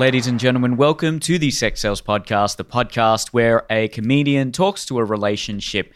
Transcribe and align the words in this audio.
Ladies 0.00 0.26
and 0.26 0.40
gentlemen, 0.40 0.78
welcome 0.78 1.20
to 1.20 1.38
the 1.38 1.50
Sex 1.50 1.82
Cells 1.82 2.00
Podcast, 2.00 2.56
the 2.56 2.64
podcast 2.64 3.34
where 3.34 3.66
a 3.68 3.88
comedian 3.88 4.50
talks 4.50 4.86
to 4.86 4.98
a 4.98 5.04
relationship 5.04 5.92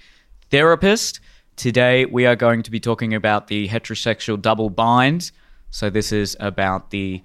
therapist. 0.50 1.20
Today, 1.56 2.04
we 2.04 2.26
are 2.26 2.36
going 2.36 2.62
to 2.64 2.70
be 2.70 2.78
talking 2.78 3.14
about 3.14 3.46
the 3.46 3.66
heterosexual 3.66 4.42
double 4.42 4.68
bind. 4.68 5.32
So, 5.70 5.88
this 5.88 6.12
is 6.12 6.36
about 6.38 6.90
the 6.90 7.22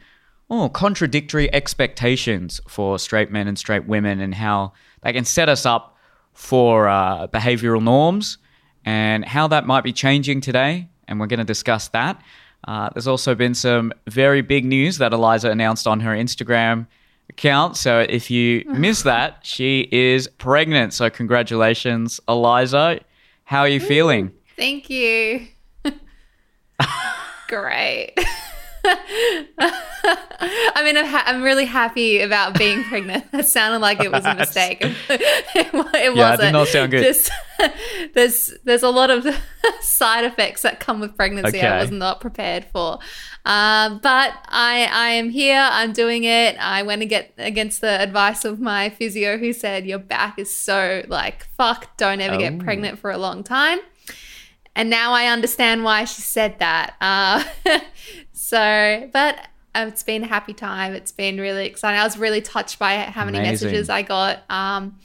oh, 0.50 0.70
contradictory 0.70 1.54
expectations 1.54 2.62
for 2.66 2.98
straight 2.98 3.30
men 3.30 3.50
and 3.50 3.60
straight 3.60 3.86
women 3.86 4.22
and 4.22 4.34
how 4.34 4.72
they 5.02 5.12
can 5.12 5.26
set 5.26 5.50
us 5.50 5.66
up 5.66 5.98
for 6.32 6.88
uh, 6.88 7.28
behavioral 7.28 7.84
norms 7.84 8.38
and 8.86 9.26
how 9.26 9.50
that 9.50 9.68
might 9.68 9.84
be 9.84 9.92
changing 9.92 10.40
today. 10.40 10.88
And 11.10 11.20
we're 11.20 11.28
going 11.28 11.40
to 11.40 11.44
discuss 11.44 11.90
that. 11.90 12.24
Uh, 12.68 12.90
there's 12.94 13.08
also 13.08 13.36
been 13.36 13.54
some 13.54 13.94
very 14.08 14.42
big 14.42 14.66
news 14.66 14.98
that 14.98 15.14
Eliza 15.14 15.50
announced 15.50 15.88
on 15.88 16.02
her 16.02 16.12
Instagram 16.12 16.88
account. 17.30 17.78
So 17.78 18.06
if 18.08 18.30
you 18.30 18.64
missed 18.68 19.06
that, 19.06 19.40
she 19.44 19.88
is 19.92 20.28
pregnant. 20.28 20.94
So 20.94 21.10
congratulations, 21.10 22.20
Eliza. 22.28 23.00
How 23.46 23.62
are 23.62 23.68
you 23.68 23.80
feeling? 23.80 24.32
Thank 24.58 24.90
you. 24.90 25.48
Great. 27.48 28.14
I 28.86 30.82
mean, 30.84 30.98
I'm, 30.98 31.06
ha- 31.06 31.24
I'm, 31.26 31.42
really 31.42 31.66
happy 31.66 32.22
about 32.22 32.58
being 32.58 32.84
pregnant. 32.84 33.32
That 33.32 33.48
sounded 33.48 33.80
like 33.80 34.00
it 34.02 34.12
was 34.12 34.26
a 34.26 34.36
mistake. 34.36 34.78
it, 35.10 35.22
it 35.56 35.74
wasn't. 35.74 36.16
Yeah, 36.16 36.34
it 36.34 36.38
did 36.38 36.52
not 36.52 36.68
sound 36.68 36.92
good. 36.92 37.04
Just, 37.04 37.32
there's 38.14 38.54
there's 38.64 38.84
a 38.84 38.90
lot 38.90 39.10
of 39.10 39.28
side 39.82 40.24
effects 40.24 40.62
that 40.62 40.80
come 40.80 41.00
with 41.00 41.16
pregnancy. 41.16 41.58
Okay. 41.58 41.68
I 41.68 41.82
was 41.82 41.92
not 41.92 42.22
prepared 42.22 42.66
for. 42.66 43.00
Um, 43.46 44.00
but 44.00 44.34
I 44.48 44.88
I 44.92 45.10
am 45.12 45.30
here. 45.30 45.60
I'm 45.60 45.92
doing 45.92 46.24
it. 46.24 46.56
I 46.60 46.84
went 46.84 47.08
get 47.10 47.34
against 47.38 47.82
the 47.82 48.02
advice 48.02 48.46
of 48.46 48.60
my 48.60 48.90
physio, 48.90 49.38
who 49.38 49.54
said 49.54 49.86
your 49.86 50.00
back 50.00 50.40
is 50.40 50.56
so 50.56 51.04
like 51.08 51.48
fuck. 51.58 51.98
Don't 51.98 52.22
ever 52.22 52.36
oh. 52.36 52.40
get 52.40 52.60
pregnant 52.60 53.00
for 53.00 53.12
a 53.12 53.18
long 53.18 53.44
time. 53.44 53.80
And 54.76 54.90
now 54.90 55.12
I 55.12 55.26
understand 55.26 55.84
why 55.84 56.06
she 56.06 56.22
said 56.22 56.60
that. 56.60 56.96
Uh, 57.02 57.44
so, 58.50 59.08
but 59.14 59.48
um, 59.76 59.90
it's 59.90 60.02
been 60.02 60.24
a 60.24 60.28
happy 60.28 60.56
time. 60.56 60.96
It's 60.96 61.12
been 61.12 61.40
really 61.40 61.68
exciting. 61.68 62.00
I 62.00 62.04
was 62.04 62.18
really 62.18 62.42
touched 62.42 62.80
by 62.80 62.96
how 62.98 63.24
many 63.24 63.38
Amazing. 63.38 63.68
messages 63.68 63.90
I 63.92 64.02
got 64.02 64.40
um, 64.50 64.98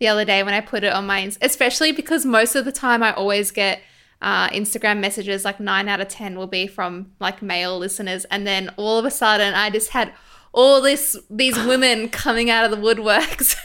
the 0.00 0.08
other 0.08 0.26
day 0.26 0.42
when 0.42 0.52
I 0.52 0.60
put 0.60 0.84
it 0.84 0.92
on 0.92 1.06
my, 1.06 1.32
especially 1.40 1.92
because 1.92 2.26
most 2.26 2.54
of 2.56 2.66
the 2.66 2.72
time 2.72 3.02
I 3.02 3.14
always 3.14 3.52
get 3.52 3.80
uh, 4.20 4.50
Instagram 4.50 5.00
messages, 5.00 5.46
like 5.46 5.60
nine 5.60 5.88
out 5.88 6.02
of 6.02 6.08
10 6.08 6.36
will 6.36 6.46
be 6.46 6.66
from 6.66 7.12
like 7.20 7.40
male 7.40 7.78
listeners. 7.78 8.26
And 8.26 8.46
then 8.46 8.68
all 8.76 8.98
of 8.98 9.06
a 9.06 9.10
sudden 9.10 9.54
I 9.54 9.70
just 9.70 9.92
had 9.92 10.12
all 10.52 10.82
this, 10.82 11.16
these 11.30 11.56
women 11.64 12.10
coming 12.10 12.50
out 12.50 12.66
of 12.66 12.70
the 12.70 12.76
woodworks 12.76 13.56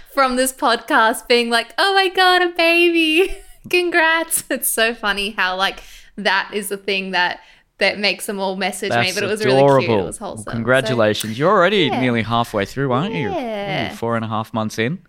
from 0.12 0.34
this 0.34 0.52
podcast 0.52 1.28
being 1.28 1.48
like, 1.48 1.74
oh 1.78 1.94
my 1.94 2.08
God, 2.08 2.42
a 2.42 2.48
baby. 2.48 3.36
Congrats. 3.70 4.42
It's 4.50 4.66
so 4.66 4.94
funny 4.94 5.30
how 5.30 5.54
like 5.54 5.80
that 6.16 6.50
is 6.52 6.70
the 6.70 6.76
thing 6.76 7.12
that 7.12 7.38
that 7.80 7.98
makes 7.98 8.26
them 8.26 8.38
all 8.38 8.56
message 8.56 8.90
That's 8.90 9.08
me. 9.08 9.14
But 9.14 9.24
it 9.24 9.26
was 9.26 9.40
adorable. 9.40 9.74
really 9.74 9.86
cute. 9.86 10.00
It 10.00 10.04
was 10.04 10.18
wholesome. 10.18 10.44
Well, 10.46 10.54
congratulations. 10.54 11.34
So, 11.34 11.38
You're 11.38 11.50
already 11.50 11.86
yeah. 11.86 12.00
nearly 12.00 12.22
halfway 12.22 12.64
through, 12.64 12.92
aren't 12.92 13.14
you? 13.14 13.30
Yeah. 13.30 13.94
Four 13.94 14.16
and 14.16 14.24
a 14.24 14.28
half 14.28 14.54
months 14.54 14.78
in. 14.78 15.02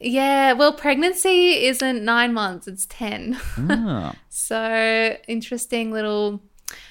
Yeah, 0.00 0.52
well, 0.52 0.72
pregnancy 0.72 1.64
isn't 1.66 2.04
nine 2.04 2.32
months, 2.32 2.68
it's 2.68 2.86
10. 2.86 3.40
Ah. 3.68 4.14
so, 4.28 5.16
interesting 5.26 5.90
little 5.90 6.40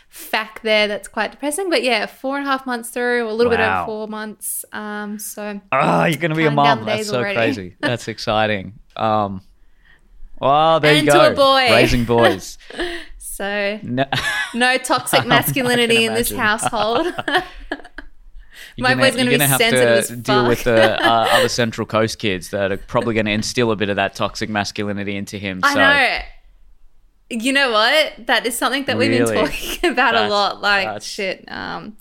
fact 0.10 0.64
there 0.64 0.88
that's 0.88 1.08
quite 1.08 1.32
depressing. 1.32 1.70
But 1.70 1.84
yeah, 1.84 2.06
four 2.06 2.38
and 2.38 2.46
a 2.46 2.50
half 2.50 2.66
months 2.66 2.90
through, 2.90 3.30
a 3.30 3.32
little 3.32 3.52
wow. 3.52 3.58
bit 3.58 3.64
over 3.64 3.86
four 3.86 4.08
months. 4.08 4.66
Um, 4.74 5.20
so, 5.20 5.62
oh, 5.72 6.04
you're 6.04 6.18
going 6.20 6.32
to 6.32 6.38
be 6.38 6.46
a 6.46 6.52
mom. 6.52 6.86
That's 6.86 7.08
so 7.08 7.20
already. 7.20 7.36
crazy. 7.36 7.76
That's 7.80 8.08
exciting. 8.08 8.80
Um, 8.96 9.42
well, 10.40 10.80
there 10.80 10.96
and 10.96 11.06
you 11.06 11.12
go. 11.12 11.28
To 11.28 11.32
a 11.32 11.36
boy. 11.36 11.70
Raising 11.72 12.06
boys. 12.06 12.58
So 13.38 13.80
no, 13.84 14.04
no 14.56 14.80
toxic 14.80 15.26
masculinity 15.28 16.06
in 16.06 16.16
this 16.16 16.32
household. 16.32 17.06
My 18.80 18.90
gonna, 18.90 19.02
boy's 19.02 19.16
going 19.16 19.28
to 19.28 19.38
be 19.38 19.38
sensitive 19.38 20.08
to 20.08 20.16
deal 20.16 20.48
with 20.48 20.64
the 20.64 21.04
uh, 21.04 21.28
other 21.32 21.50
Central 21.50 21.86
Coast 21.86 22.18
kids 22.20 22.50
that 22.50 22.72
are 22.72 22.78
probably 22.78 23.14
going 23.14 23.26
to 23.28 23.32
instill 23.32 23.72
a 23.72 23.76
bit 23.76 23.90
of 23.90 23.96
that 23.96 24.16
toxic 24.16 24.50
masculinity 24.50 25.16
into 25.16 25.38
him. 25.38 25.62
I 25.64 25.76
know. 27.30 27.38
You 27.40 27.54
know 27.54 27.72
what? 27.72 28.26
That 28.26 28.46
is 28.46 28.58
something 28.58 28.86
that 28.86 28.98
really? 28.98 29.20
we've 29.20 29.28
been 29.28 29.46
talking 29.46 29.92
about 29.92 30.14
that's, 30.14 30.32
a 30.32 30.34
lot. 30.34 30.62
Like 30.62 31.02
shit. 31.04 31.46
Um, 31.48 31.98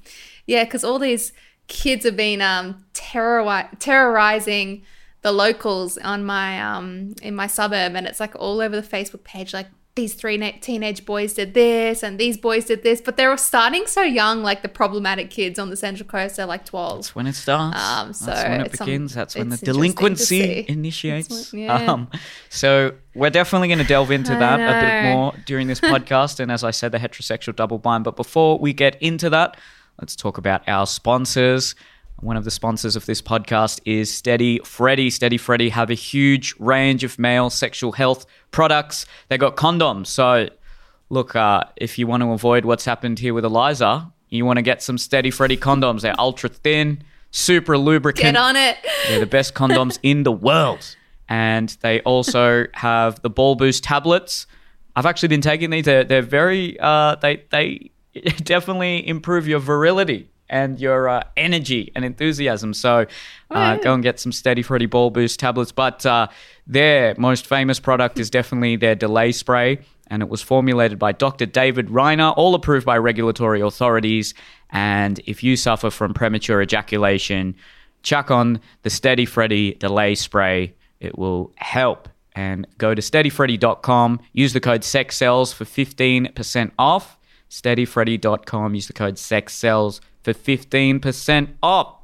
yeah, 0.47 0.65
because 0.65 0.85
all 0.85 0.99
these 0.99 1.33
kids 1.67 2.05
have 2.05 2.17
been 2.17 2.41
um, 2.41 2.85
terrori- 2.95 3.79
terrorizing 3.79 4.85
the 5.23 5.33
locals 5.33 5.99
on 5.99 6.25
my 6.25 6.63
um 6.63 7.15
in 7.23 7.35
my 7.35 7.47
suburb, 7.47 7.95
and 7.95 8.07
it's 8.07 8.21
like 8.21 8.35
all 8.37 8.61
over 8.61 8.79
the 8.79 8.87
Facebook 8.87 9.25
page, 9.25 9.53
like 9.53 9.67
these 9.97 10.13
three 10.13 10.39
teenage 10.61 11.07
boys 11.07 11.33
did 11.33 11.55
this 11.55 12.03
and 12.03 12.19
these 12.19 12.37
boys 12.37 12.67
did 12.67 12.83
this, 12.83 13.01
but 13.01 13.17
they're 13.17 13.37
starting 13.39 13.87
so 13.87 14.03
young. 14.03 14.43
Like 14.43 14.61
the 14.63 14.69
problematic 14.69 15.31
kids 15.31 15.59
on 15.59 15.71
the 15.71 15.77
Central 15.77 16.07
Coast, 16.09 16.37
they're 16.37 16.47
like 16.47 16.67
twelve. 16.67 16.99
That's 16.99 17.15
when 17.15 17.27
it 17.27 17.33
starts. 17.35 17.83
Um, 17.83 18.13
so 18.13 18.27
that's 18.27 18.49
when 18.49 18.61
it 18.61 18.73
begins. 18.73 19.13
Some, 19.15 19.19
that's 19.19 19.35
when 19.35 19.49
the 19.49 19.57
delinquency 19.57 20.67
initiates. 20.69 21.53
When, 21.53 21.63
yeah. 21.63 21.93
um, 21.93 22.11
so 22.51 22.93
we're 23.15 23.31
definitely 23.31 23.69
going 23.69 23.79
to 23.79 23.85
delve 23.85 24.11
into 24.11 24.33
that 24.33 24.61
a 24.61 24.87
bit 24.87 25.15
more 25.15 25.33
during 25.47 25.67
this 25.67 25.81
podcast, 25.81 26.41
and 26.41 26.53
as 26.53 26.63
I 26.63 26.71
said, 26.71 26.93
the 26.93 26.99
heterosexual 26.99 27.57
double 27.57 27.79
bind. 27.79 28.05
But 28.05 28.17
before 28.17 28.59
we 28.59 28.75
get 28.75 29.01
into 29.01 29.31
that, 29.31 29.57
let's 29.99 30.15
talk 30.15 30.37
about 30.37 30.69
our 30.69 30.87
sponsors. 30.87 31.75
One 32.21 32.39
of 32.39 32.45
the 32.45 32.51
sponsors 32.51 32.97
of 32.97 33.05
this 33.05 33.21
podcast 33.21 33.81
is 33.85 34.13
Steady 34.13 34.59
Freddy. 34.65 35.11
Steady 35.11 35.37
Freddy 35.37 35.69
have 35.69 35.91
a 35.91 35.95
huge 35.95 36.55
range 36.59 37.05
of 37.05 37.19
male 37.19 37.51
sexual 37.51 37.93
health 37.93 38.25
products. 38.53 39.05
They 39.29 39.37
got 39.37 39.57
condoms. 39.57 40.07
So, 40.07 40.49
look, 41.11 41.37
uh, 41.37 41.65
if 41.77 41.99
you 41.99 42.07
want 42.07 42.23
to 42.23 42.31
avoid 42.33 42.65
what's 42.65 42.87
happened 42.87 43.19
here 43.19 43.35
with 43.35 43.45
Eliza, 43.45 44.11
you 44.31 44.47
want 44.47 44.57
to 44.57 44.63
get 44.63 44.83
some 44.83 44.97
Steady 44.97 45.31
Freddy 45.31 45.59
condoms. 45.59 46.01
They're 46.01 46.19
ultra 46.19 46.49
thin, 46.49 47.03
super 47.33 47.77
lubricant. 47.77 48.35
Get 48.35 48.37
on 48.37 48.57
it. 48.57 48.79
They're 49.09 49.21
the 49.21 49.27
best 49.27 49.53
condoms 49.53 49.99
in 50.03 50.23
the 50.23 50.33
world. 50.33 50.97
And 51.29 51.69
they 51.83 52.01
also 52.01 52.65
have 52.73 53.21
the 53.21 53.31
Ball 53.31 53.57
Boost 53.57 53.85
tablets. 53.85 54.47
I've 54.97 55.07
actually 55.07 55.29
been 55.29 55.43
taking 55.43 55.69
these. 55.69 55.85
They're, 55.85 56.05
they're 56.05 56.23
very, 56.23 56.81
uh, 56.81 57.17
they, 57.17 57.45
they 57.51 57.91
definitely 58.39 59.07
improve 59.07 59.47
your 59.47 59.59
virility 59.59 60.31
and 60.49 60.81
your 60.81 61.09
uh, 61.09 61.23
energy 61.37 61.93
and 61.95 62.05
enthusiasm. 62.05 62.75
So 62.75 63.07
uh, 63.51 63.77
oh, 63.79 63.83
go 63.83 63.95
and 63.95 64.03
get 64.03 64.21
some 64.21 64.33
Steady 64.33 64.63
Freddy 64.63 64.87
Ball 64.87 65.11
Boost 65.11 65.41
tablets. 65.41 65.73
But 65.73 66.05
uh, 66.07 66.29
their 66.67 67.15
most 67.19 67.47
famous 67.47 67.81
product 67.81 68.19
is 68.19 68.31
definitely 68.31 68.77
their 68.77 68.95
delay 68.95 69.33
spray, 69.33 69.79
and 70.09 70.23
it 70.23 70.29
was 70.29 70.43
formulated 70.43 70.99
by 70.99 71.13
Dr. 71.13 71.47
David 71.47 71.89
Reiner, 71.89 72.35
all 72.37 72.55
approved 72.55 72.87
by 72.87 72.99
regulatory 72.99 73.61
authorities. 73.61 74.35
And 74.71 75.21
if 75.27 75.43
you 75.43 75.57
suffer 75.57 75.91
from 75.91 76.15
premature 76.15 76.63
ejaculation, 76.63 77.57
chuck 78.03 78.31
on 78.31 78.61
the 78.83 78.91
Steady 78.91 79.27
Freddy 79.27 79.75
delay 79.75 80.15
spray. 80.15 80.75
It 81.01 81.19
will 81.19 81.53
help. 81.57 82.09
And 82.35 82.67
go 82.77 82.95
to 82.95 83.01
steadyfreddy.com, 83.01 84.21
use 84.33 84.53
the 84.53 84.61
code 84.61 84.83
SEXCELLS 84.83 85.55
for 85.55 85.65
15% 85.65 86.71
off. 86.79 87.16
Steadyfreddy.com, 87.51 88.75
use 88.75 88.87
the 88.87 88.93
code 88.93 89.17
SEXCELLS 89.17 90.01
for 90.23 90.33
15% 90.33 91.49
off. 91.63 91.95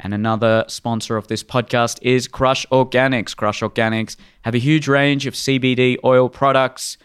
And 0.00 0.12
another 0.12 0.64
sponsor 0.68 1.16
of 1.16 1.28
this 1.28 1.42
podcast 1.42 1.98
is 2.02 2.28
Crush 2.28 2.66
Organics. 2.66 3.34
Crush 3.34 3.60
Organics 3.60 4.16
have 4.42 4.54
a 4.54 4.58
huge 4.58 4.88
range 4.88 5.26
of 5.26 5.34
CBD 5.34 5.96
oil 6.04 6.28
products. 6.28 6.98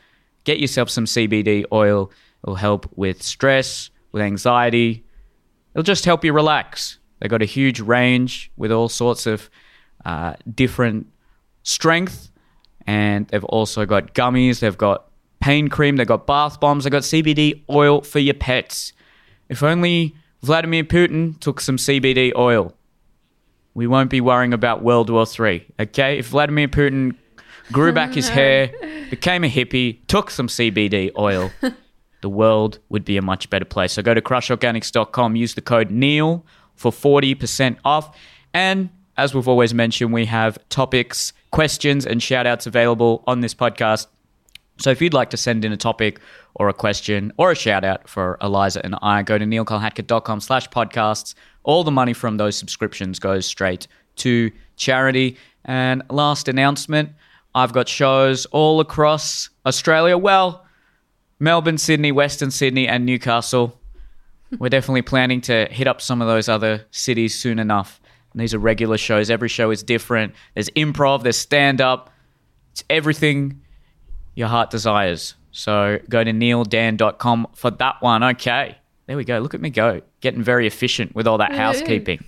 Get 0.44 0.60
yourself 0.60 0.90
some 0.90 1.06
CBD 1.06 1.66
oil. 1.72 2.12
It'll 2.44 2.56
help 2.56 2.90
with 2.96 3.22
stress, 3.22 3.90
with 4.12 4.22
anxiety. 4.22 5.06
It'll 5.74 5.84
just 5.84 6.06
help 6.06 6.26
you 6.26 6.34
relax. 6.34 6.98
They've 7.20 7.30
got 7.30 7.42
a 7.42 7.46
huge 7.46 7.80
range 7.80 8.52
with 8.58 8.72
all 8.72 8.90
sorts 8.90 9.28
of 9.28 9.50
uh, 10.04 10.34
different 10.54 11.08
strength. 11.64 12.32
And 12.88 13.28
they've 13.28 13.44
also 13.46 13.86
got 13.86 14.16
gummies. 14.16 14.62
They've 14.62 14.78
got 14.78 15.09
pain 15.40 15.68
cream. 15.68 15.96
They've 15.96 16.08
got 16.08 16.28
bath 16.28 16.60
bombs. 16.60 16.84
They've 16.84 16.92
got 16.92 17.04
CBD 17.04 17.64
oil 17.70 18.02
for 18.02 18.20
your 18.20 18.34
pets. 18.34 18.94
If 19.48 19.64
only 19.64 20.16
Vladimir 20.42 20.84
Putin 20.84 21.40
took 21.40 21.60
some 21.60 21.78
CBD 21.78 22.32
oil. 22.36 22.74
We 23.74 23.88
won't 23.88 24.10
be 24.10 24.22
worrying 24.22 24.54
about 24.54 24.84
World 24.84 25.10
War 25.10 25.26
III, 25.26 25.66
okay? 25.80 26.20
If 26.20 26.28
Vladimir 26.28 26.68
Putin 26.68 27.16
grew 27.72 27.92
back 27.92 28.14
his 28.14 28.30
hair, 28.30 28.72
became 29.10 29.44
a 29.44 29.50
hippie, 29.50 30.00
took 30.08 30.32
some 30.32 30.48
CBD 30.48 31.12
oil, 31.18 31.52
the 32.22 32.30
world 32.30 32.80
would 32.90 33.06
be 33.06 33.18
a 33.18 33.22
much 33.22 33.50
better 33.50 33.66
place. 33.66 33.94
So 33.94 34.02
go 34.02 34.14
to 34.14 34.22
crushorganics.com, 34.22 35.36
use 35.36 35.54
the 35.56 35.62
code 35.62 35.92
NEEL 35.92 36.46
for 36.76 36.92
40% 36.92 37.78
off. 37.86 38.18
And 38.54 38.90
as 39.18 39.34
we've 39.34 39.48
always 39.48 39.74
mentioned, 39.74 40.14
we 40.14 40.26
have 40.26 40.58
topics, 40.70 41.34
questions, 41.52 42.06
and 42.06 42.24
shout 42.24 42.48
outs 42.48 42.66
available 42.66 43.24
on 43.28 43.42
this 43.42 43.54
podcast. 43.54 44.08
So 44.80 44.92
if 44.92 45.02
you'd 45.02 45.14
like 45.14 45.30
to 45.32 45.38
send 45.38 45.66
in 45.66 45.72
a 45.72 45.78
topic 45.78 46.20
or 46.56 46.70
a 46.70 46.74
question 46.74 47.32
or 47.38 47.52
a 47.52 47.56
shout 47.56 47.84
out 47.84 48.08
for 48.08 48.38
Eliza 48.42 48.84
and 48.84 48.96
I, 49.02 49.24
go 49.24 49.38
to 49.38 49.46
neelkolhatkar.com 49.46 50.40
slash 50.40 50.70
podcasts 50.70 51.36
all 51.64 51.84
the 51.84 51.92
money 51.92 52.14
from 52.14 52.38
those 52.38 52.56
subscriptions 52.58 53.20
goes 53.20 53.46
straight 53.46 53.88
to 54.16 54.52
charity. 54.78 55.38
And 55.66 56.02
last 56.10 56.48
announcement 56.48 57.12
I've 57.54 57.74
got 57.74 57.88
shows 57.90 58.46
all 58.48 58.80
across 58.80 59.50
Australia. 59.66 60.18
Well, 60.18 60.66
Melbourne, 61.40 61.78
Sydney, 61.78 62.12
Western 62.12 62.52
Sydney, 62.52 62.88
and 62.88 63.06
Newcastle. 63.06 63.80
We're 64.58 64.70
definitely 64.70 65.02
planning 65.02 65.42
to 65.42 65.68
hit 65.70 65.88
up 65.88 66.02
some 66.02 66.22
of 66.22 66.28
those 66.28 66.50
other 66.50 66.86
cities 66.92 67.36
soon 67.36 67.60
enough. 67.60 68.00
And 68.34 68.42
these 68.42 68.54
are 68.54 68.60
regular 68.60 68.98
shows. 68.98 69.30
Every 69.30 69.50
show 69.50 69.72
is 69.72 69.84
different. 69.84 70.34
There's 70.54 70.70
improv, 70.72 71.24
there's 71.24 71.38
stand 71.38 71.82
up. 71.82 72.10
It's 72.72 72.84
everything 72.90 73.62
your 74.40 74.48
heart 74.48 74.70
desires. 74.70 75.36
So 75.52 76.00
go 76.10 76.24
to 76.24 76.32
neildan.com 76.32 77.48
for 77.54 77.72
that 77.72 78.02
one. 78.02 78.24
Okay. 78.24 78.78
There 79.06 79.18
we 79.18 79.26
go. 79.26 79.40
Look 79.40 79.54
at 79.54 79.62
me 79.62 79.70
go. 79.70 80.02
Getting 80.22 80.42
very 80.42 80.66
efficient 80.66 81.14
with 81.14 81.28
all 81.28 81.38
that 81.40 81.54
housekeeping. 81.54 82.24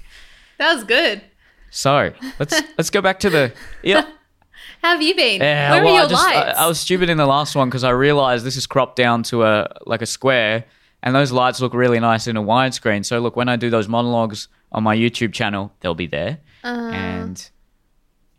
That 0.58 0.74
was 0.74 0.84
good. 0.84 1.22
So 1.69 2.12
let's 2.38 2.62
let's 2.78 2.90
go 2.90 3.02
back 3.02 3.19
to 3.22 3.30
the 3.30 3.54
yeah. 3.81 4.06
How 4.84 4.94
have 4.94 5.02
you 5.02 5.16
been? 5.16 5.42
Yeah, 5.42 5.72
Where 5.72 5.84
well, 5.84 5.94
are 5.94 5.98
your 5.98 6.06
I, 6.06 6.10
just, 6.10 6.24
lights? 6.24 6.60
I 6.60 6.68
was 6.68 6.80
stupid 6.80 7.10
in 7.10 7.18
the 7.18 7.28
last 7.28 7.56
one 7.56 7.69
because 7.69 7.84
I 7.84 7.92
realized 7.92 8.44
this 8.44 8.58
is 8.58 8.66
cropped 8.66 8.96
down 8.96 9.24
to 9.24 9.44
a 9.44 9.68
like 9.86 10.02
a 10.02 10.08
square, 10.08 10.66
and 11.04 11.16
those 11.16 11.31
lights 11.31 11.62
look 11.62 11.74
really 11.74 12.00
nice 12.00 12.28
in 12.28 12.36
a 12.36 12.42
widescreen. 12.42 13.06
So 13.06 13.19
look, 13.19 13.36
when 13.36 13.48
I 13.48 13.56
do 13.56 13.69
those 13.69 13.88
monologues 13.88 14.48
on 14.72 14.84
my 14.84 14.96
YouTube 14.98 15.34
channel, 15.34 15.72
they'll 15.80 15.96
be 15.96 16.08
there. 16.08 16.40
Uh-huh. 16.63 16.92
and 16.92 17.50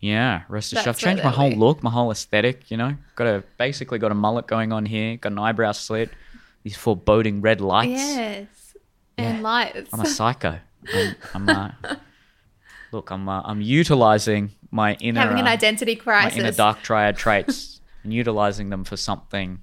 yeah, 0.02 0.42
rest 0.48 0.72
assured, 0.72 0.88
I've 0.88 0.98
changed 0.98 1.22
my 1.22 1.30
whole 1.30 1.52
look, 1.52 1.80
my 1.82 1.90
whole 1.90 2.10
aesthetic. 2.10 2.70
You 2.72 2.76
know, 2.76 2.96
got 3.14 3.28
a 3.28 3.44
basically 3.56 4.00
got 4.00 4.10
a 4.10 4.16
mullet 4.16 4.48
going 4.48 4.72
on 4.72 4.84
here, 4.84 5.16
got 5.16 5.30
an 5.30 5.38
eyebrow 5.38 5.70
slit, 5.70 6.10
these 6.64 6.76
foreboding 6.76 7.40
red 7.40 7.60
lights. 7.60 8.00
yes. 8.00 8.46
And 9.16 9.42
lights. 9.44 9.90
I'm 9.92 10.00
a 10.00 10.06
psycho. 10.06 10.58
I'm, 10.92 11.14
I'm 11.34 11.48
uh, 11.48 11.70
look, 12.92 13.10
I'm 13.12 13.28
uh, 13.28 13.42
I'm 13.44 13.60
utilizing 13.60 14.50
my 14.72 14.94
inner 14.94 15.20
Having 15.20 15.38
an 15.38 15.46
uh, 15.46 15.50
identity 15.50 15.94
my 15.94 16.00
crisis. 16.02 16.38
inner 16.38 16.50
dark 16.50 16.82
triad 16.82 17.16
traits 17.24 17.80
and 18.02 18.12
utilizing 18.12 18.70
them 18.70 18.82
for 18.82 18.96
something 18.96 19.60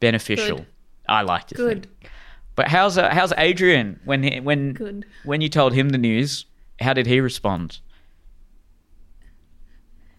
beneficial. 0.00 0.58
Good. 0.58 0.66
I 1.08 1.22
like 1.22 1.48
to 1.48 1.54
Good. 1.54 1.82
think. 2.00 2.10
But 2.54 2.68
how's 2.68 2.96
uh, 2.96 3.10
how's 3.10 3.34
Adrian 3.36 4.00
when 4.06 4.22
he, 4.22 4.40
when 4.40 4.72
Good. 4.72 5.04
when 5.24 5.42
you 5.42 5.50
told 5.50 5.74
him 5.74 5.90
the 5.90 5.98
news? 5.98 6.46
How 6.80 6.94
did 6.94 7.06
he 7.06 7.20
respond? 7.20 7.80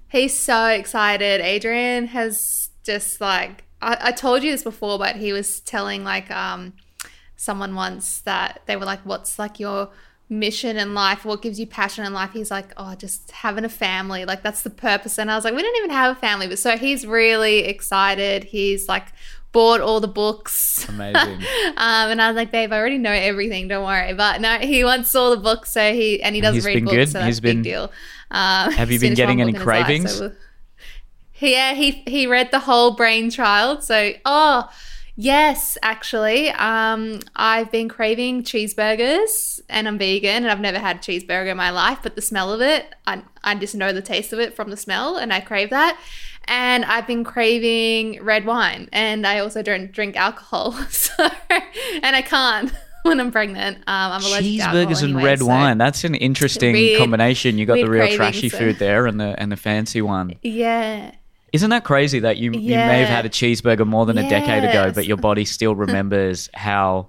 He's 0.09 0.37
so 0.37 0.67
excited. 0.67 1.41
Adrian 1.41 2.07
has 2.07 2.69
just 2.83 3.21
like 3.21 3.63
I, 3.81 3.97
I 4.01 4.11
told 4.11 4.43
you 4.43 4.51
this 4.51 4.63
before, 4.63 4.97
but 4.97 5.15
he 5.15 5.31
was 5.33 5.59
telling 5.59 6.03
like 6.03 6.29
um 6.31 6.73
someone 7.35 7.75
once 7.75 8.21
that 8.21 8.61
they 8.65 8.75
were 8.75 8.85
like, 8.85 8.99
What's 9.01 9.39
like 9.39 9.59
your 9.59 9.89
mission 10.27 10.77
in 10.77 10.93
life? 10.93 11.25
What 11.25 11.41
gives 11.41 11.59
you 11.59 11.65
passion 11.65 12.05
in 12.05 12.13
life? 12.13 12.31
He's 12.33 12.51
like, 12.51 12.73
Oh, 12.77 12.95
just 12.95 13.31
having 13.31 13.65
a 13.65 13.69
family. 13.69 14.25
Like 14.25 14.43
that's 14.43 14.63
the 14.63 14.69
purpose. 14.69 15.17
And 15.17 15.31
I 15.31 15.35
was 15.35 15.45
like, 15.45 15.53
We 15.53 15.61
don't 15.61 15.77
even 15.77 15.91
have 15.91 16.17
a 16.17 16.19
family. 16.19 16.47
But 16.47 16.59
so 16.59 16.77
he's 16.77 17.05
really 17.05 17.59
excited. 17.59 18.45
He's 18.45 18.87
like 18.87 19.07
bought 19.51 19.81
all 19.81 19.99
the 19.99 20.07
books. 20.07 20.87
Amazing. 20.89 21.43
Um, 21.77 22.11
and 22.11 22.21
I 22.21 22.27
was 22.27 22.35
like, 22.35 22.51
babe, 22.51 22.73
I 22.73 22.77
already 22.77 22.97
know 22.97 23.11
everything. 23.11 23.69
Don't 23.69 23.85
worry. 23.85 24.13
But 24.13 24.41
no, 24.41 24.57
he 24.57 24.83
wants 24.83 25.15
all 25.15 25.29
the 25.31 25.41
books, 25.41 25.71
so 25.71 25.93
he 25.93 26.21
and 26.21 26.35
he 26.35 26.41
doesn't 26.41 26.63
read 26.65 26.83
books, 26.83 26.93
good? 26.95 27.07
so 27.07 27.13
that's 27.19 27.25
He's 27.27 27.39
a 27.39 27.41
big 27.41 27.55
been- 27.57 27.61
deal. 27.61 27.91
Um, 28.31 28.71
Have 28.73 28.91
you 28.91 28.99
been 28.99 29.13
getting 29.13 29.39
any 29.41 29.53
book 29.53 29.61
in 29.61 29.67
his 29.67 29.67
life, 29.67 29.85
cravings? 29.85 30.13
so 30.15 30.21
we'll- 30.27 30.35
yeah, 31.39 31.73
he 31.73 32.03
he 32.05 32.27
read 32.27 32.51
the 32.51 32.59
whole 32.59 32.91
Brain 32.91 33.29
Child. 33.31 33.83
So, 33.83 34.11
oh 34.25 34.69
yes, 35.15 35.77
actually, 35.81 36.49
um, 36.49 37.19
I've 37.35 37.71
been 37.71 37.87
craving 37.87 38.43
cheeseburgers, 38.43 39.61
and 39.69 39.87
I'm 39.87 39.97
vegan, 39.97 40.43
and 40.43 40.51
I've 40.51 40.59
never 40.59 40.79
had 40.79 40.97
a 40.97 40.99
cheeseburger 40.99 41.51
in 41.51 41.57
my 41.57 41.69
life. 41.69 41.99
But 42.03 42.15
the 42.15 42.21
smell 42.21 42.51
of 42.51 42.61
it, 42.61 42.93
I 43.07 43.21
I 43.43 43.55
just 43.55 43.75
know 43.75 43.93
the 43.93 44.01
taste 44.01 44.33
of 44.33 44.39
it 44.39 44.55
from 44.55 44.69
the 44.69 44.77
smell, 44.77 45.15
and 45.17 45.31
I 45.31 45.39
crave 45.39 45.69
that. 45.69 45.97
And 46.51 46.83
I've 46.85 47.05
been 47.05 47.23
craving 47.23 48.23
red 48.23 48.45
wine, 48.45 48.89
and 48.91 49.25
I 49.27 49.37
also 49.39 49.61
don't 49.61 49.91
drink 49.91 50.15
alcohol, 50.17 50.71
so 50.89 51.13
and 52.01 52.15
I 52.15 52.23
can't 52.23 52.71
when 53.03 53.19
I'm 53.19 53.31
pregnant. 53.31 53.77
Um, 53.77 53.83
I'm 54.13 54.23
allergic 54.23 54.53
Cheeseburgers 54.59 55.03
and 55.03 55.11
anyway, 55.13 55.23
red 55.23 55.39
so- 55.39 55.45
wine. 55.45 55.77
That's 55.77 56.03
an 56.03 56.15
interesting 56.15 56.73
Weird- 56.73 56.99
combination. 56.99 57.57
You 57.59 57.65
got 57.67 57.75
the 57.75 57.87
real 57.89 58.15
trashy 58.15 58.49
so- 58.49 58.57
food 58.57 58.79
there 58.79 59.05
and 59.05 59.19
the 59.19 59.39
and 59.39 59.51
the 59.51 59.57
fancy 59.57 60.01
one. 60.01 60.33
Yeah. 60.41 61.11
Isn't 61.53 61.69
that 61.69 61.83
crazy 61.83 62.19
that 62.19 62.37
you 62.37 62.51
you 62.51 62.75
may 62.75 62.99
have 62.99 63.09
had 63.09 63.25
a 63.25 63.29
cheeseburger 63.29 63.85
more 63.85 64.05
than 64.07 64.17
a 64.17 64.27
decade 64.27 64.63
ago, 64.63 64.91
but 64.91 65.05
your 65.05 65.17
body 65.17 65.45
still 65.45 65.75
remembers 65.85 66.49
how 66.53 67.07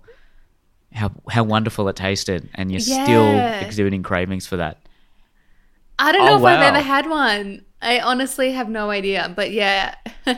how 0.93 1.13
how 1.31 1.45
wonderful 1.45 1.89
it 1.89 1.97
tasted, 1.97 2.49
and 2.55 2.71
you're 2.71 2.81
Yeah. 2.83 3.05
still 3.05 3.67
exuding 3.67 4.03
cravings 4.03 4.47
for 4.47 4.57
that. 4.59 4.79
I 5.99 6.13
don't 6.13 6.23
Oh, 6.23 6.27
know 6.27 6.37
if 6.39 6.45
I've 6.45 6.75
ever 6.75 6.81
had 6.81 7.09
one. 7.09 7.65
I 7.83 8.01
honestly 8.01 8.53
have 8.53 8.69
no 8.69 8.91
idea, 8.91 9.33
but 9.35 9.51
yeah. 9.53 9.95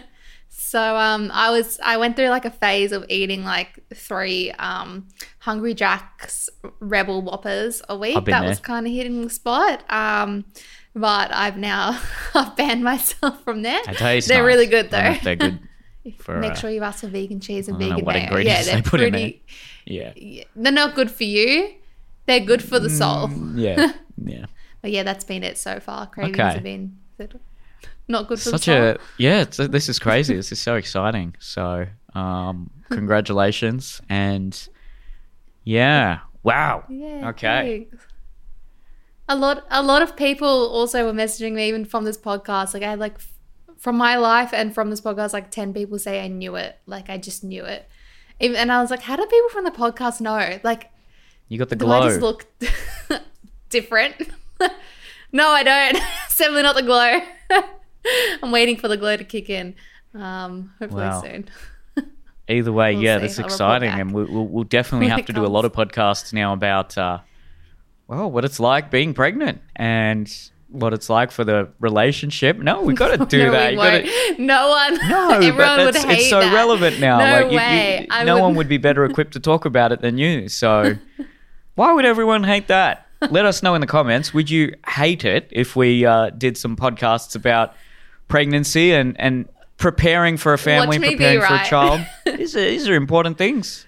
so 0.48 0.96
um 0.96 1.30
I 1.34 1.50
was 1.50 1.78
I 1.82 1.96
went 1.96 2.16
through 2.16 2.28
like 2.28 2.44
a 2.44 2.50
phase 2.50 2.92
of 2.92 3.04
eating 3.08 3.44
like 3.44 3.78
three 3.94 4.50
um 4.52 5.08
Hungry 5.40 5.74
Jack's 5.74 6.48
Rebel 6.80 7.20
Whoppers 7.22 7.82
a 7.88 7.96
week. 7.96 8.14
That 8.14 8.26
there. 8.40 8.48
was 8.48 8.60
kind 8.60 8.86
of 8.86 8.92
hitting 8.92 9.22
the 9.22 9.30
spot. 9.30 9.84
Um 9.90 10.44
but 10.94 11.32
I've 11.32 11.56
now 11.56 12.00
I've 12.34 12.56
banned 12.56 12.84
myself 12.84 13.42
from 13.44 13.62
there. 13.62 13.80
They 13.86 13.92
taste 13.94 14.28
They're 14.28 14.42
nice. 14.42 14.46
really 14.46 14.66
good 14.66 14.92
I 14.94 15.02
don't 15.02 15.04
know 15.04 15.12
though. 15.14 15.24
they're 15.24 15.36
good. 15.36 15.58
for, 16.18 16.38
Make 16.40 16.52
uh, 16.52 16.54
sure 16.56 16.70
you 16.70 16.82
ask 16.82 17.00
for 17.00 17.08
vegan 17.08 17.40
cheese 17.40 17.68
and 17.68 17.76
I 17.76 17.80
don't 17.88 17.98
know 18.04 18.04
vegan 18.12 18.32
mayo. 18.34 18.36
yeah, 18.38 18.58
they 18.62 18.64
they're 18.70 18.76
in 18.78 18.82
pretty 18.82 19.44
Yeah. 19.84 20.12
yeah, 20.16 20.44
they're 20.56 20.72
not 20.72 20.94
good 20.94 21.10
for 21.10 21.24
you. 21.24 21.74
They're 22.26 22.40
good 22.40 22.62
for 22.62 22.78
the 22.78 22.90
soul. 22.90 23.28
Mm, 23.28 23.58
Yeah. 23.60 23.92
Yeah. 24.24 24.46
But 24.80 24.90
yeah, 24.92 25.02
that's 25.02 25.24
been 25.24 25.42
it 25.44 25.58
so 25.58 25.80
far. 25.80 26.06
Cravings 26.08 26.38
Okay. 26.38 26.54
have 26.54 26.62
been 26.62 26.98
not 28.08 28.28
good 28.28 28.38
for 28.38 28.50
Such 28.50 28.68
a 28.68 28.98
yeah. 29.18 29.42
It's, 29.42 29.56
this 29.56 29.88
is 29.88 29.98
crazy. 29.98 30.34
this 30.34 30.52
is 30.52 30.60
so 30.60 30.76
exciting. 30.76 31.34
So, 31.38 31.86
um, 32.14 32.70
congratulations 32.90 34.00
and 34.08 34.68
yeah. 35.64 36.20
Wow. 36.42 36.84
Yeah. 36.88 37.28
Okay. 37.30 37.86
thanks. 37.90 38.06
A 39.28 39.36
lot, 39.36 39.64
a 39.70 39.82
lot 39.82 40.02
of 40.02 40.16
people 40.16 40.48
also 40.48 41.04
were 41.06 41.12
messaging 41.12 41.52
me 41.52 41.68
even 41.68 41.84
from 41.84 42.04
this 42.04 42.18
podcast. 42.18 42.74
Like 42.74 42.82
I 42.82 42.90
had 42.90 42.98
like 42.98 43.18
from 43.78 43.96
my 43.96 44.16
life 44.16 44.50
and 44.52 44.74
from 44.74 44.90
this 44.90 45.00
podcast, 45.00 45.32
like 45.32 45.50
ten 45.50 45.72
people 45.72 45.98
say 45.98 46.22
I 46.22 46.28
knew 46.28 46.56
it. 46.56 46.78
Like 46.86 47.08
I 47.08 47.18
just 47.18 47.44
knew 47.44 47.64
it. 47.64 47.88
Even, 48.40 48.56
and 48.56 48.72
I 48.72 48.80
was 48.80 48.90
like, 48.90 49.02
how 49.02 49.16
do 49.16 49.24
people 49.24 49.48
from 49.50 49.64
the 49.64 49.70
podcast 49.70 50.20
know? 50.20 50.58
Like, 50.64 50.90
You 51.48 51.58
got 51.58 51.68
the 51.68 51.76
do 51.76 51.84
glow. 51.84 52.00
I 52.00 52.08
just 52.08 52.20
look 52.20 52.46
different? 53.70 54.16
no, 55.32 55.48
I 55.48 55.62
don't. 55.62 55.98
Definitely 56.42 56.62
not 56.62 56.74
the 56.74 56.82
glow. 56.82 57.20
I'm 58.42 58.50
waiting 58.50 58.76
for 58.76 58.88
the 58.88 58.96
glow 58.96 59.16
to 59.16 59.22
kick 59.24 59.48
in. 59.48 59.74
Um, 60.14 60.72
hopefully 60.80 61.04
Wow. 61.04 61.22
soon. 61.22 61.48
Either 62.48 62.72
way, 62.72 62.94
We'll 62.94 63.04
yeah, 63.04 63.16
see. 63.18 63.20
that's 63.22 63.38
I'll 63.38 63.44
exciting, 63.46 63.90
and 63.90 64.12
we, 64.12 64.24
we'll, 64.24 64.46
we'll 64.46 64.64
definitely 64.64 65.06
have 65.14 65.24
to 65.26 65.32
do 65.32 65.46
a 65.46 65.48
lot 65.48 65.64
of 65.64 65.72
podcasts 65.72 66.32
now 66.32 66.52
about, 66.52 66.98
uh, 66.98 67.18
well, 68.08 68.28
what 68.30 68.44
it's 68.44 68.58
like 68.58 68.90
being 68.90 69.14
pregnant 69.14 69.62
and 69.76 70.28
what 70.68 70.92
it's 70.92 71.08
like 71.08 71.30
for 71.30 71.44
the 71.44 71.68
relationship. 71.78 72.58
No, 72.58 72.82
we 72.82 72.94
got 72.94 73.16
to 73.16 73.24
do 73.26 73.44
no, 73.46 73.50
that. 73.52 73.74
gotta- 73.76 74.42
No 74.42 74.68
one. 74.70 75.08
no, 75.08 75.30
everyone 75.34 75.84
would 75.84 75.94
hate 75.94 76.18
it's 76.22 76.30
so 76.30 76.40
that. 76.40 76.52
relevant 76.52 76.98
now. 76.98 77.18
No 77.18 77.24
like, 77.24 77.44
you- 77.44 77.50
you- 77.52 77.56
way. 77.56 78.06
No 78.24 78.34
would- 78.34 78.40
one 78.42 78.54
would 78.56 78.68
be 78.68 78.78
better 78.78 79.04
equipped 79.04 79.34
to 79.34 79.40
talk 79.40 79.64
about 79.64 79.92
it 79.92 80.00
than 80.00 80.18
you. 80.18 80.48
So, 80.48 80.96
why 81.76 81.92
would 81.92 82.04
everyone 82.04 82.42
hate 82.44 82.66
that? 82.66 83.06
Let 83.30 83.44
us 83.44 83.62
know 83.62 83.74
in 83.74 83.80
the 83.80 83.86
comments. 83.86 84.34
Would 84.34 84.50
you 84.50 84.74
hate 84.88 85.24
it 85.24 85.48
if 85.50 85.76
we 85.76 86.04
uh, 86.04 86.30
did 86.30 86.56
some 86.56 86.76
podcasts 86.76 87.34
about 87.36 87.74
pregnancy 88.28 88.92
and 88.92 89.18
and 89.20 89.48
preparing 89.76 90.36
for 90.36 90.52
a 90.52 90.58
family, 90.58 90.98
preparing 90.98 91.40
for 91.40 91.54
a 91.54 91.64
child? 91.64 92.06
these, 92.24 92.56
are, 92.56 92.60
these 92.60 92.88
are 92.88 92.94
important 92.94 93.38
things. 93.38 93.86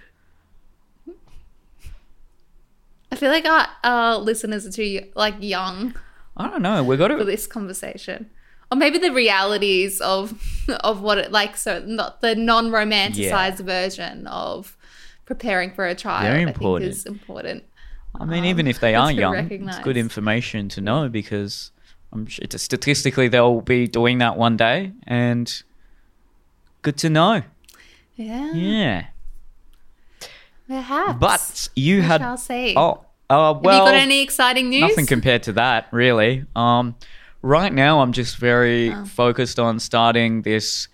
I 3.12 3.16
feel 3.16 3.30
like 3.30 3.46
our, 3.46 3.68
our 3.84 4.16
listeners 4.18 4.66
are 4.66 4.72
too 4.72 5.08
like 5.14 5.36
young 5.38 5.94
I 6.36 6.50
don't 6.50 6.62
know. 6.62 6.82
We 6.82 6.96
got 6.96 7.10
for 7.10 7.18
to. 7.18 7.24
this 7.24 7.46
conversation, 7.46 8.30
or 8.70 8.76
maybe 8.76 8.98
the 8.98 9.12
realities 9.12 10.00
of 10.00 10.40
of 10.80 11.00
what 11.00 11.18
it 11.18 11.32
like. 11.32 11.56
So 11.56 11.80
not 11.80 12.20
the 12.20 12.34
non 12.34 12.70
romanticized 12.70 13.60
version 13.60 14.26
of 14.26 14.76
preparing 15.24 15.72
for 15.72 15.86
a 15.86 15.94
child. 15.94 16.24
Very 16.24 16.42
I 16.42 16.44
think 16.46 16.56
important. 16.56 16.90
is 16.90 17.06
important. 17.06 17.64
I 18.20 18.24
mean, 18.24 18.40
um, 18.40 18.44
even 18.46 18.66
if 18.66 18.80
they 18.80 18.94
are 19.02 19.10
young, 19.12 19.34
it's 19.50 19.78
good 19.80 19.96
information 19.96 20.68
to 20.70 20.80
know 20.80 21.08
because 21.08 21.70
I'm 22.12 22.26
sure 22.26 22.44
it's 22.44 22.62
statistically 22.62 23.28
they'll 23.28 23.60
be 23.60 23.86
doing 23.88 24.18
that 24.18 24.36
one 24.36 24.56
day, 24.56 24.92
and 25.06 25.62
good 26.82 26.96
to 26.98 27.10
know. 27.10 27.42
Yeah, 28.16 28.52
Yeah. 28.54 29.04
perhaps. 30.68 31.18
But 31.18 31.68
you 31.74 31.96
we 31.96 32.02
had 32.02 32.20
shall 32.20 32.36
see. 32.36 32.74
oh 32.76 33.04
uh, 33.30 33.54
Have 33.54 33.62
well 33.64 33.78
you 33.86 33.90
got 33.92 33.94
any 33.94 34.22
exciting 34.22 34.68
news? 34.70 34.82
nothing 34.82 35.06
compared 35.06 35.42
to 35.44 35.52
that 35.54 35.88
really. 35.90 36.44
Um, 36.54 36.94
right 37.42 37.72
now 37.72 38.00
I'm 38.00 38.12
just 38.12 38.36
very 38.36 38.92
Oh. 38.92 39.04
focused 39.04 39.58
on 39.58 39.78
starting 39.80 40.42
this 40.42 40.88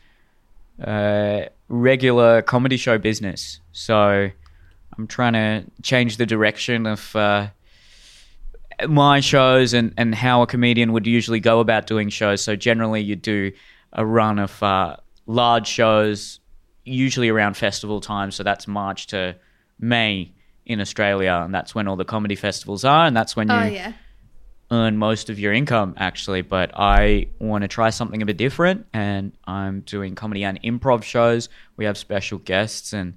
uh, 0.83 1.43
regular 1.69 2.41
comedy 2.43 2.77
show 2.79 2.97
business. 2.99 3.61
So 3.73 4.31
I'm 5.01 5.07
trying 5.07 5.33
to 5.33 5.65
change 5.81 6.19
the 6.19 6.27
direction 6.27 6.87
of 6.87 7.17
uh, 7.17 7.49
my 8.87 9.21
shows 9.21 9.73
and, 9.73 9.95
and 9.97 10.15
how 10.15 10.43
a 10.43 10.47
comedian 10.47 10.93
would 10.93 11.07
usually 11.07 11.41
go 11.41 11.61
about 11.61 11.87
doing 11.87 12.11
shows. 12.11 12.43
So 12.45 12.55
generally, 12.55 13.01
you 13.01 13.17
do 13.17 13.53
a 13.95 14.05
run 14.05 14.39
of 14.39 14.63
uh, 14.63 14.97
large 15.25 15.67
shows, 15.67 16.41
usually 16.85 17.31
around 17.31 17.57
festival 17.57 18.01
time. 18.03 18.31
So 18.31 18.43
that's 18.43 18.69
March 18.69 19.07
to 19.09 19.37
May 19.79 20.33
in 20.67 20.83
Australia, 20.83 21.41
and 21.43 21.55
that's 21.55 21.75
when 21.75 21.89
all 21.89 21.97
the 21.97 22.05
comedy 22.05 22.35
festivals 22.37 22.85
are, 22.85 23.07
and 23.07 23.17
that's 23.17 23.35
when 23.35 23.49
you 23.49 23.55
Oh 23.55 23.65
yeah. 23.65 23.93
earn 24.71 24.99
most 24.99 25.31
of 25.31 25.39
your 25.39 25.55
income 25.55 25.95
actually. 25.97 26.43
But 26.43 26.73
I 26.75 27.29
want 27.39 27.63
to 27.63 27.69
try 27.69 27.89
something 27.89 28.21
a 28.21 28.27
bit 28.27 28.37
different, 28.37 28.87
and 28.93 29.33
I'm 29.47 29.81
doing 29.81 30.15
comedy 30.15 30.45
and 30.45 30.61
improv 30.63 31.05
shows. 31.05 31.49
We 31.79 31.87
have 31.87 31.97
special 31.97 32.37
guests, 32.39 32.93
and 32.93 33.15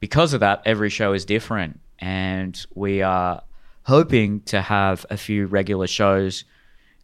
because 0.00 0.32
of 0.32 0.40
that, 0.40 0.62
every 0.64 0.90
show 0.90 1.12
is 1.12 1.24
different, 1.24 1.80
and 1.98 2.66
we 2.74 3.02
are 3.02 3.42
hoping 3.84 4.40
to 4.42 4.60
have 4.60 5.06
a 5.10 5.16
few 5.16 5.46
regular 5.46 5.86
shows 5.86 6.44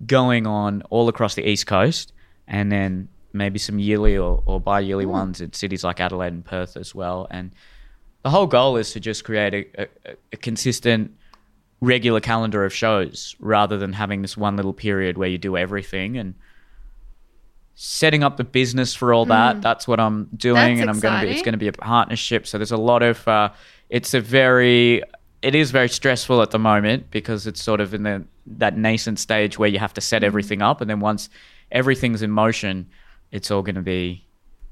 going 0.07 0.47
on 0.47 0.83
all 0.91 1.09
across 1.09 1.35
the 1.35 1.49
east 1.49 1.67
coast, 1.67 2.13
and 2.47 2.71
then 2.71 3.09
maybe 3.33 3.59
some 3.59 3.79
yearly 3.79 4.17
or, 4.17 4.43
or 4.47 4.61
bi-yearly 4.61 5.05
hmm. 5.05 5.11
ones 5.11 5.41
in 5.41 5.53
cities 5.53 5.85
like 5.85 6.01
Adelaide 6.01 6.33
and 6.33 6.45
Perth 6.45 6.77
as 6.77 6.95
well, 6.95 7.27
and 7.31 7.53
the 8.23 8.31
whole 8.31 8.47
goal 8.47 8.77
is 8.77 8.93
to 8.93 9.01
just 9.01 9.25
create 9.25 9.55
a, 9.55 9.83
a, 9.83 10.17
a 10.33 10.37
consistent 10.39 11.15
regular 11.81 12.21
calendar 12.21 12.65
of 12.65 12.73
shows 12.73 13.37
rather 13.39 13.77
than 13.77 13.93
having 13.93 14.23
this 14.23 14.37
one 14.37 14.57
little 14.57 14.73
period 14.73 15.19
where 15.19 15.29
you 15.29 15.37
do 15.37 15.57
everything 15.57 16.17
and 16.17 16.35
setting 17.75 18.23
up 18.23 18.37
the 18.37 18.45
business 18.45 18.95
for 18.95 19.13
all 19.13 19.27
that. 19.27 19.61
That's 19.61 19.89
what 19.89 20.01
i'm 20.01 20.29
doing 20.37 20.77
That's 20.77 20.81
and 20.81 20.91
i'm 20.91 21.01
going 21.01 21.21
to 21.21 21.27
be 21.27 21.33
it's 21.33 21.43
going 21.43 21.53
to 21.53 21.59
be 21.59 21.69
a 21.69 21.73
partnership. 21.73 22.47
So 22.47 22.59
there's 22.59 22.73
a 22.73 22.77
lot 22.77 23.03
of 23.03 23.27
uh, 23.27 23.51
it's 23.91 24.15
a 24.15 24.21
very 24.21 25.03
it 25.43 25.55
is 25.55 25.71
very 25.71 25.89
stressful 25.89 26.41
at 26.41 26.51
the 26.51 26.59
moment 26.59 27.11
because 27.11 27.47
it's 27.47 27.63
sort 27.63 27.81
of 27.81 27.93
in 27.93 28.05
the 28.05 28.25
that 28.47 28.77
nascent 28.77 29.19
stage 29.19 29.59
where 29.59 29.69
you 29.69 29.79
have 29.79 29.95
to 29.95 30.01
set 30.01 30.23
everything 30.23 30.63
up 30.63 30.81
and 30.81 30.89
then 30.89 31.01
once 31.01 31.29
everything's 31.73 32.23
in 32.23 32.31
motion 32.31 32.89
it's 33.33 33.51
all 33.51 33.63
going 33.63 33.75
to 33.75 33.83
be 33.83 34.25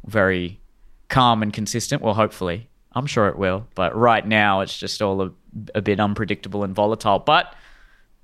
very 0.06 0.60
calm 1.08 1.42
and 1.42 1.52
consistent. 1.52 2.02
Well 2.02 2.14
hopefully. 2.14 2.68
I'm 2.94 3.06
sure 3.06 3.28
it 3.28 3.38
will 3.38 3.66
but 3.74 3.96
right 3.96 4.26
now 4.26 4.60
it's 4.60 4.76
just 4.76 5.00
all 5.00 5.22
a, 5.22 5.30
a 5.74 5.80
bit 5.80 5.98
unpredictable 5.98 6.62
and 6.62 6.74
volatile 6.74 7.18
but 7.18 7.54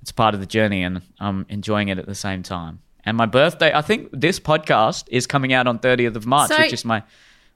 it's 0.02 0.12
part 0.12 0.34
of 0.34 0.40
the 0.40 0.46
journey 0.46 0.82
and 0.82 1.00
i'm 1.18 1.46
enjoying 1.48 1.88
it 1.88 1.98
at 1.98 2.06
the 2.06 2.14
same 2.14 2.42
time 2.42 2.80
and 3.08 3.16
my 3.16 3.26
birthday 3.26 3.70
i 3.74 3.82
think 3.88 4.08
this 4.12 4.38
podcast 4.38 5.04
is 5.18 5.26
coming 5.26 5.52
out 5.52 5.66
on 5.66 5.78
30th 5.78 6.16
of 6.16 6.26
march 6.26 6.50
So- 6.50 6.58
which 6.58 6.72
is 6.72 6.84
my 6.84 7.02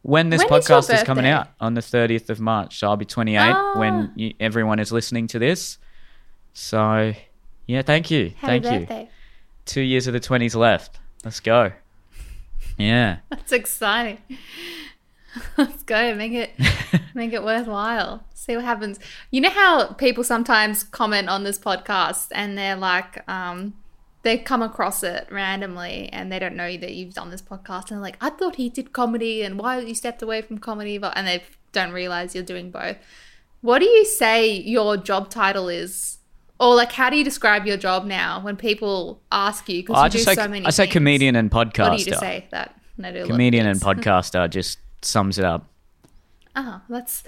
when 0.02 0.30
this 0.30 0.40
When 0.42 0.59
is 0.59 0.66
podcast 0.66 0.92
is, 0.92 1.02
coming 1.04 1.26
out 1.26 1.47
on 1.61 1.75
the 1.75 1.80
30th 1.80 2.28
of 2.30 2.40
march 2.40 2.78
so 2.78 2.88
i'll 2.88 2.97
be 2.97 3.04
28 3.04 3.38
Ah. 3.38 3.78
when 3.78 4.11
you, 4.16 4.35
everyone 4.40 4.78
is 4.80 4.90
listening 4.90 5.26
to 5.28 5.38
this 5.38 5.78
so 6.54 7.12
yeah 7.66 7.82
thank 7.82 8.11
you 8.11 8.32
Happy 8.38 8.61
thank 8.61 8.90
you 8.90 9.09
two 9.64 9.80
years 9.82 10.06
of 10.09 10.12
the 10.12 10.21
20s 10.21 10.56
left 10.56 10.99
let's 11.25 11.40
go 11.40 11.71
yeah 12.78 13.18
That's 13.30 13.52
exciting. 13.52 14.18
Let's 15.56 15.82
go. 15.85 16.14
Make 16.14 16.32
it 16.32 16.50
make 17.14 17.32
it 17.32 17.42
worthwhile. 17.42 18.23
See 18.35 18.54
what 18.56 18.64
happens. 18.66 18.99
You 19.30 19.40
know 19.40 19.50
how 19.50 19.92
people 19.94 20.25
sometimes 20.25 20.85
comment 20.85 21.28
on 21.28 21.44
this 21.44 21.59
podcast 21.59 22.28
and 22.32 22.56
they're 22.59 22.76
like, 22.76 23.26
um, 23.28 23.73
they 24.22 24.38
come 24.38 24.62
across 24.62 25.02
it 25.02 25.26
randomly 25.30 26.08
and 26.12 26.30
they 26.30 26.38
don't 26.38 26.54
know 26.54 26.76
that 26.76 26.94
you've 26.94 27.14
done 27.14 27.30
this 27.30 27.42
podcast 27.42 27.90
and 27.90 27.98
they're 27.98 27.98
like, 27.98 28.16
I 28.20 28.30
thought 28.30 28.56
he 28.56 28.68
did 28.68 28.92
comedy 28.92 29.42
and 29.42 29.58
why 29.58 29.80
you 29.80 29.94
stepped 29.94 30.22
away 30.22 30.42
from 30.42 30.58
comedy, 30.58 30.98
but 30.98 31.12
and 31.16 31.26
they 31.26 31.42
don't 31.72 31.92
realize 31.92 32.34
you're 32.34 32.44
doing 32.44 32.70
both. 32.70 32.96
What 33.60 33.80
do 33.80 33.86
you 33.86 34.04
say 34.04 34.50
your 34.50 34.96
job 34.96 35.28
title 35.30 35.68
is? 35.68 36.18
Or 36.60 36.76
like, 36.76 36.92
how 36.92 37.10
do 37.10 37.16
you 37.16 37.24
describe 37.24 37.66
your 37.66 37.76
job 37.76 38.04
now 38.04 38.40
when 38.40 38.56
people 38.56 39.20
ask 39.32 39.68
you? 39.68 39.82
Because 39.82 39.96
I 39.96 40.04
you 40.04 40.10
just 40.10 40.26
do 40.26 40.30
say 40.30 40.34
so 40.36 40.48
many. 40.48 40.64
I 40.64 40.70
say 40.70 40.84
things. 40.84 40.92
comedian 40.92 41.34
and 41.34 41.50
podcaster. 41.50 41.90
What 41.90 41.98
do 41.98 42.10
you 42.10 42.16
say 42.16 42.46
that? 42.50 42.78
And 42.96 43.06
I 43.06 43.10
do 43.10 43.18
a 43.18 43.20
lot 43.20 43.24
of 43.24 43.30
Comedian 43.30 43.66
and 43.66 43.80
podcaster 43.80 44.48
just 44.48 44.78
sums 45.00 45.38
it 45.38 45.44
up. 45.44 45.66
Oh, 46.54 46.80
that's. 46.88 47.24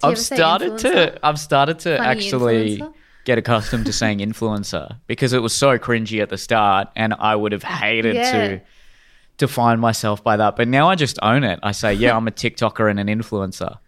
I've 0.00 0.18
started 0.18 0.78
to 0.78 1.18
I've 1.26 1.40
started 1.40 1.80
to 1.80 1.98
actually 1.98 2.78
influencer? 2.78 2.94
Get 3.24 3.38
accustomed 3.38 3.84
to 3.86 3.92
saying 3.92 4.18
influencer 4.20 4.96
because 5.06 5.32
it 5.32 5.40
was 5.42 5.52
so 5.52 5.78
cringy 5.78 6.22
at 6.22 6.30
the 6.30 6.38
start 6.38 6.88
and 6.96 7.14
I 7.18 7.36
would 7.36 7.52
have 7.52 7.62
hated 7.62 8.14
Yeah. 8.14 8.32
to 8.32 8.60
define 9.36 9.80
myself 9.80 10.24
by 10.24 10.36
that. 10.38 10.56
But 10.56 10.66
now 10.68 10.88
I 10.88 10.94
just 10.94 11.18
own 11.22 11.44
it. 11.44 11.58
I 11.62 11.72
say, 11.72 11.92
yeah, 11.92 12.16
I'm 12.16 12.26
a 12.26 12.30
TikToker 12.30 12.90
and 12.90 12.98
an 12.98 13.06
influencer. 13.08 13.78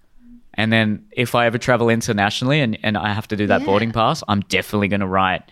And 0.55 0.73
then 0.73 1.07
if 1.13 1.35
I 1.35 1.47
ever 1.47 1.59
travel 1.59 1.89
internationally 1.89 2.61
and, 2.61 2.79
and 2.83 2.99
I 2.99 3.13
have 3.15 3.29
to 3.29 3.37
do 3.37 3.47
that 3.47 3.61
Yeah. 3.61 3.67
boarding 3.67 3.93
pass, 3.93 4.23
I'm 4.29 4.41
definitely 4.43 4.89
going 4.89 5.01
to 5.01 5.07
write 5.07 5.43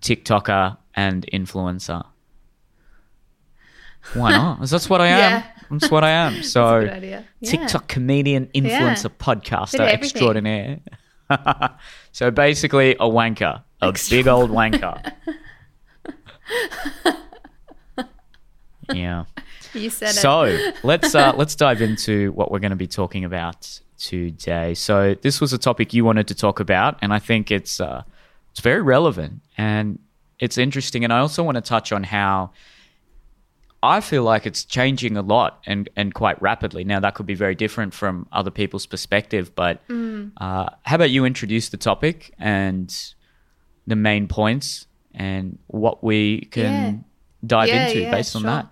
TikToker 0.00 0.76
and 0.94 1.26
influencer. 1.32 2.04
Why 4.14 4.30
not? 4.30 4.60
That's 4.68 4.88
what 4.88 5.00
I 5.00 5.08
am. 5.08 5.18
Yeah. 5.18 5.42
That's 5.70 5.90
what 5.90 6.04
I 6.04 6.10
am. 6.10 6.42
So 6.42 6.76
idea. 6.76 7.24
Yeah. 7.40 7.50
TikTok 7.50 7.88
comedian, 7.88 8.46
influencer, 8.54 9.10
podcaster 9.10 9.80
extraordinaire. 9.80 10.78
so 12.12 12.30
basically, 12.30 12.92
a 12.92 13.08
wanker, 13.08 13.62
a 13.80 13.94
big 14.10 14.26
old 14.26 14.50
wanker. 14.50 15.12
yeah. 18.92 19.24
You 19.74 19.90
said 19.90 20.10
it. 20.10 20.14
So 20.14 20.72
let's 20.82 21.14
uh, 21.14 21.32
let's 21.36 21.54
dive 21.54 21.82
into 21.82 22.32
what 22.32 22.50
we're 22.50 22.58
going 22.58 22.70
to 22.70 22.76
be 22.76 22.86
talking 22.86 23.24
about 23.24 23.80
today. 23.98 24.74
So 24.74 25.14
this 25.14 25.40
was 25.40 25.52
a 25.52 25.58
topic 25.58 25.92
you 25.92 26.04
wanted 26.04 26.28
to 26.28 26.34
talk 26.34 26.60
about, 26.60 26.98
and 27.02 27.12
I 27.12 27.18
think 27.18 27.50
it's 27.50 27.80
uh, 27.80 28.02
it's 28.50 28.60
very 28.60 28.82
relevant 28.82 29.40
and 29.56 29.98
it's 30.38 30.58
interesting. 30.58 31.04
And 31.04 31.12
I 31.12 31.18
also 31.18 31.42
want 31.42 31.56
to 31.56 31.60
touch 31.60 31.92
on 31.92 32.04
how 32.04 32.50
I 33.82 34.00
feel 34.00 34.24
like 34.24 34.44
it's 34.46 34.64
changing 34.64 35.16
a 35.16 35.22
lot 35.22 35.60
and 35.66 35.88
and 35.96 36.12
quite 36.12 36.40
rapidly. 36.42 36.84
Now 36.84 37.00
that 37.00 37.14
could 37.14 37.26
be 37.26 37.34
very 37.34 37.54
different 37.54 37.94
from 37.94 38.26
other 38.32 38.50
people's 38.50 38.86
perspective, 38.86 39.54
but 39.54 39.86
Mm. 39.88 40.32
uh, 40.36 40.70
how 40.82 40.96
about 40.96 41.10
you 41.10 41.24
introduce 41.24 41.68
the 41.68 41.76
topic 41.76 42.34
and 42.38 42.94
the 43.86 43.96
main 43.96 44.26
points 44.28 44.86
and 45.14 45.58
what 45.68 46.02
we 46.02 46.42
can 46.50 47.04
dive 47.46 47.68
Yeah, 47.68 47.86
into 47.86 48.00
yeah, 48.02 48.10
based 48.10 48.34
on 48.36 48.42
that. 48.42 48.66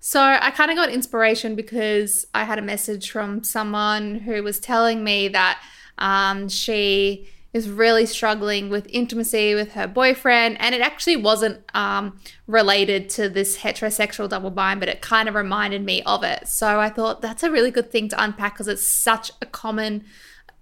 So 0.00 0.20
I 0.20 0.50
kind 0.50 0.70
of 0.70 0.76
got 0.76 0.90
inspiration 0.90 1.54
because 1.54 2.26
I 2.34 2.44
had 2.44 2.58
a 2.58 2.62
message 2.62 3.10
from 3.10 3.44
someone 3.44 4.16
who 4.16 4.42
was 4.42 4.58
telling 4.58 5.04
me 5.04 5.28
that 5.28 5.62
um, 5.98 6.48
she 6.48 7.28
is 7.52 7.68
really 7.68 8.06
struggling 8.06 8.70
with 8.70 8.86
intimacy 8.88 9.54
with 9.54 9.72
her 9.72 9.86
boyfriend, 9.86 10.56
and 10.60 10.74
it 10.74 10.80
actually 10.80 11.16
wasn't 11.16 11.58
um, 11.74 12.18
related 12.46 13.10
to 13.10 13.28
this 13.28 13.58
heterosexual 13.58 14.28
double 14.28 14.50
bind, 14.50 14.80
but 14.80 14.88
it 14.88 15.02
kind 15.02 15.28
of 15.28 15.34
reminded 15.34 15.84
me 15.84 16.02
of 16.04 16.24
it. 16.24 16.48
So 16.48 16.80
I 16.80 16.88
thought 16.88 17.20
that's 17.20 17.42
a 17.42 17.50
really 17.50 17.70
good 17.70 17.90
thing 17.90 18.08
to 18.08 18.22
unpack 18.22 18.54
because 18.54 18.68
it's 18.68 18.86
such 18.86 19.32
a 19.42 19.46
common 19.46 20.04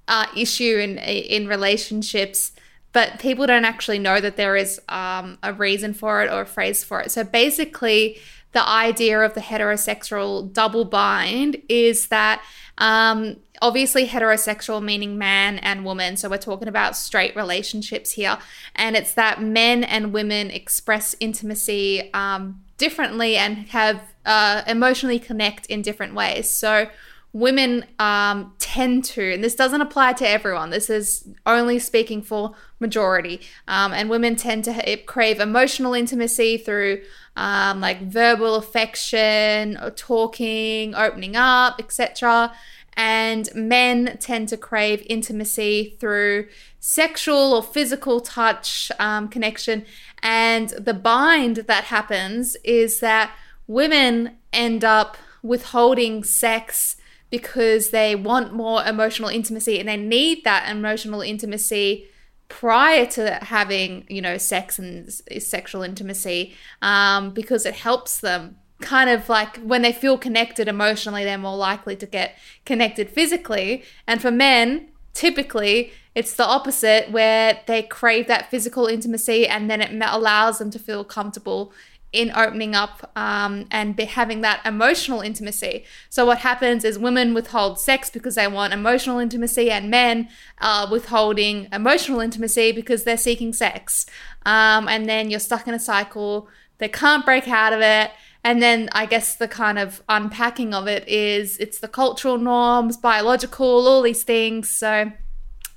uh, 0.09 0.27
issue 0.37 0.79
in 0.79 0.99
in 0.99 1.47
relationships, 1.47 2.53
but 2.93 3.21
people 3.21 3.47
don't 3.47 3.65
actually 3.65 4.01
know 4.01 4.21
that 4.21 4.37
there 4.37 4.57
is 4.57 4.81
um, 4.89 5.39
a 5.45 5.53
reason 5.53 5.95
for 5.95 6.23
it 6.23 6.31
or 6.31 6.41
a 6.41 6.47
phrase 6.47 6.83
for 6.83 7.01
it. 7.01 7.13
So 7.13 7.23
basically, 7.23 8.19
the 8.51 8.69
idea 8.69 9.21
of 9.21 9.35
the 9.35 9.41
heterosexual 9.41 10.53
double 10.53 10.85
bind 10.85 11.63
is 11.69 12.09
that 12.09 12.43
um, 12.81 13.37
obviously 13.63 14.09
heterosexual 14.09 14.83
meaning 14.83 15.19
man 15.19 15.59
and 15.59 15.85
woman. 15.85 16.17
So 16.17 16.29
we're 16.29 16.39
talking 16.39 16.67
about 16.67 16.97
straight 16.97 17.37
relationships 17.37 18.13
here, 18.13 18.39
and 18.75 18.97
it's 18.97 19.15
that 19.15 19.41
men 19.43 19.85
and 19.85 20.13
women 20.13 20.51
express 20.51 21.15
intimacy 21.21 22.13
um, 22.13 22.63
differently 22.79 23.37
and 23.37 23.69
have 23.69 24.03
uh, 24.25 24.63
emotionally 24.67 25.19
connect 25.19 25.67
in 25.67 25.83
different 25.83 26.15
ways. 26.15 26.51
So 26.51 26.89
women 27.33 27.85
um, 27.99 28.55
tend 28.59 29.05
to, 29.05 29.35
and 29.35 29.45
this 29.45 29.55
doesn't 29.55 29.81
apply 29.81 30.15
to 30.15 30.29
everyone, 30.29 30.71
this 30.71 30.91
is 30.91 31.29
only 31.47 31.79
speaking 31.79 32.23
for 32.23 32.55
majority, 32.81 33.41
um, 33.69 33.93
and 33.93 34.11
women 34.11 34.35
tend 34.35 34.65
to 34.65 34.97
crave 35.07 35.39
emotional 35.39 35.95
intimacy 35.95 36.57
through 36.57 37.03
um, 37.37 37.81
like 37.81 38.03
verbal 38.03 38.57
affection, 38.57 39.77
or 39.79 39.91
talking, 39.91 40.95
opening 40.95 41.37
up, 41.37 41.77
etc. 41.79 42.53
And 42.95 43.49
men 43.55 44.19
tend 44.21 44.49
to 44.49 44.57
crave 44.57 45.07
intimacy 45.09 45.97
through 46.01 46.49
sexual 46.81 47.55
or 47.55 47.63
physical 47.63 48.21
touch 48.21 48.91
um, 48.99 49.29
connection. 49.29 49.85
And 50.23 50.71
the 50.71 50.95
bind 50.95 51.57
that 51.57 51.85
happens 51.85 52.57
is 52.65 53.01
that 53.01 53.33
women 53.67 54.37
end 54.53 54.85
up 54.85 55.17
withholding 55.43 56.25
sex 56.25 56.97
because 57.31 57.91
they 57.91 58.15
want 58.17 58.53
more 58.53 58.85
emotional 58.85 59.29
intimacy 59.29 59.79
and 59.79 59.89
they 59.89 59.97
need 59.97 60.45
that 60.45 60.69
emotional 60.69 61.21
intimacy 61.21 62.10
prior 62.51 63.07
to 63.07 63.33
having 63.43 64.05
you 64.09 64.21
know 64.21 64.37
sex 64.37 64.79
and 64.79 65.11
sexual 65.39 65.83
intimacy 65.83 66.55
um, 66.83 67.31
because 67.31 67.65
it 67.65 67.75
helps 67.75 68.21
them 68.21 68.57
kind 68.83 69.09
of 69.09 69.29
like 69.29 69.57
when 69.59 69.83
they 69.83 69.93
feel 69.93 70.19
connected 70.19 70.69
emotionally 70.69 71.25
they're 71.25 71.39
more 71.39 71.57
likely 71.57 71.97
to 71.97 72.07
get 72.07 72.37
connected 72.67 73.09
physically. 73.09 73.83
And 74.07 74.21
for 74.21 74.31
men 74.31 74.89
typically 75.15 75.93
it's 76.15 76.35
the 76.35 76.45
opposite 76.45 77.11
where 77.11 77.61
they 77.67 77.83
crave 77.83 78.27
that 78.27 78.51
physical 78.51 78.87
intimacy 78.87 79.47
and 79.47 79.71
then 79.71 79.81
it 79.81 79.91
allows 80.03 80.59
them 80.59 80.71
to 80.71 80.79
feel 80.79 81.05
comfortable 81.05 81.73
in 82.13 82.33
opening 82.35 82.75
up 82.75 83.11
um, 83.15 83.67
and 83.71 83.99
having 83.99 84.41
that 84.41 84.61
emotional 84.67 85.21
intimacy. 85.21 85.85
So 86.09 86.27
what 86.27 86.39
happens 86.39 86.85
is 86.85 86.99
women 86.99 87.35
withhold 87.35 87.79
sex 87.79 88.11
because 88.11 88.35
they 88.35 88.49
want 88.49 88.73
emotional 88.73 89.19
intimacy, 89.19 89.71
and 89.71 89.91
men 89.91 90.29
are 90.61 90.91
withholding 90.91 91.69
emotional 91.73 92.21
intimacy 92.21 92.73
because 92.73 93.05
they're 93.05 93.17
seeking 93.17 93.53
sex. 93.53 94.07
Um, 94.45 94.89
and 94.89 95.09
then 95.09 95.31
you're 95.31 95.41
stuck 95.41 95.69
in 95.69 95.75
a 95.75 95.79
cycle. 95.79 96.49
They 96.79 96.89
can't 96.89 97.25
break 97.25 97.47
out 97.47 97.73
of 97.73 97.81
it. 97.81 98.11
And 98.43 98.63
then 98.63 98.89
I 98.93 99.05
guess 99.07 99.37
the 99.37 99.49
kind 99.49 99.79
of 99.79 100.03
unpacking 100.09 100.73
of 100.73 100.89
it 100.89 101.07
is 101.07 101.59
it's 101.59 101.79
the 101.79 101.89
cultural 101.89 102.39
norms, 102.39 102.97
biological, 102.97 103.87
all 103.87 104.03
these 104.03 104.25
things. 104.25 104.71
So 104.71 105.13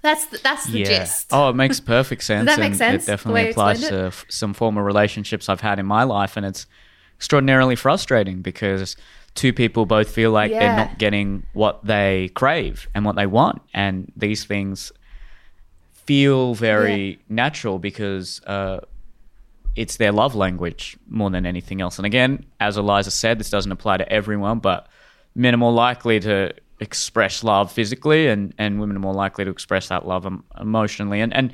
that's 0.04 0.26
the, 0.26 0.38
that's 0.38 0.66
the 0.66 0.80
yeah. 0.80 0.86
gist. 0.86 1.30
Oh, 1.32 1.50
it 1.50 1.56
makes 1.56 1.80
perfect 1.80 2.24
sense. 2.24 2.46
Does 2.48 2.58
that 2.58 2.62
make 2.62 2.76
sense? 2.76 3.06
It 3.06 3.08
definitely 3.08 3.50
applies 3.50 3.88
to 3.88 4.06
f- 4.08 4.26
some 4.28 4.54
former 4.54 4.84
relationships 4.84 5.48
I've 5.48 5.62
had 5.62 5.80
in 5.80 5.86
my 5.86 6.04
life, 6.04 6.38
and 6.38 6.46
it's 6.46 6.68
extraordinarily 7.18 7.78
frustrating 7.78 8.42
because 8.42 8.98
two 9.34 9.54
people 9.54 9.86
both 9.86 10.12
feel 10.12 10.32
like 10.32 10.52
yeah. 10.52 10.60
they're 10.60 10.76
not 10.76 10.98
getting 11.00 11.46
what 11.54 11.86
they 11.86 12.30
crave 12.36 12.88
and 12.94 13.06
what 13.06 13.16
they 13.16 13.26
want, 13.26 13.62
and 13.74 14.12
these 14.16 14.44
things 14.44 14.92
feel 15.94 16.54
very 16.54 17.12
yeah. 17.12 17.18
natural 17.30 17.80
because 17.80 18.42
uh, 18.46 18.82
it's 19.78 19.96
their 19.98 20.12
love 20.12 20.36
language 20.36 20.98
more 21.08 21.30
than 21.30 21.46
anything 21.46 21.80
else. 21.80 21.98
And 21.98 22.06
again, 22.06 22.46
as 22.60 22.76
Eliza 22.78 23.10
said, 23.10 23.40
this 23.40 23.50
doesn't 23.50 23.72
apply 23.72 23.98
to 23.98 24.12
everyone, 24.12 24.60
but 24.60 24.88
men 25.34 25.54
are 25.54 25.58
more 25.58 25.72
likely 25.72 26.20
to 26.20 26.54
express 26.80 27.44
love 27.44 27.72
physically, 27.72 28.28
and, 28.28 28.54
and 28.58 28.80
women 28.80 28.96
are 28.96 29.00
more 29.00 29.14
likely 29.14 29.46
to 29.46 29.52
express 29.52 29.88
that 29.90 30.08
love 30.08 30.28
emotionally 30.60 31.22
and, 31.22 31.34
and 31.34 31.54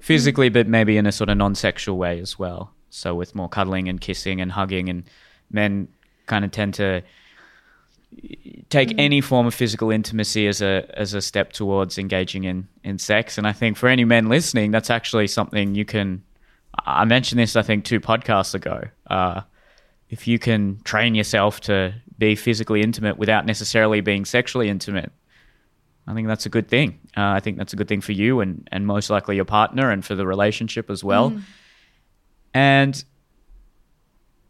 physically, 0.00 0.48
but 0.48 0.66
maybe 0.66 0.96
in 0.96 1.06
a 1.06 1.12
sort 1.12 1.30
of 1.30 1.36
non 1.36 1.54
sexual 1.54 1.96
way 1.96 2.20
as 2.20 2.38
well. 2.38 2.72
So, 2.90 3.14
with 3.14 3.34
more 3.34 3.48
cuddling 3.48 3.88
and 3.88 4.00
kissing 4.00 4.40
and 4.40 4.52
hugging, 4.52 4.88
and 4.88 5.04
men 5.50 5.88
kind 6.26 6.44
of 6.44 6.50
tend 6.50 6.74
to 6.74 7.02
take 8.70 8.88
mm. 8.90 8.94
any 8.98 9.20
form 9.20 9.46
of 9.46 9.54
physical 9.54 9.90
intimacy 9.90 10.46
as 10.46 10.60
a 10.60 10.84
as 10.94 11.14
a 11.14 11.20
step 11.20 11.52
towards 11.52 11.98
engaging 11.98 12.44
in 12.44 12.66
in 12.82 12.98
sex 12.98 13.38
and 13.38 13.46
i 13.46 13.52
think 13.52 13.76
for 13.76 13.88
any 13.88 14.04
men 14.04 14.28
listening 14.28 14.72
that's 14.72 14.90
actually 14.90 15.28
something 15.28 15.74
you 15.76 15.84
can 15.84 16.22
i 16.86 17.04
mentioned 17.04 17.38
this 17.38 17.54
i 17.54 17.62
think 17.62 17.84
two 17.84 18.00
podcasts 18.00 18.54
ago 18.54 18.82
uh, 19.08 19.40
if 20.08 20.26
you 20.26 20.40
can 20.40 20.80
train 20.82 21.14
yourself 21.14 21.60
to 21.60 21.94
be 22.20 22.36
physically 22.36 22.82
intimate 22.82 23.18
without 23.18 23.44
necessarily 23.44 24.00
being 24.00 24.24
sexually 24.24 24.68
intimate. 24.68 25.10
I 26.06 26.14
think 26.14 26.28
that's 26.28 26.46
a 26.46 26.48
good 26.48 26.68
thing. 26.68 27.00
Uh, 27.16 27.32
I 27.38 27.40
think 27.40 27.58
that's 27.58 27.72
a 27.72 27.76
good 27.76 27.88
thing 27.88 28.00
for 28.00 28.12
you 28.12 28.40
and, 28.40 28.68
and 28.70 28.86
most 28.86 29.10
likely 29.10 29.36
your 29.36 29.44
partner 29.44 29.90
and 29.90 30.04
for 30.04 30.14
the 30.14 30.26
relationship 30.26 30.90
as 30.90 31.02
well. 31.02 31.30
Mm. 31.30 31.42
And 32.54 33.04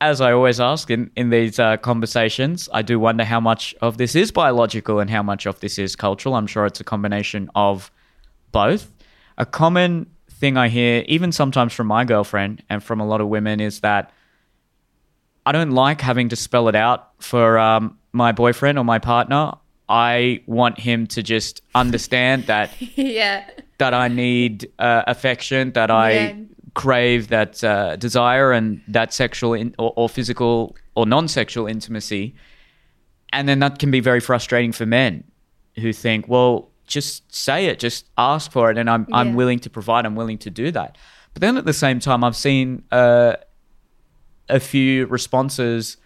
as 0.00 0.21
I 0.21 0.33
always 0.33 0.61
ask 0.61 0.91
in, 0.91 1.11
in 1.17 1.31
these 1.31 1.59
uh, 1.59 1.77
conversations, 1.77 2.69
I 2.73 2.83
do 2.83 2.99
wonder 2.99 3.25
how 3.25 3.41
much 3.41 3.75
of 3.81 3.99
this 3.99 4.15
is 4.15 4.31
biological 4.31 5.00
and 5.00 5.11
how 5.11 5.23
much 5.23 5.47
of 5.47 5.61
this 5.61 5.79
is 5.79 5.97
cultural. 5.97 6.35
I'm 6.35 6.47
sure 6.47 6.67
it's 6.67 6.81
a 6.81 6.85
combination 6.85 7.50
of 7.55 7.91
both. 8.53 8.91
A 9.39 9.47
common 9.47 10.07
thing 10.31 10.57
I 10.57 10.69
hear, 10.69 11.05
even 11.07 11.33
sometimes 11.33 11.73
from 11.73 11.87
my 11.87 12.05
girlfriend 12.05 12.65
and 12.71 12.83
from 12.83 13.00
a 13.00 13.07
lot 13.07 13.21
of 13.21 13.29
women, 13.29 13.61
is 13.61 13.81
that 13.81 14.11
I 15.47 15.53
don't 15.53 15.71
like 15.71 16.01
having 16.01 16.29
to 16.31 16.37
spell 16.37 16.69
it 16.69 16.77
out 16.77 17.11
for 17.23 17.59
um, 17.59 17.99
my 18.13 18.33
boyfriend 18.33 18.79
or 18.79 18.85
my 18.85 18.99
partner. 18.99 19.53
I 19.89 20.43
want 20.47 20.79
him 20.79 21.07
to 21.09 21.23
just 21.23 21.63
understand 21.75 22.47
that 22.47 22.71
yeah 22.97 23.49
that 23.81 23.95
I 23.95 24.09
need 24.09 24.71
uh, 24.79 25.03
affection, 25.07 25.73
that 25.73 25.91
I 25.91 26.13
yeah. 26.13 26.35
crave 26.75 27.29
that 27.29 27.65
uh, 27.65 27.97
desire 27.97 28.53
and 28.53 28.81
that 28.89 29.13
sexual 29.13 29.55
in- 29.55 29.75
or, 29.79 29.93
or 29.97 30.09
physical 30.09 30.76
or 30.95 31.07
non-sexual 31.07 31.67
intimacy, 31.67 32.35
and 33.33 33.49
then 33.49 33.59
that 33.61 33.79
can 33.79 33.91
be 33.91 34.00
very 34.00 34.21
frustrating 34.21 34.71
for 34.71 34.87
men 34.87 35.25
who 35.76 35.93
think, 35.93 36.29
well, 36.29 36.71
just 36.87 37.35
say 37.35 37.67
it, 37.67 37.79
just 37.79 38.07
ask 38.19 38.53
for 38.53 38.71
it, 38.71 38.79
and 38.79 38.89
I'm 38.89 39.07
yeah. 39.09 39.17
I'm 39.17 39.35
willing 39.35 39.59
to 39.61 39.71
provide. 39.71 40.07
I'm 40.07 40.15
willing 40.15 40.39
to 40.39 40.50
do 40.50 40.71
that. 40.73 40.99
But 41.33 41.41
then 41.41 41.57
at 41.57 41.65
the 41.65 41.73
same 41.73 41.99
time, 41.99 42.23
I've 42.23 42.37
seen. 42.37 42.85
Uh, 42.93 43.37
a 44.50 44.60
few 44.60 45.06
responses 45.06 45.97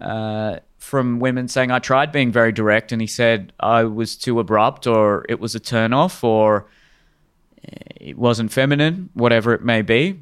uh, 0.00 0.58
from 0.78 1.20
women 1.20 1.48
saying 1.48 1.70
I 1.70 1.78
tried 1.78 2.12
being 2.12 2.32
very 2.32 2.52
direct, 2.52 2.92
and 2.92 3.00
he 3.00 3.06
said 3.06 3.52
I 3.60 3.84
was 3.84 4.16
too 4.16 4.40
abrupt, 4.40 4.86
or 4.86 5.24
it 5.28 5.40
was 5.40 5.54
a 5.54 5.60
turnoff, 5.60 6.22
or 6.22 6.66
it 7.62 8.16
wasn't 8.16 8.52
feminine, 8.52 9.10
whatever 9.14 9.52
it 9.54 9.62
may 9.62 9.82
be. 9.82 10.20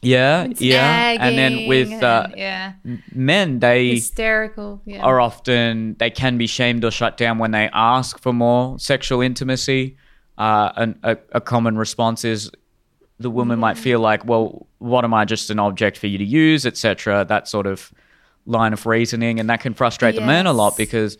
Yeah, 0.00 0.44
it's 0.44 0.60
yeah, 0.60 1.16
and 1.18 1.36
then 1.36 1.66
with 1.66 2.02
uh, 2.02 2.28
yeah. 2.36 2.74
men, 3.12 3.58
they 3.58 3.94
hysterical 3.96 4.80
yeah. 4.84 5.02
are 5.02 5.20
often 5.20 5.96
they 5.98 6.10
can 6.10 6.38
be 6.38 6.46
shamed 6.46 6.84
or 6.84 6.92
shut 6.92 7.16
down 7.16 7.38
when 7.38 7.50
they 7.50 7.68
ask 7.72 8.18
for 8.20 8.32
more 8.32 8.78
sexual 8.78 9.20
intimacy. 9.20 9.96
Uh, 10.36 10.70
and 10.76 10.98
a, 11.02 11.18
a 11.32 11.40
common 11.40 11.76
response 11.76 12.24
is 12.24 12.48
the 13.18 13.30
woman 13.30 13.58
might 13.58 13.76
feel 13.76 13.98
like, 13.98 14.24
well, 14.24 14.67
what 14.78 15.04
am 15.04 15.14
I 15.14 15.24
just 15.24 15.50
an 15.50 15.58
object 15.58 15.98
for 15.98 16.06
you 16.06 16.18
to 16.18 16.24
use, 16.24 16.66
etc. 16.66 17.24
That 17.28 17.48
sort 17.48 17.66
of 17.66 17.92
line 18.46 18.72
of 18.72 18.86
reasoning, 18.86 19.40
and 19.40 19.48
that 19.50 19.60
can 19.60 19.74
frustrate 19.74 20.14
yes. 20.14 20.22
the 20.22 20.26
men 20.26 20.46
a 20.46 20.52
lot 20.52 20.76
because. 20.76 21.18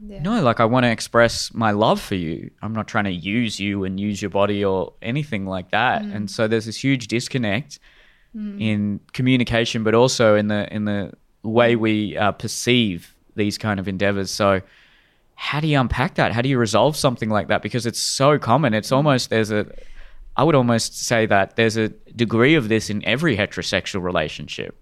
Yeah. 0.00 0.22
No, 0.22 0.40
like 0.42 0.60
I 0.60 0.64
want 0.64 0.84
to 0.84 0.90
express 0.90 1.52
my 1.52 1.72
love 1.72 2.00
for 2.00 2.14
you. 2.14 2.52
I'm 2.62 2.72
not 2.72 2.86
trying 2.86 3.06
to 3.06 3.10
use 3.10 3.58
you 3.58 3.82
and 3.82 3.98
use 3.98 4.22
your 4.22 4.30
body 4.30 4.64
or 4.64 4.92
anything 5.02 5.44
like 5.44 5.72
that. 5.72 6.02
Mm. 6.02 6.14
And 6.14 6.30
so 6.30 6.46
there's 6.46 6.66
this 6.66 6.84
huge 6.84 7.08
disconnect 7.08 7.80
mm. 8.32 8.62
in 8.62 9.00
communication, 9.12 9.82
but 9.82 9.94
also 9.96 10.36
in 10.36 10.46
the 10.46 10.72
in 10.72 10.84
the 10.84 11.14
way 11.42 11.74
we 11.74 12.16
uh, 12.16 12.30
perceive 12.30 13.12
these 13.34 13.58
kind 13.58 13.80
of 13.80 13.88
endeavors. 13.88 14.30
So 14.30 14.60
how 15.34 15.60
do 15.60 15.66
you 15.66 15.80
unpack 15.80 16.14
that? 16.14 16.32
How 16.32 16.42
do 16.42 16.48
you 16.48 16.58
resolve 16.58 16.96
something 16.96 17.28
like 17.28 17.48
that? 17.48 17.62
Because 17.62 17.86
it's 17.86 18.00
so 18.00 18.38
common. 18.38 18.74
It's 18.74 18.90
mm. 18.90 18.96
almost 18.96 19.30
there's 19.30 19.50
a 19.50 19.66
I 20.38 20.44
would 20.44 20.54
almost 20.54 20.96
say 20.96 21.26
that 21.26 21.56
there's 21.56 21.76
a 21.76 21.88
degree 21.88 22.54
of 22.54 22.68
this 22.68 22.90
in 22.90 23.04
every 23.04 23.36
heterosexual 23.36 24.04
relationship. 24.04 24.80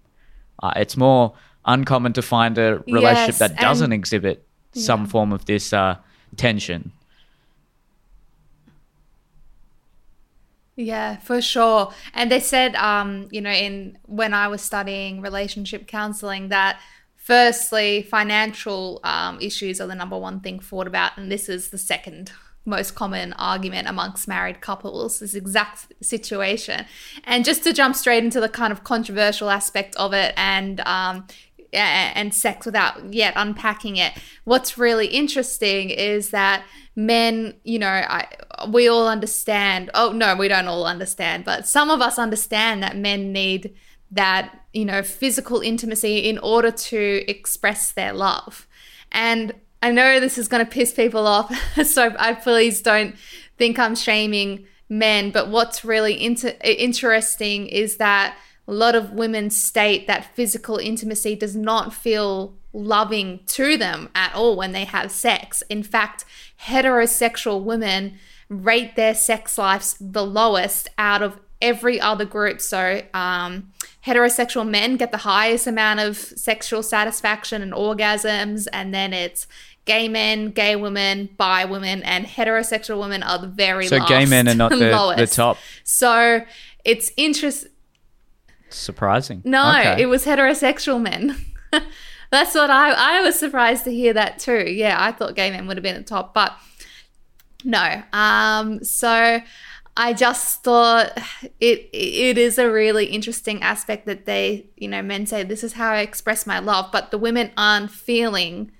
Uh, 0.62 0.74
it's 0.76 0.98
more 0.98 1.32
uncommon 1.64 2.12
to 2.12 2.22
find 2.22 2.58
a 2.58 2.84
relationship 2.86 3.28
yes, 3.28 3.38
that 3.38 3.56
doesn't 3.56 3.90
exhibit 3.90 4.46
some 4.74 5.04
yeah. 5.04 5.06
form 5.06 5.32
of 5.32 5.46
this 5.46 5.72
uh, 5.72 5.96
tension. 6.36 6.92
Yeah, 10.76 11.16
for 11.16 11.40
sure. 11.40 11.90
And 12.12 12.30
they 12.30 12.40
said, 12.40 12.74
um, 12.74 13.28
you 13.30 13.40
know, 13.40 13.50
in 13.50 13.96
when 14.04 14.34
I 14.34 14.48
was 14.48 14.60
studying 14.60 15.22
relationship 15.22 15.86
counseling, 15.86 16.50
that 16.50 16.78
firstly, 17.16 18.02
financial 18.02 19.00
um, 19.04 19.40
issues 19.40 19.80
are 19.80 19.86
the 19.86 19.94
number 19.94 20.18
one 20.18 20.40
thing 20.40 20.60
thought 20.60 20.86
about, 20.86 21.16
and 21.16 21.32
this 21.32 21.48
is 21.48 21.70
the 21.70 21.78
second 21.78 22.30
most 22.66 22.94
common 22.94 23.33
argument 23.35 23.88
amongst 23.88 24.29
married 24.29 24.61
couples 24.61 25.20
this 25.20 25.35
exact 25.35 25.92
situation. 26.02 26.85
And 27.24 27.44
just 27.44 27.64
to 27.64 27.72
jump 27.72 27.96
straight 27.96 28.24
into 28.24 28.40
the 28.40 28.48
kind 28.48 28.72
of 28.72 28.85
controversial 28.85 29.50
aspect 29.50 29.96
of 29.96 30.12
it 30.12 30.35
and 30.37 30.81
um, 30.81 31.26
and 31.72 32.35
sex 32.35 32.64
without 32.64 33.12
yet 33.12 33.35
unpacking 33.37 33.96
it 33.96 34.12
what's 34.44 34.79
really 34.79 35.09
interesting 35.09 35.90
is 35.90 36.31
that 36.31 36.64
men 36.94 37.52
you 37.64 37.79
know 37.79 37.88
I, 37.88 38.29
we 38.68 38.88
all 38.88 39.09
understand 39.09 39.90
oh 39.92 40.12
no 40.12 40.37
we 40.37 40.48
don't 40.48 40.68
all 40.68 40.87
understand 40.87 41.44
but 41.44 41.66
some 41.66 41.90
of 41.90 42.00
us 42.00 42.18
understand 42.18 42.83
that 42.83 42.96
men 42.96 43.33
need 43.33 43.74
that 44.11 44.66
you 44.72 44.85
know 44.85 45.02
physical 45.02 45.61
intimacy 45.61 46.18
in 46.18 46.38
order 46.38 46.70
to 46.70 47.24
express 47.29 47.92
their 47.92 48.12
love. 48.12 48.66
And 49.12 49.55
I 49.82 49.90
know 49.90 50.20
this 50.20 50.38
is 50.38 50.48
going 50.48 50.64
to 50.64 50.70
piss 50.70 50.92
people 50.92 51.26
off, 51.26 51.54
so 51.84 52.14
I 52.18 52.34
please 52.34 52.80
don't 52.80 53.16
think 53.56 53.78
I'm 53.78 53.94
shaming 53.94 54.66
men. 54.88 55.30
But 55.30 55.48
what's 55.48 55.84
really 55.84 56.22
inter- 56.22 56.56
interesting 56.62 57.66
is 57.66 57.96
that 57.96 58.36
a 58.68 58.72
lot 58.72 58.94
of 58.94 59.12
women 59.12 59.50
state 59.50 60.06
that 60.06 60.34
physical 60.34 60.76
intimacy 60.78 61.36
does 61.36 61.54
not 61.54 61.94
feel 61.94 62.54
loving 62.72 63.40
to 63.46 63.76
them 63.76 64.10
at 64.14 64.34
all 64.34 64.56
when 64.56 64.72
they 64.72 64.84
have 64.84 65.10
sex. 65.10 65.62
In 65.70 65.82
fact, 65.82 66.24
heterosexual 66.62 67.62
women 67.62 68.18
rate 68.48 68.96
their 68.96 69.14
sex 69.14 69.56
lives 69.58 69.96
the 70.00 70.24
lowest 70.24 70.88
out 70.98 71.22
of 71.22 71.38
every 71.60 72.00
other 72.00 72.24
group. 72.24 72.60
So, 72.60 73.02
um, 73.14 73.72
heterosexual 74.06 74.68
men 74.68 74.96
get 74.96 75.10
the 75.10 75.18
highest 75.18 75.66
amount 75.66 76.00
of 76.00 76.16
sexual 76.16 76.82
satisfaction 76.82 77.62
and 77.62 77.72
orgasms, 77.72 78.66
and 78.72 78.94
then 78.94 79.12
it's 79.12 79.46
gay 79.84 80.08
men, 80.08 80.50
gay 80.50 80.76
women, 80.76 81.28
bi 81.36 81.64
women, 81.64 82.02
and 82.02 82.26
heterosexual 82.26 83.00
women 83.00 83.22
are 83.22 83.38
the 83.38 83.46
very 83.46 83.86
so 83.86 83.96
last, 83.96 84.08
gay 84.08 84.26
men 84.26 84.48
are 84.48 84.54
not 84.54 84.70
the, 84.70 85.14
the 85.16 85.26
top. 85.26 85.58
So 85.84 86.44
it's 86.84 87.10
interesting. 87.16 87.70
Surprising. 88.68 89.42
No, 89.44 89.70
okay. 89.70 90.02
it 90.02 90.06
was 90.06 90.24
heterosexual 90.24 91.00
men. 91.00 91.36
That's 92.30 92.54
what 92.54 92.70
I 92.70 92.90
I 92.90 93.20
was 93.20 93.38
surprised 93.38 93.84
to 93.84 93.92
hear 93.92 94.12
that 94.12 94.38
too. 94.38 94.68
Yeah, 94.68 94.96
I 94.98 95.12
thought 95.12 95.36
gay 95.36 95.50
men 95.50 95.66
would 95.66 95.76
have 95.76 95.84
been 95.84 95.96
at 95.96 96.04
the 96.04 96.08
top, 96.08 96.34
but 96.34 96.52
No. 97.64 98.02
Um, 98.12 98.82
so 98.84 99.40
I 99.96 100.12
just 100.12 100.62
thought 100.62 101.16
it 101.61 101.88
it 101.92 102.37
is 102.37 102.59
a 102.59 102.70
really 102.70 103.06
interesting 103.06 103.62
aspect 103.62 104.06
that 104.06 104.26
they, 104.26 104.66
you 104.76 104.88
know, 104.88 105.02
men 105.02 105.26
say 105.26 105.42
this 105.42 105.64
is 105.64 105.74
how 105.74 105.92
I 105.92 106.00
express 106.00 106.46
my 106.46 106.59
love, 106.59 106.90
but 106.92 107.11
the 107.11 107.18
women 107.18 107.50
aren't 107.56 107.90
feeling 107.90 108.72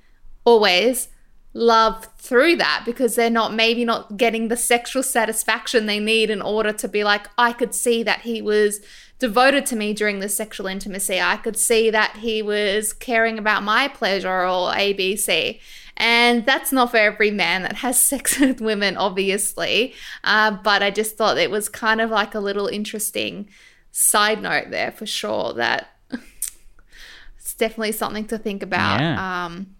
always 0.45 1.09
love 1.55 2.07
through 2.19 2.57
that 2.57 2.83
because 2.85 3.15
they're 3.15 3.31
not 3.31 3.55
maybe 3.55 3.83
not 3.85 4.19
getting 4.19 4.49
the 4.49 4.57
sexual 4.57 5.03
satisfaction 5.03 5.87
they 5.87 5.99
need 5.99 6.29
in 6.29 6.43
order 6.43 6.71
to 6.71 6.87
be 6.87 7.03
like 7.03 7.29
I 7.39 7.55
could 7.55 7.75
see 7.75 8.03
that 8.03 8.21
he 8.21 8.43
was 8.43 8.81
devoted 9.19 9.65
to 9.67 9.77
me 9.77 9.95
during 9.95 10.21
the 10.21 10.29
sexual 10.29 10.67
intimacy. 10.67 11.19
I 11.19 11.39
could 11.39 11.57
see 11.57 11.89
that 11.91 12.19
he 12.19 12.43
was 12.43 12.93
caring 12.93 13.39
about 13.39 13.63
my 13.63 13.89
pleasure 13.89 14.43
or 14.43 14.73
ABC. 14.73 15.61
And 15.97 16.45
that's 16.45 16.73
not 16.73 16.91
for 16.91 16.99
every 16.99 17.31
man 17.31 17.63
that 17.63 17.77
has 17.77 18.01
sex 18.01 18.39
with 18.41 18.61
women, 18.61 18.97
obviously. 18.97 19.95
Uh, 20.25 20.51
but 20.51 20.83
I 20.83 20.91
just 20.91 21.17
thought 21.17 21.39
it 21.39 21.51
was 21.51 21.69
kind 21.69 22.01
of 22.01 22.11
like 22.11 22.35
a 22.35 22.41
little 22.41 22.67
interesting 22.67 23.49
side 23.93 24.43
note 24.43 24.71
there 24.71 24.93
for 24.93 25.07
sure 25.07 25.55
that 25.55 25.89
it's 27.39 27.55
definitely 27.55 27.93
something 27.93 28.27
to 28.27 28.39
think 28.39 28.63
about. 28.63 29.01
Yeah. 29.01 29.47
Um, 29.47 29.75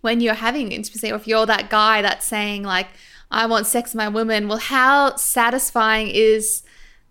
when 0.00 0.20
you're 0.20 0.34
having 0.34 0.72
intimacy, 0.72 1.10
or 1.10 1.14
if 1.14 1.26
you're 1.26 1.46
that 1.46 1.70
guy 1.70 2.02
that's 2.02 2.26
saying, 2.26 2.62
like, 2.62 2.88
I 3.30 3.46
want 3.46 3.66
sex 3.66 3.92
with 3.92 3.98
my 3.98 4.08
woman, 4.08 4.48
well, 4.48 4.58
how 4.58 5.16
satisfying 5.16 6.08
is 6.08 6.62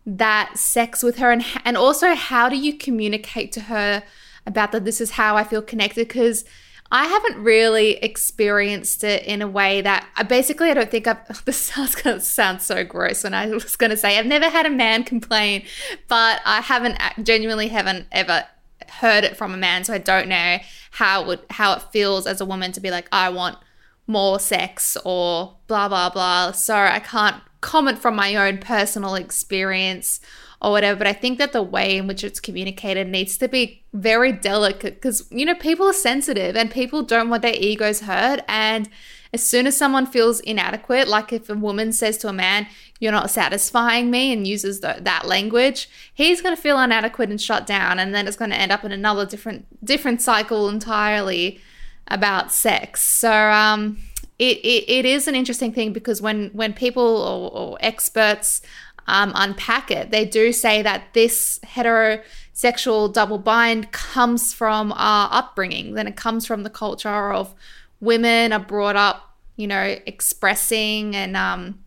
that 0.06 0.58
sex 0.58 1.02
with 1.02 1.18
her? 1.18 1.32
And, 1.32 1.44
and 1.66 1.76
also, 1.76 2.14
how 2.14 2.50
do 2.50 2.56
you 2.56 2.78
communicate 2.78 3.52
to 3.54 3.62
her 3.62 4.04
about 4.46 4.72
that 4.74 4.86
this 4.86 5.02
is 5.02 5.12
how 5.12 5.36
I 5.36 5.44
feel 5.44 5.62
connected? 5.62 6.08
Because 6.08 6.46
I 6.94 7.08
haven't 7.08 7.44
really 7.44 7.96
experienced 7.96 9.04
it 9.04 9.24
in 9.24 9.42
a 9.42 9.48
way 9.48 9.82
that 9.82 10.08
I 10.16 10.22
basically 10.22 10.70
I 10.70 10.76
don't 10.76 10.92
think 10.92 11.08
I've 11.08 11.44
this 11.46 11.58
sounds 11.58 11.96
gonna 11.96 12.20
sound 12.20 12.62
so 12.62 12.86
gross 12.86 13.24
when 13.24 13.34
I 13.34 13.48
was 13.48 13.76
gonna 13.76 13.98
say 13.98 14.20
I've 14.20 14.28
never 14.28 14.48
had 14.48 14.68
a 14.68 14.70
man 14.70 15.04
complain, 15.04 15.64
but 16.08 16.40
I 16.46 16.62
haven't 16.62 16.98
uh, 17.02 17.24
genuinely 17.24 17.70
haven't 17.70 18.06
ever 18.12 18.46
heard 18.88 19.24
it 19.24 19.36
from 19.36 19.56
a 19.56 19.58
man, 19.58 19.84
so 19.84 19.94
I 19.94 19.98
don't 19.98 20.28
know 20.28 20.60
how 20.92 21.24
it 21.24 21.28
would 21.28 21.40
how 21.50 21.74
it 21.74 21.82
feels 21.92 22.28
as 22.28 22.40
a 22.40 22.46
woman 22.46 22.72
to 22.74 22.80
be 22.80 22.92
like, 22.92 23.08
I 23.12 23.30
want 23.30 23.58
more 24.06 24.40
sex 24.40 24.96
or 25.04 25.58
blah 25.66 25.90
blah 25.90 26.12
blah. 26.12 26.52
So 26.52 26.76
I 26.76 27.00
can't 27.00 27.42
comment 27.62 27.98
from 27.98 28.16
my 28.16 28.36
own 28.36 28.60
personal 28.60 29.16
experience 29.16 30.20
or 30.64 30.72
whatever. 30.72 30.98
But 30.98 31.08
I 31.08 31.14
think 31.14 31.38
that 31.40 31.52
the 31.52 31.62
way 31.62 31.98
in 31.98 32.08
which 32.08 32.24
it's 32.24 32.40
communicated 32.40 33.08
needs 33.08 33.38
to 33.38 33.48
be 33.48 33.84
very 33.92 34.32
delicate 34.32 34.96
because, 34.96 35.28
you 35.30 35.46
know, 35.46 35.56
people 35.56 35.88
are 35.88 35.94
sensitive 35.94 36.56
and 36.56 36.72
people 36.72 37.04
don't 37.04 37.30
want 37.30 37.42
their 37.42 37.56
egos 37.56 38.02
hurt. 38.02 38.40
And 38.48 38.90
as 39.34 39.44
soon 39.44 39.68
as 39.68 39.76
someone 39.76 40.06
feels 40.06 40.40
inadequate, 40.40 41.08
like 41.08 41.34
if 41.34 41.50
a 41.50 41.56
woman 41.56 41.92
says 41.92 42.18
to 42.20 42.30
a 42.30 42.34
man, 42.34 42.68
You're 43.00 43.12
not 43.12 43.32
satisfying 43.32 44.10
me, 44.10 44.32
and 44.32 44.48
uses 44.48 44.80
the, 44.80 44.98
that 45.02 45.28
language, 45.28 45.90
he's 46.14 46.42
going 46.42 46.56
to 46.56 46.62
feel 46.62 46.80
inadequate 46.80 47.30
and 47.30 47.42
shut 47.42 47.68
down. 47.68 48.00
And 48.00 48.16
then 48.16 48.28
it's 48.28 48.38
going 48.38 48.52
to 48.52 48.58
end 48.58 48.72
up 48.72 48.86
in 48.86 48.94
another 48.94 49.26
different, 49.26 49.66
different 49.84 50.22
cycle 50.22 50.70
entirely 50.70 51.60
about 52.08 52.52
sex. 52.52 53.02
So, 53.02 53.32
um, 53.32 53.98
it, 54.40 54.58
it, 54.60 54.90
it 54.90 55.06
is 55.06 55.28
an 55.28 55.36
interesting 55.36 55.74
thing 55.74 55.94
because 55.94 56.22
when, 56.22 56.50
when 56.54 56.74
people 56.74 57.04
or, 57.04 57.52
or 57.52 57.78
experts 57.82 58.62
um, 59.08 59.32
unpack 59.36 59.92
it, 59.92 60.12
they 60.12 60.26
do 60.26 60.54
say 60.54 60.82
that 60.82 61.14
this 61.14 61.60
heterosexual 61.66 63.12
double 63.14 63.38
bind 63.38 63.92
comes 63.92 64.54
from 64.54 64.94
our 64.96 65.30
upbringing, 65.32 65.94
then 65.94 66.08
it 66.08 66.16
comes 66.16 66.46
from 66.46 66.64
the 66.64 66.70
culture 66.70 67.32
of 67.32 67.54
women 68.00 68.52
are 68.54 68.60
brought 68.60 68.96
up, 68.96 69.36
you 69.56 69.68
know, 69.68 69.98
expressing 70.06 71.16
and 71.16 71.38
um, 71.38 71.84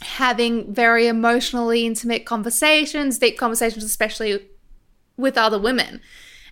having 0.00 0.72
very 0.72 1.06
emotionally 1.06 1.86
intimate 1.86 2.24
conversations, 2.24 3.18
deep 3.18 3.38
conversations, 3.38 3.84
especially 3.84 4.48
with 5.16 5.36
other 5.36 5.58
women. 5.58 6.00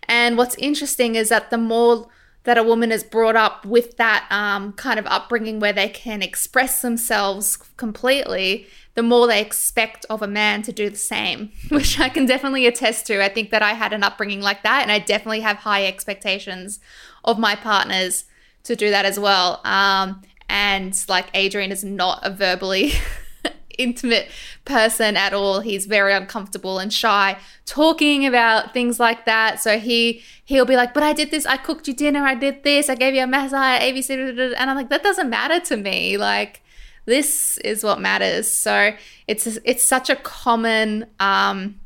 And 0.08 0.36
what's 0.36 0.56
interesting 0.56 1.14
is 1.14 1.28
that 1.28 1.50
the 1.50 1.58
more 1.58 2.08
that 2.44 2.58
a 2.58 2.62
woman 2.62 2.92
is 2.92 3.02
brought 3.02 3.36
up 3.36 3.64
with 3.64 3.96
that 3.96 4.26
um, 4.30 4.72
kind 4.74 4.98
of 4.98 5.06
upbringing 5.06 5.60
where 5.60 5.72
they 5.72 5.88
can 5.88 6.22
express 6.22 6.82
themselves 6.82 7.56
completely, 7.76 8.66
the 8.94 9.02
more 9.02 9.26
they 9.26 9.40
expect 9.40 10.06
of 10.08 10.22
a 10.22 10.26
man 10.26 10.62
to 10.62 10.72
do 10.72 10.88
the 10.88 10.96
same, 10.96 11.50
which 11.68 11.98
I 11.98 12.08
can 12.08 12.26
definitely 12.26 12.66
attest 12.66 13.06
to. 13.08 13.24
I 13.24 13.28
think 13.28 13.50
that 13.50 13.62
I 13.62 13.72
had 13.72 13.92
an 13.92 14.02
upbringing 14.02 14.40
like 14.40 14.62
that, 14.62 14.82
and 14.82 14.92
I 14.92 14.98
definitely 14.98 15.40
have 15.40 15.58
high 15.58 15.86
expectations 15.86 16.80
of 17.24 17.38
my 17.38 17.54
partners 17.54 18.24
to 18.64 18.76
do 18.76 18.90
that 18.90 19.04
as 19.04 19.18
well. 19.18 19.60
Um, 19.64 20.22
and 20.48 21.04
like 21.08 21.26
Adrian 21.34 21.72
is 21.72 21.84
not 21.84 22.20
a 22.22 22.30
verbally 22.30 22.92
intimate 23.78 24.28
person 24.64 25.16
at 25.16 25.32
all. 25.32 25.60
He's 25.60 25.86
very 25.86 26.12
uncomfortable 26.12 26.78
and 26.78 26.92
shy 26.92 27.38
talking 27.66 28.26
about 28.26 28.72
things 28.72 29.00
like 29.00 29.24
that. 29.24 29.60
So 29.60 29.78
he 29.78 30.22
he'll 30.44 30.64
be 30.64 30.76
like, 30.76 30.94
"But 30.94 31.02
I 31.02 31.12
did 31.12 31.30
this. 31.30 31.46
I 31.46 31.56
cooked 31.56 31.88
you 31.88 31.94
dinner. 31.94 32.24
I 32.24 32.34
did 32.34 32.62
this. 32.62 32.88
I 32.88 32.94
gave 32.94 33.14
you 33.14 33.22
a 33.22 33.26
massage. 33.26 33.80
ABC." 33.80 34.54
And 34.56 34.70
I'm 34.70 34.76
like, 34.76 34.90
"That 34.90 35.02
doesn't 35.02 35.30
matter 35.30 35.60
to 35.60 35.76
me. 35.76 36.16
Like, 36.16 36.62
this 37.04 37.58
is 37.58 37.84
what 37.84 38.00
matters." 38.00 38.50
So 38.50 38.92
it's 39.26 39.46
it's 39.64 39.82
such 39.82 40.10
a 40.10 40.16
common 40.16 41.06
um, 41.20 41.80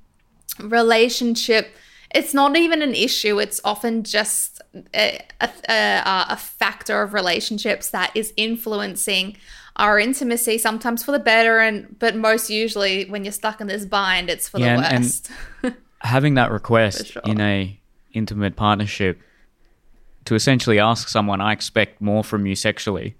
relationship 0.60 1.74
it's 2.14 2.32
not 2.32 2.56
even 2.56 2.82
an 2.82 2.94
issue. 2.94 3.38
It's 3.38 3.60
often 3.64 4.02
just 4.02 4.62
a, 4.94 5.20
a, 5.40 5.50
a, 5.68 6.26
a, 6.30 6.36
factor 6.36 7.02
of 7.02 7.12
relationships 7.12 7.90
that 7.90 8.10
is 8.14 8.32
influencing 8.36 9.36
our 9.76 9.98
intimacy, 9.98 10.58
sometimes 10.58 11.04
for 11.04 11.12
the 11.12 11.18
better, 11.18 11.58
and 11.58 11.98
but 11.98 12.16
most 12.16 12.50
usually 12.50 13.04
when 13.04 13.24
you're 13.24 13.32
stuck 13.32 13.60
in 13.60 13.66
this 13.66 13.84
bind, 13.84 14.30
it's 14.30 14.48
for 14.48 14.58
yeah, 14.58 14.76
the 14.76 14.96
worst. 14.96 15.30
And, 15.62 15.76
having 16.00 16.34
that 16.34 16.50
request 16.50 17.06
sure. 17.08 17.22
in 17.24 17.40
a 17.40 17.78
intimate 18.12 18.56
partnership 18.56 19.20
to 20.24 20.34
essentially 20.34 20.78
ask 20.78 21.08
someone, 21.08 21.40
"I 21.40 21.52
expect 21.52 22.00
more 22.00 22.24
from 22.24 22.46
you 22.46 22.54
sexually." 22.54 23.16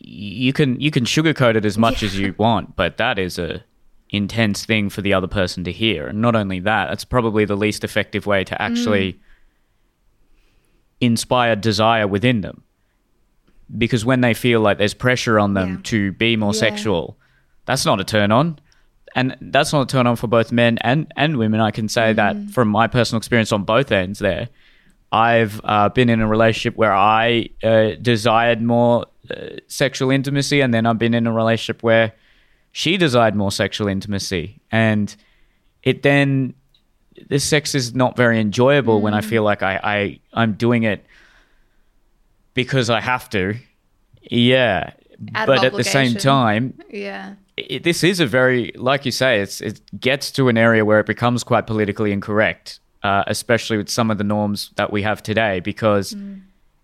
You 0.00 0.52
can 0.52 0.80
you 0.80 0.90
can 0.90 1.04
sugarcoat 1.04 1.56
it 1.56 1.64
as 1.64 1.78
much 1.78 2.02
yeah. 2.02 2.06
as 2.06 2.18
you 2.18 2.34
want, 2.38 2.76
but 2.76 2.96
that 2.96 3.18
is 3.18 3.38
a 3.38 3.64
intense 4.12 4.64
thing 4.64 4.90
for 4.90 5.00
the 5.00 5.14
other 5.14 5.26
person 5.26 5.64
to 5.64 5.72
hear. 5.72 6.06
And 6.06 6.20
not 6.20 6.36
only 6.36 6.60
that, 6.60 6.92
it's 6.92 7.04
probably 7.04 7.44
the 7.46 7.56
least 7.56 7.82
effective 7.82 8.26
way 8.26 8.44
to 8.44 8.60
actually 8.60 9.14
mm. 9.14 9.18
inspire 11.00 11.56
desire 11.56 12.06
within 12.06 12.42
them. 12.42 12.62
Because 13.76 14.04
when 14.04 14.20
they 14.20 14.34
feel 14.34 14.60
like 14.60 14.76
there's 14.76 14.92
pressure 14.92 15.38
on 15.38 15.54
them 15.54 15.76
yeah. 15.76 15.80
to 15.84 16.12
be 16.12 16.36
more 16.36 16.52
yeah. 16.52 16.60
sexual, 16.60 17.16
that's 17.64 17.86
not 17.86 18.00
a 18.00 18.04
turn 18.04 18.30
on. 18.30 18.58
And 19.14 19.36
that's 19.40 19.72
not 19.72 19.82
a 19.82 19.86
turn 19.86 20.06
on 20.06 20.16
for 20.16 20.26
both 20.26 20.52
men 20.52 20.78
and, 20.82 21.10
and 21.16 21.38
women. 21.38 21.60
I 21.60 21.70
can 21.70 21.88
say 21.88 22.12
mm. 22.12 22.16
that 22.16 22.36
from 22.50 22.68
my 22.68 22.86
personal 22.86 23.18
experience 23.18 23.50
on 23.50 23.64
both 23.64 23.90
ends 23.90 24.18
there. 24.18 24.50
I've 25.10 25.60
uh, 25.64 25.90
been 25.90 26.08
in 26.08 26.20
a 26.20 26.26
relationship 26.26 26.76
where 26.76 26.94
I 26.94 27.50
uh, 27.62 27.92
desired 28.00 28.62
more 28.62 29.06
uh, 29.30 29.56
sexual 29.68 30.10
intimacy, 30.10 30.60
and 30.60 30.72
then 30.72 30.86
I've 30.86 30.98
been 30.98 31.14
in 31.14 31.26
a 31.26 31.32
relationship 31.32 31.82
where 31.82 32.12
she 32.72 32.96
desired 32.96 33.34
more 33.34 33.52
sexual 33.52 33.86
intimacy. 33.86 34.60
And 34.70 35.14
it 35.82 36.02
then, 36.02 36.54
this 37.28 37.44
sex 37.44 37.74
is 37.74 37.94
not 37.94 38.16
very 38.16 38.40
enjoyable 38.40 38.98
mm. 38.98 39.02
when 39.02 39.14
I 39.14 39.20
mm. 39.20 39.24
feel 39.24 39.42
like 39.42 39.62
I, 39.62 39.80
I, 39.82 40.20
I'm 40.32 40.54
doing 40.54 40.82
it 40.84 41.04
because 42.54 42.90
I 42.90 43.00
have 43.00 43.28
to. 43.30 43.54
Yeah. 44.22 44.92
Out 45.34 45.46
but 45.46 45.62
at 45.62 45.74
the 45.74 45.84
same 45.84 46.14
time, 46.14 46.78
yeah. 46.90 47.34
It, 47.56 47.84
this 47.84 48.02
is 48.02 48.18
a 48.18 48.26
very, 48.26 48.72
like 48.76 49.04
you 49.04 49.12
say, 49.12 49.40
it's, 49.40 49.60
it 49.60 49.80
gets 50.00 50.30
to 50.32 50.48
an 50.48 50.56
area 50.56 50.84
where 50.84 50.98
it 50.98 51.06
becomes 51.06 51.44
quite 51.44 51.66
politically 51.66 52.10
incorrect, 52.10 52.80
uh, 53.02 53.24
especially 53.26 53.76
with 53.76 53.90
some 53.90 54.10
of 54.10 54.18
the 54.18 54.24
norms 54.24 54.70
that 54.76 54.90
we 54.90 55.02
have 55.02 55.22
today. 55.22 55.60
Because 55.60 56.14
mm. 56.14 56.40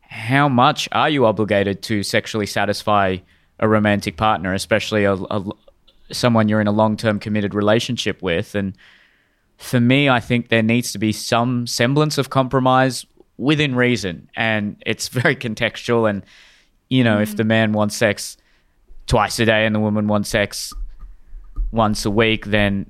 How 0.09 0.49
much 0.49 0.89
are 0.93 1.09
you 1.09 1.27
obligated 1.27 1.83
to 1.83 2.03
sexually 2.03 2.47
satisfy 2.47 3.19
a 3.61 3.69
romantic 3.69 4.17
partner, 4.17 4.55
especially 4.55 5.05
a, 5.05 5.15
a, 5.15 5.45
someone 6.11 6.49
you're 6.49 6.61
in 6.61 6.67
a 6.67 6.73
long 6.73 6.97
term 6.97 7.19
committed 7.19 7.55
relationship 7.55 8.23
with. 8.23 8.55
And 8.55 8.77
for 9.57 9.81
me, 9.81 10.09
I 10.09 10.21
think 10.21 10.49
there 10.49 10.63
needs 10.63 10.93
to 10.93 10.99
be 10.99 11.13
some 11.13 11.67
semblance 11.67 12.19
of 12.19 12.31
compromise 12.31 13.05
within 13.37 13.75
reason. 13.75 14.29
And 14.37 14.83
it's 14.87 15.09
very 15.09 15.37
contextual. 15.37 16.09
And, 16.09 16.25
you 16.89 17.05
know, 17.05 17.19
mm. 17.19 17.23
if 17.23 17.37
the 17.37 17.45
man 17.45 17.73
wants 17.73 17.97
sex 17.97 18.37
twice 19.07 19.39
a 19.39 19.45
day 19.45 19.67
and 19.67 19.75
the 19.75 19.81
woman 19.81 20.07
wants 20.09 20.29
sex 20.29 20.73
once 21.71 22.05
a 22.05 22.11
week, 22.11 22.47
then 22.47 22.89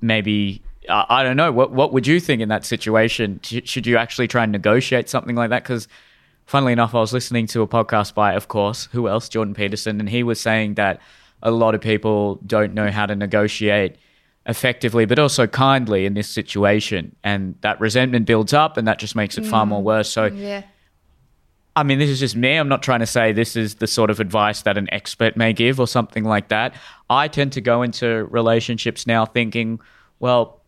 maybe. 0.00 0.62
I 0.88 1.24
don't 1.24 1.36
know. 1.36 1.50
What 1.50 1.72
what 1.72 1.92
would 1.92 2.06
you 2.06 2.20
think 2.20 2.40
in 2.40 2.48
that 2.50 2.64
situation? 2.64 3.40
Should 3.42 3.88
you 3.88 3.96
actually 3.96 4.28
try 4.28 4.44
and 4.44 4.52
negotiate 4.52 5.08
something 5.08 5.34
like 5.34 5.50
that? 5.50 5.64
Because, 5.64 5.88
funnily 6.46 6.72
enough, 6.72 6.94
I 6.94 7.00
was 7.00 7.12
listening 7.12 7.46
to 7.48 7.62
a 7.62 7.68
podcast 7.68 8.14
by, 8.14 8.32
of 8.34 8.48
course, 8.48 8.88
who 8.92 9.08
else? 9.08 9.28
Jordan 9.28 9.54
Peterson, 9.54 10.00
and 10.00 10.08
he 10.08 10.22
was 10.22 10.40
saying 10.40 10.74
that 10.74 11.00
a 11.42 11.50
lot 11.50 11.74
of 11.74 11.80
people 11.80 12.36
don't 12.46 12.72
know 12.72 12.90
how 12.90 13.06
to 13.06 13.14
negotiate 13.14 13.96
effectively, 14.46 15.04
but 15.04 15.18
also 15.18 15.46
kindly 15.46 16.06
in 16.06 16.14
this 16.14 16.28
situation. 16.28 17.14
And 17.24 17.56
that 17.60 17.80
resentment 17.80 18.26
builds 18.26 18.52
up 18.52 18.76
and 18.76 18.86
that 18.86 18.98
just 18.98 19.16
makes 19.16 19.36
it 19.36 19.44
far 19.44 19.66
more 19.66 19.80
mm. 19.80 19.84
worse. 19.84 20.10
So, 20.10 20.26
yeah. 20.26 20.62
I 21.74 21.82
mean, 21.82 21.98
this 21.98 22.08
is 22.08 22.20
just 22.20 22.36
me. 22.36 22.56
I'm 22.56 22.68
not 22.68 22.82
trying 22.82 23.00
to 23.00 23.06
say 23.06 23.32
this 23.32 23.54
is 23.54 23.74
the 23.76 23.86
sort 23.86 24.08
of 24.08 24.18
advice 24.18 24.62
that 24.62 24.78
an 24.78 24.88
expert 24.92 25.36
may 25.36 25.52
give 25.52 25.78
or 25.78 25.86
something 25.86 26.24
like 26.24 26.48
that. 26.48 26.74
I 27.10 27.28
tend 27.28 27.52
to 27.52 27.60
go 27.60 27.82
into 27.82 28.24
relationships 28.30 29.06
now 29.06 29.26
thinking, 29.26 29.80
well, 30.20 30.62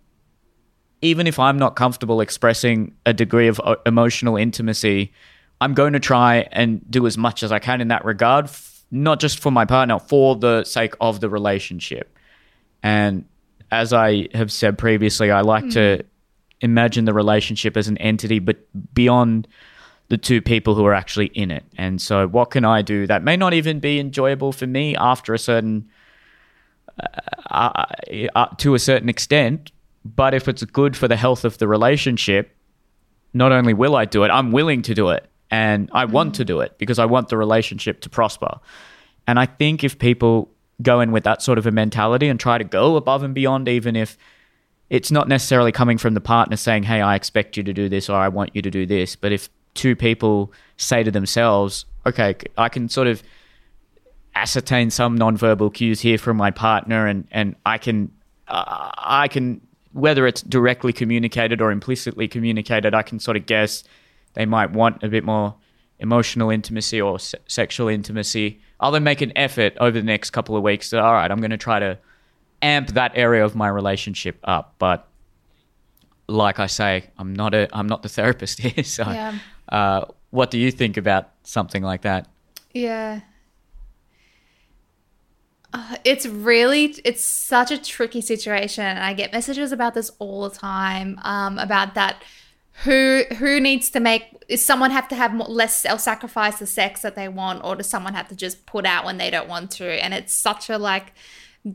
even 1.00 1.26
if 1.26 1.38
I'm 1.38 1.58
not 1.58 1.76
comfortable 1.76 2.20
expressing 2.20 2.94
a 3.06 3.14
degree 3.14 3.48
of 3.48 3.60
uh, 3.64 3.76
emotional 3.86 4.36
intimacy, 4.36 5.12
I'm 5.60 5.74
going 5.74 5.92
to 5.92 6.00
try 6.00 6.48
and 6.52 6.88
do 6.90 7.06
as 7.06 7.18
much 7.18 7.42
as 7.42 7.50
I 7.50 7.58
can 7.58 7.80
in 7.80 7.88
that 7.88 8.04
regard, 8.04 8.48
not 8.90 9.20
just 9.20 9.40
for 9.40 9.50
my 9.50 9.64
partner, 9.64 9.98
for 9.98 10.36
the 10.36 10.64
sake 10.64 10.94
of 11.00 11.20
the 11.20 11.28
relationship. 11.28 12.16
And 12.82 13.24
as 13.70 13.92
I 13.92 14.28
have 14.34 14.52
said 14.52 14.78
previously, 14.78 15.30
I 15.30 15.40
like 15.40 15.64
mm. 15.64 15.72
to 15.72 16.04
imagine 16.60 17.04
the 17.04 17.12
relationship 17.12 17.76
as 17.76 17.88
an 17.88 17.98
entity, 17.98 18.38
but 18.38 18.56
beyond 18.94 19.48
the 20.08 20.16
two 20.16 20.40
people 20.40 20.74
who 20.74 20.84
are 20.86 20.94
actually 20.94 21.26
in 21.26 21.50
it. 21.50 21.64
And 21.76 22.00
so, 22.00 22.26
what 22.26 22.50
can 22.50 22.64
I 22.64 22.82
do 22.82 23.06
that 23.06 23.22
may 23.22 23.36
not 23.36 23.52
even 23.52 23.78
be 23.80 24.00
enjoyable 24.00 24.52
for 24.52 24.66
me 24.66 24.96
after 24.96 25.34
a 25.34 25.38
certain, 25.38 25.88
uh, 27.00 27.06
uh, 27.50 27.84
uh, 28.34 28.46
to 28.58 28.74
a 28.74 28.78
certain 28.78 29.08
extent, 29.08 29.70
but 30.04 30.34
if 30.34 30.48
it's 30.48 30.64
good 30.64 30.96
for 30.96 31.08
the 31.08 31.16
health 31.16 31.44
of 31.44 31.58
the 31.58 31.68
relationship, 31.68 32.56
not 33.34 33.52
only 33.52 33.74
will 33.74 33.96
I 33.96 34.06
do 34.06 34.24
it, 34.24 34.28
I'm 34.28 34.52
willing 34.52 34.82
to 34.82 34.94
do 34.94 35.10
it. 35.10 35.28
And 35.50 35.90
I 35.92 36.04
want 36.04 36.34
to 36.36 36.44
do 36.44 36.60
it 36.60 36.76
because 36.78 36.98
I 36.98 37.06
want 37.06 37.28
the 37.28 37.36
relationship 37.36 38.00
to 38.02 38.10
prosper. 38.10 38.60
And 39.26 39.38
I 39.38 39.46
think 39.46 39.82
if 39.82 39.98
people 39.98 40.50
go 40.82 41.00
in 41.00 41.10
with 41.10 41.24
that 41.24 41.42
sort 41.42 41.58
of 41.58 41.66
a 41.66 41.70
mentality 41.70 42.28
and 42.28 42.38
try 42.38 42.58
to 42.58 42.64
go 42.64 42.96
above 42.96 43.22
and 43.22 43.34
beyond, 43.34 43.68
even 43.68 43.96
if 43.96 44.16
it's 44.90 45.10
not 45.10 45.28
necessarily 45.28 45.72
coming 45.72 45.98
from 45.98 46.14
the 46.14 46.20
partner 46.20 46.56
saying, 46.56 46.84
Hey, 46.84 47.00
I 47.00 47.14
expect 47.14 47.56
you 47.56 47.62
to 47.62 47.72
do 47.72 47.88
this 47.88 48.08
or 48.08 48.16
I 48.16 48.28
want 48.28 48.54
you 48.54 48.62
to 48.62 48.70
do 48.70 48.86
this. 48.86 49.16
But 49.16 49.32
if 49.32 49.48
two 49.74 49.96
people 49.96 50.52
say 50.76 51.02
to 51.02 51.10
themselves, 51.10 51.84
okay, 52.06 52.36
I 52.56 52.68
can 52.68 52.88
sort 52.88 53.06
of 53.06 53.22
ascertain 54.34 54.90
some 54.90 55.18
nonverbal 55.18 55.72
cues 55.74 56.00
here 56.00 56.18
from 56.18 56.36
my 56.36 56.50
partner, 56.50 57.06
and 57.06 57.26
and 57.30 57.56
I 57.66 57.78
can 57.78 58.10
uh, 58.46 58.90
I 58.96 59.28
can 59.28 59.60
whether 59.92 60.26
it's 60.26 60.42
directly 60.42 60.92
communicated 60.92 61.60
or 61.60 61.70
implicitly 61.70 62.28
communicated, 62.28 62.94
I 62.94 63.02
can 63.02 63.18
sort 63.18 63.36
of 63.36 63.46
guess 63.46 63.84
they 64.38 64.46
might 64.46 64.70
want 64.70 65.02
a 65.02 65.08
bit 65.08 65.24
more 65.24 65.56
emotional 65.98 66.48
intimacy 66.48 67.00
or 67.00 67.18
se- 67.18 67.40
sexual 67.48 67.88
intimacy. 67.88 68.60
I'll 68.78 68.92
then 68.92 69.02
make 69.02 69.20
an 69.20 69.32
effort 69.34 69.76
over 69.80 69.98
the 69.98 70.04
next 70.04 70.30
couple 70.30 70.56
of 70.56 70.62
weeks. 70.62 70.92
all 70.92 71.12
right, 71.12 71.28
I'm 71.28 71.40
going 71.40 71.50
to 71.50 71.56
try 71.56 71.80
to 71.80 71.98
amp 72.62 72.90
that 72.90 73.12
area 73.16 73.44
of 73.44 73.56
my 73.56 73.68
relationship 73.68 74.38
up, 74.44 74.76
but 74.78 75.08
like 76.28 76.60
I 76.60 76.68
say, 76.68 77.10
I'm 77.18 77.34
not 77.34 77.52
a 77.52 77.68
I'm 77.72 77.88
not 77.88 78.02
the 78.04 78.08
therapist 78.08 78.60
here, 78.64 78.84
so 78.84 79.02
yeah. 79.10 79.38
Uh, 79.68 80.04
what 80.30 80.52
do 80.52 80.58
you 80.58 80.70
think 80.70 80.96
about 80.96 81.30
something 81.42 81.82
like 81.82 82.02
that? 82.02 82.28
Yeah. 82.72 83.22
Uh, 85.72 85.96
it's 86.04 86.26
really 86.26 86.94
it's 87.04 87.24
such 87.24 87.70
a 87.70 87.76
tricky 87.76 88.22
situation 88.22 88.84
and 88.84 89.00
i 89.00 89.12
get 89.12 89.34
messages 89.34 89.70
about 89.70 89.92
this 89.92 90.10
all 90.18 90.48
the 90.48 90.56
time 90.56 91.20
um, 91.24 91.58
about 91.58 91.92
that 91.92 92.22
who 92.84 93.24
who 93.38 93.60
needs 93.60 93.90
to 93.90 94.00
make 94.00 94.24
is 94.48 94.64
someone 94.64 94.90
have 94.90 95.08
to 95.08 95.14
have 95.14 95.34
more, 95.34 95.48
less 95.48 95.82
self-sacrifice 95.82 96.58
the 96.58 96.66
sex 96.66 97.02
that 97.02 97.16
they 97.16 97.28
want 97.28 97.62
or 97.64 97.76
does 97.76 97.88
someone 97.88 98.14
have 98.14 98.28
to 98.28 98.36
just 98.36 98.66
put 98.66 98.86
out 98.86 99.04
when 99.04 99.18
they 99.18 99.30
don't 99.30 99.48
want 99.48 99.70
to? 99.72 99.86
And 99.86 100.14
it's 100.14 100.32
such 100.32 100.70
a 100.70 100.78
like 100.78 101.12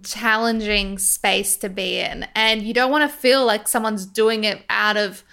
challenging 0.04 0.98
space 0.98 1.58
to 1.58 1.70
be 1.70 2.00
in. 2.00 2.26
And 2.36 2.64
you 2.64 2.74
don't 2.74 2.90
want 2.92 3.10
to 3.10 3.16
feel 3.16 3.46
like 3.46 3.68
someone's 3.68 4.06
doing 4.06 4.44
it 4.46 4.64
out 4.70 4.98
of 4.98 5.24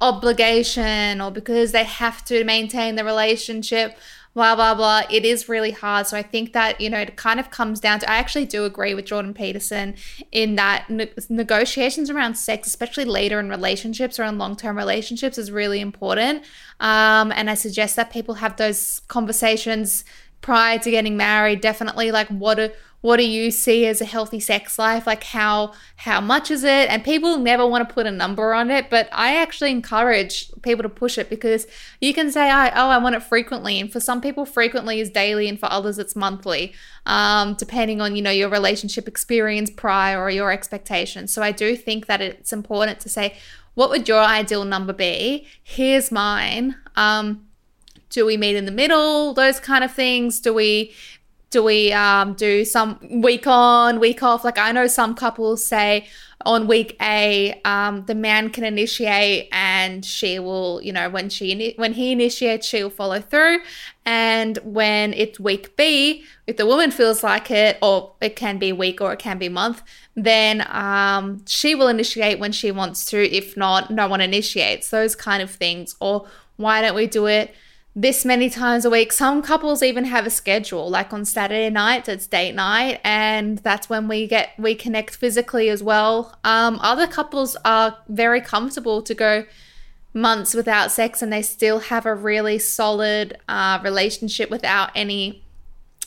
obligation 0.00 1.20
or 1.20 1.30
because 1.30 1.72
they 1.72 1.84
have 1.84 2.24
to 2.26 2.44
maintain 2.44 2.96
the 2.96 3.04
relationship 3.04 3.96
blah 4.34 4.54
blah 4.54 4.74
blah. 4.74 5.02
It 5.10 5.24
is 5.24 5.48
really 5.48 5.70
hard. 5.70 6.06
So 6.06 6.16
i 6.16 6.22
think 6.22 6.52
that 6.52 6.80
you 6.80 6.90
know 6.90 6.98
it 6.98 7.16
kind 7.16 7.40
of 7.40 7.50
comes 7.50 7.80
down 7.80 8.00
to 8.00 8.10
i 8.10 8.16
actually 8.16 8.46
do 8.46 8.64
agree 8.64 8.94
with 8.94 9.04
jordan 9.06 9.32
peterson 9.34 9.94
in 10.32 10.56
that 10.56 10.88
ne- 10.90 11.10
negotiations 11.28 12.10
around 12.10 12.34
sex 12.34 12.66
especially 12.66 13.04
later 13.04 13.38
in 13.40 13.48
relationships 13.48 14.18
or 14.18 14.24
in 14.24 14.38
long-term 14.38 14.76
relationships 14.76 15.38
is 15.38 15.50
really 15.50 15.80
important. 15.80 16.42
Um, 16.80 17.32
and 17.32 17.48
i 17.48 17.54
suggest 17.54 17.96
that 17.96 18.10
people 18.10 18.34
have 18.34 18.56
those 18.56 19.00
conversations 19.08 20.04
prior 20.44 20.78
to 20.78 20.90
getting 20.90 21.16
married. 21.16 21.62
Definitely 21.62 22.12
like 22.12 22.28
what 22.28 22.60
are 22.60 22.70
what 23.04 23.18
do 23.18 23.26
you 23.26 23.50
see 23.50 23.84
as 23.84 24.00
a 24.00 24.06
healthy 24.06 24.40
sex 24.40 24.78
life? 24.78 25.06
Like 25.06 25.24
how 25.24 25.74
how 25.96 26.22
much 26.22 26.50
is 26.50 26.64
it? 26.64 26.88
And 26.88 27.04
people 27.04 27.36
never 27.38 27.66
want 27.66 27.86
to 27.86 27.94
put 27.94 28.06
a 28.06 28.10
number 28.10 28.54
on 28.54 28.70
it 28.70 28.88
but 28.90 29.08
i 29.12 29.36
actually 29.36 29.70
encourage 29.70 30.50
people 30.62 30.82
to 30.82 30.88
push 30.88 31.18
it 31.18 31.28
because 31.28 31.66
you 32.00 32.14
can 32.14 32.30
say 32.30 32.50
oh, 32.50 32.70
oh 32.74 32.88
i 32.88 32.98
want 32.98 33.14
it 33.14 33.22
frequently 33.22 33.80
and 33.80 33.92
for 33.92 34.00
some 34.00 34.20
people 34.20 34.44
frequently 34.44 35.00
is 35.00 35.10
daily 35.10 35.48
and 35.48 35.58
for 35.58 35.70
others 35.70 35.98
it's 35.98 36.16
monthly 36.16 36.72
um, 37.06 37.54
depending 37.54 38.00
on 38.00 38.16
you 38.16 38.22
know 38.22 38.30
your 38.30 38.48
relationship 38.48 39.06
experience 39.08 39.70
prior 39.70 40.20
or 40.20 40.30
your 40.30 40.50
expectations. 40.50 41.32
So 41.32 41.42
i 41.42 41.52
do 41.52 41.76
think 41.76 42.06
that 42.06 42.20
it's 42.20 42.52
important 42.52 43.00
to 43.00 43.08
say 43.08 43.36
what 43.74 43.90
would 43.90 44.08
your 44.08 44.20
ideal 44.20 44.64
number 44.64 44.92
be? 44.92 45.48
Here's 45.64 46.12
mine 46.12 46.76
um, 46.96 47.46
do 48.14 48.24
we 48.24 48.36
meet 48.36 48.54
in 48.54 48.64
the 48.64 48.70
middle? 48.70 49.34
Those 49.34 49.58
kind 49.58 49.82
of 49.82 49.92
things. 49.92 50.38
Do 50.38 50.54
we 50.54 50.94
do 51.54 51.62
we 51.62 51.92
um, 51.92 52.34
do 52.34 52.64
some 52.64 52.98
week 53.08 53.46
on, 53.46 54.00
week 54.00 54.24
off? 54.24 54.42
Like 54.42 54.58
I 54.58 54.72
know 54.72 54.88
some 54.88 55.14
couples 55.14 55.64
say 55.64 56.08
on 56.44 56.66
week 56.66 56.96
A, 57.00 57.60
um, 57.64 58.04
the 58.06 58.14
man 58.16 58.50
can 58.50 58.64
initiate 58.64 59.48
and 59.52 60.04
she 60.04 60.40
will, 60.40 60.82
you 60.82 60.92
know, 60.92 61.08
when 61.08 61.28
she 61.28 61.74
when 61.76 61.92
he 61.92 62.10
initiates, 62.10 62.66
she'll 62.66 62.90
follow 62.90 63.20
through. 63.20 63.60
And 64.04 64.58
when 64.64 65.14
it's 65.14 65.38
week 65.38 65.76
B, 65.76 66.24
if 66.48 66.56
the 66.56 66.66
woman 66.66 66.90
feels 66.90 67.22
like 67.22 67.52
it, 67.52 67.78
or 67.80 68.14
it 68.20 68.34
can 68.34 68.58
be 68.58 68.72
week 68.72 69.00
or 69.00 69.12
it 69.12 69.20
can 69.20 69.38
be 69.38 69.48
month, 69.48 69.80
then 70.16 70.66
um, 70.70 71.44
she 71.46 71.76
will 71.76 71.86
initiate 71.86 72.40
when 72.40 72.50
she 72.50 72.72
wants 72.72 73.06
to. 73.06 73.32
If 73.32 73.56
not, 73.56 73.92
no 73.92 74.08
one 74.08 74.20
initiates. 74.20 74.90
Those 74.90 75.14
kind 75.14 75.40
of 75.40 75.52
things. 75.52 75.94
Or 76.00 76.26
why 76.56 76.82
don't 76.82 76.96
we 76.96 77.06
do 77.06 77.26
it? 77.26 77.54
This 77.96 78.24
many 78.24 78.50
times 78.50 78.84
a 78.84 78.90
week. 78.90 79.12
Some 79.12 79.40
couples 79.40 79.82
even 79.82 80.04
have 80.06 80.26
a 80.26 80.30
schedule, 80.30 80.90
like 80.90 81.12
on 81.12 81.24
Saturday 81.24 81.70
nights, 81.70 82.08
it's 82.08 82.26
date 82.26 82.54
night, 82.54 83.00
and 83.04 83.58
that's 83.58 83.88
when 83.88 84.08
we 84.08 84.26
get 84.26 84.50
we 84.58 84.74
connect 84.74 85.14
physically 85.14 85.68
as 85.68 85.82
well. 85.82 86.36
Um, 86.42 86.78
other 86.82 87.06
couples 87.06 87.56
are 87.64 87.96
very 88.08 88.40
comfortable 88.40 89.00
to 89.02 89.14
go 89.14 89.44
months 90.12 90.54
without 90.54 90.90
sex, 90.90 91.22
and 91.22 91.32
they 91.32 91.42
still 91.42 91.78
have 91.80 92.04
a 92.04 92.14
really 92.14 92.58
solid 92.58 93.38
uh, 93.48 93.78
relationship 93.82 94.50
without 94.50 94.90
any 94.94 95.44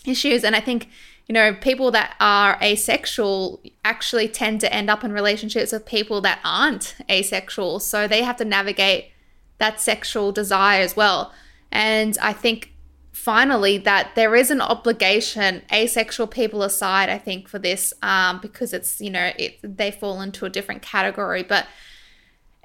issues. 0.06 0.44
And 0.44 0.56
I 0.58 0.60
think 0.60 0.90
you 1.28 1.34
know 1.34 1.54
people 1.54 1.90
that 1.92 2.16
are 2.20 2.58
asexual 2.62 3.62
actually 3.86 4.28
tend 4.28 4.60
to 4.60 4.74
end 4.74 4.90
up 4.90 5.06
in 5.06 5.14
relationships 5.14 5.72
with 5.72 5.86
people 5.86 6.20
that 6.20 6.40
aren't 6.44 6.98
asexual, 7.10 7.80
so 7.80 8.10
they 8.10 8.24
have 8.24 8.36
to 8.38 8.46
navigate 8.46 9.12
that 9.58 9.80
sexual 9.80 10.34
desire 10.34 10.82
as 10.82 10.98
well. 10.98 11.32
And 11.72 12.18
I 12.22 12.34
think 12.34 12.74
finally 13.12 13.78
that 13.80 14.12
there 14.16 14.36
is 14.36 14.52
an 14.52 14.62
obligation, 14.62 15.62
asexual 15.74 16.28
people 16.28 16.64
aside, 16.64 17.10
I 17.10 17.18
think, 17.18 17.48
for 17.48 17.60
this, 17.60 17.94
um, 18.02 18.40
because 18.42 18.74
it's, 18.74 19.02
you 19.02 19.10
know, 19.10 19.32
it, 19.38 19.60
they 19.64 19.92
fall 19.92 20.22
into 20.22 20.46
a 20.46 20.50
different 20.50 20.82
category. 20.82 21.44
But 21.44 21.68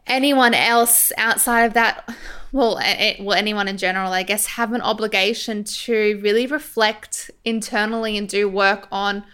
anyone 0.07 0.55
else 0.55 1.11
outside 1.17 1.63
of 1.63 1.75
that, 1.75 2.09
well, 2.53 2.79
it, 2.81 3.21
well, 3.21 3.37
anyone 3.37 3.67
in 3.67 3.77
general, 3.77 4.13
I 4.13 4.23
guess, 4.23 4.47
have 4.47 4.73
an 4.73 4.83
obligation 4.83 5.65
to 5.65 6.21
really 6.23 6.47
reflect 6.47 7.31
internally 7.45 8.17
and 8.17 8.29
do 8.29 8.49
work 8.49 8.89
on 8.93 9.25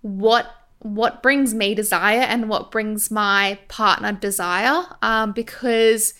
what 0.00 0.54
what 0.80 1.24
brings 1.24 1.52
me 1.52 1.74
desire 1.74 2.20
and 2.20 2.48
what 2.48 2.70
brings 2.70 3.10
my 3.10 3.58
partner 3.66 4.12
desire 4.12 4.84
um, 5.02 5.32
because 5.32 6.14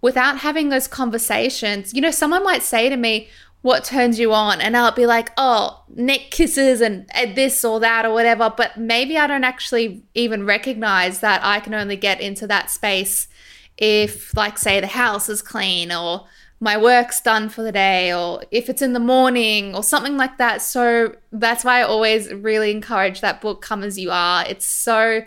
without 0.00 0.38
having 0.38 0.68
those 0.68 0.88
conversations, 0.88 1.94
you 1.94 2.00
know, 2.00 2.10
someone 2.10 2.42
might 2.42 2.62
say 2.62 2.88
to 2.88 2.96
me, 2.96 3.28
what 3.62 3.84
turns 3.84 4.18
you 4.18 4.32
on? 4.32 4.60
And 4.60 4.74
I'll 4.76 4.92
be 4.92 5.04
like, 5.04 5.30
oh, 5.36 5.84
neck 5.94 6.30
kisses 6.30 6.80
and, 6.80 7.06
this 7.34 7.62
or 7.64 7.78
that 7.80 8.06
or 8.06 8.12
whatever. 8.14 8.52
But 8.56 8.78
maybe 8.78 9.18
I 9.18 9.26
don't 9.26 9.44
actually 9.44 10.02
even 10.14 10.46
recognize 10.46 11.20
that 11.20 11.42
I 11.44 11.60
can 11.60 11.74
only 11.74 11.96
get 11.96 12.22
into 12.22 12.46
that 12.46 12.70
space 12.70 13.28
if, 13.76 14.34
like, 14.34 14.56
say, 14.56 14.80
the 14.80 14.86
house 14.86 15.28
is 15.28 15.42
clean 15.42 15.92
or 15.92 16.26
my 16.58 16.76
work's 16.78 17.20
done 17.20 17.48
for 17.50 17.62
the 17.62 17.72
day 17.72 18.14
or 18.14 18.42
if 18.50 18.70
it's 18.70 18.82
in 18.82 18.94
the 18.94 19.00
morning 19.00 19.74
or 19.74 19.82
something 19.82 20.16
like 20.16 20.38
that. 20.38 20.62
So 20.62 21.16
that's 21.32 21.64
why 21.64 21.80
I 21.80 21.82
always 21.82 22.32
really 22.32 22.70
encourage 22.70 23.20
that 23.20 23.42
book, 23.42 23.60
Come 23.60 23.82
As 23.82 23.98
You 23.98 24.10
Are. 24.10 24.46
It's 24.46 24.66
so 24.66 25.22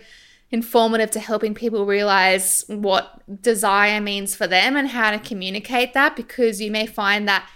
informative 0.54 1.10
to 1.10 1.20
helping 1.20 1.56
people 1.56 1.84
realize 1.84 2.63
what 2.68 3.24
desire 3.42 4.00
means 4.00 4.36
for 4.36 4.46
them 4.46 4.78
and 4.78 4.89
how 4.89 5.10
to 5.10 5.18
communicate 5.18 5.96
that 5.96 6.16
because 6.16 6.62
you 6.62 6.70
may 6.70 6.86
find 6.86 7.28
that 7.28 7.50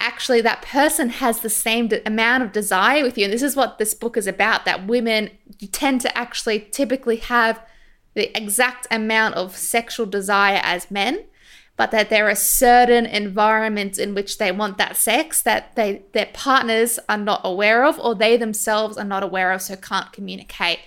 actually 0.00 0.40
that 0.40 0.60
person 0.60 1.08
has 1.08 1.38
the 1.38 1.48
same 1.48 1.86
de- 1.86 2.04
amount 2.04 2.42
of 2.42 2.50
desire 2.50 3.04
with 3.04 3.16
you. 3.16 3.24
And 3.24 3.32
this 3.32 3.44
is 3.44 3.54
what 3.54 3.78
this 3.78 3.94
book 3.94 4.16
is 4.16 4.26
about 4.26 4.64
that 4.64 4.88
women 4.88 5.30
tend 5.70 6.00
to 6.00 6.18
actually 6.18 6.58
typically 6.58 7.16
have 7.16 7.64
the 8.14 8.36
exact 8.36 8.88
amount 8.90 9.36
of 9.36 9.56
sexual 9.56 10.04
desire 10.04 10.60
as 10.64 10.90
men 10.90 11.24
but 11.76 11.90
that 11.90 12.08
there 12.08 12.26
are 12.26 12.34
certain 12.34 13.04
environments 13.04 13.98
in 13.98 14.14
which 14.14 14.38
they 14.38 14.50
want 14.50 14.78
that 14.78 14.96
sex 14.96 15.42
that 15.42 15.76
they 15.76 16.02
their 16.12 16.30
partners 16.32 16.98
are 17.10 17.18
not 17.18 17.42
aware 17.44 17.84
of 17.84 18.00
or 18.00 18.14
they 18.14 18.38
themselves 18.38 18.96
are 18.96 19.04
not 19.04 19.22
aware 19.22 19.52
of 19.52 19.60
so 19.60 19.76
can't 19.76 20.12
communicate 20.12 20.78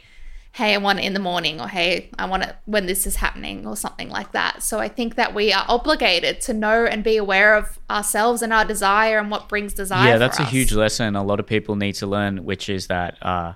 hey 0.53 0.73
i 0.73 0.77
want 0.77 0.99
it 0.99 1.05
in 1.05 1.13
the 1.13 1.19
morning 1.19 1.61
or 1.61 1.67
hey 1.67 2.09
i 2.17 2.25
want 2.25 2.43
it 2.43 2.55
when 2.65 2.85
this 2.85 3.05
is 3.05 3.17
happening 3.17 3.65
or 3.67 3.75
something 3.75 4.09
like 4.09 4.31
that 4.31 4.63
so 4.63 4.79
i 4.79 4.87
think 4.87 5.15
that 5.15 5.33
we 5.33 5.53
are 5.53 5.65
obligated 5.67 6.41
to 6.41 6.53
know 6.53 6.85
and 6.85 7.03
be 7.03 7.17
aware 7.17 7.55
of 7.55 7.77
ourselves 7.89 8.41
and 8.41 8.51
our 8.51 8.65
desire 8.65 9.19
and 9.19 9.29
what 9.29 9.47
brings 9.47 9.73
desire 9.73 10.07
yeah 10.07 10.17
that's 10.17 10.39
a 10.39 10.45
huge 10.45 10.73
lesson 10.73 11.15
a 11.15 11.23
lot 11.23 11.39
of 11.39 11.45
people 11.45 11.75
need 11.75 11.93
to 11.93 12.07
learn 12.07 12.43
which 12.43 12.69
is 12.69 12.87
that 12.87 13.17
uh, 13.21 13.53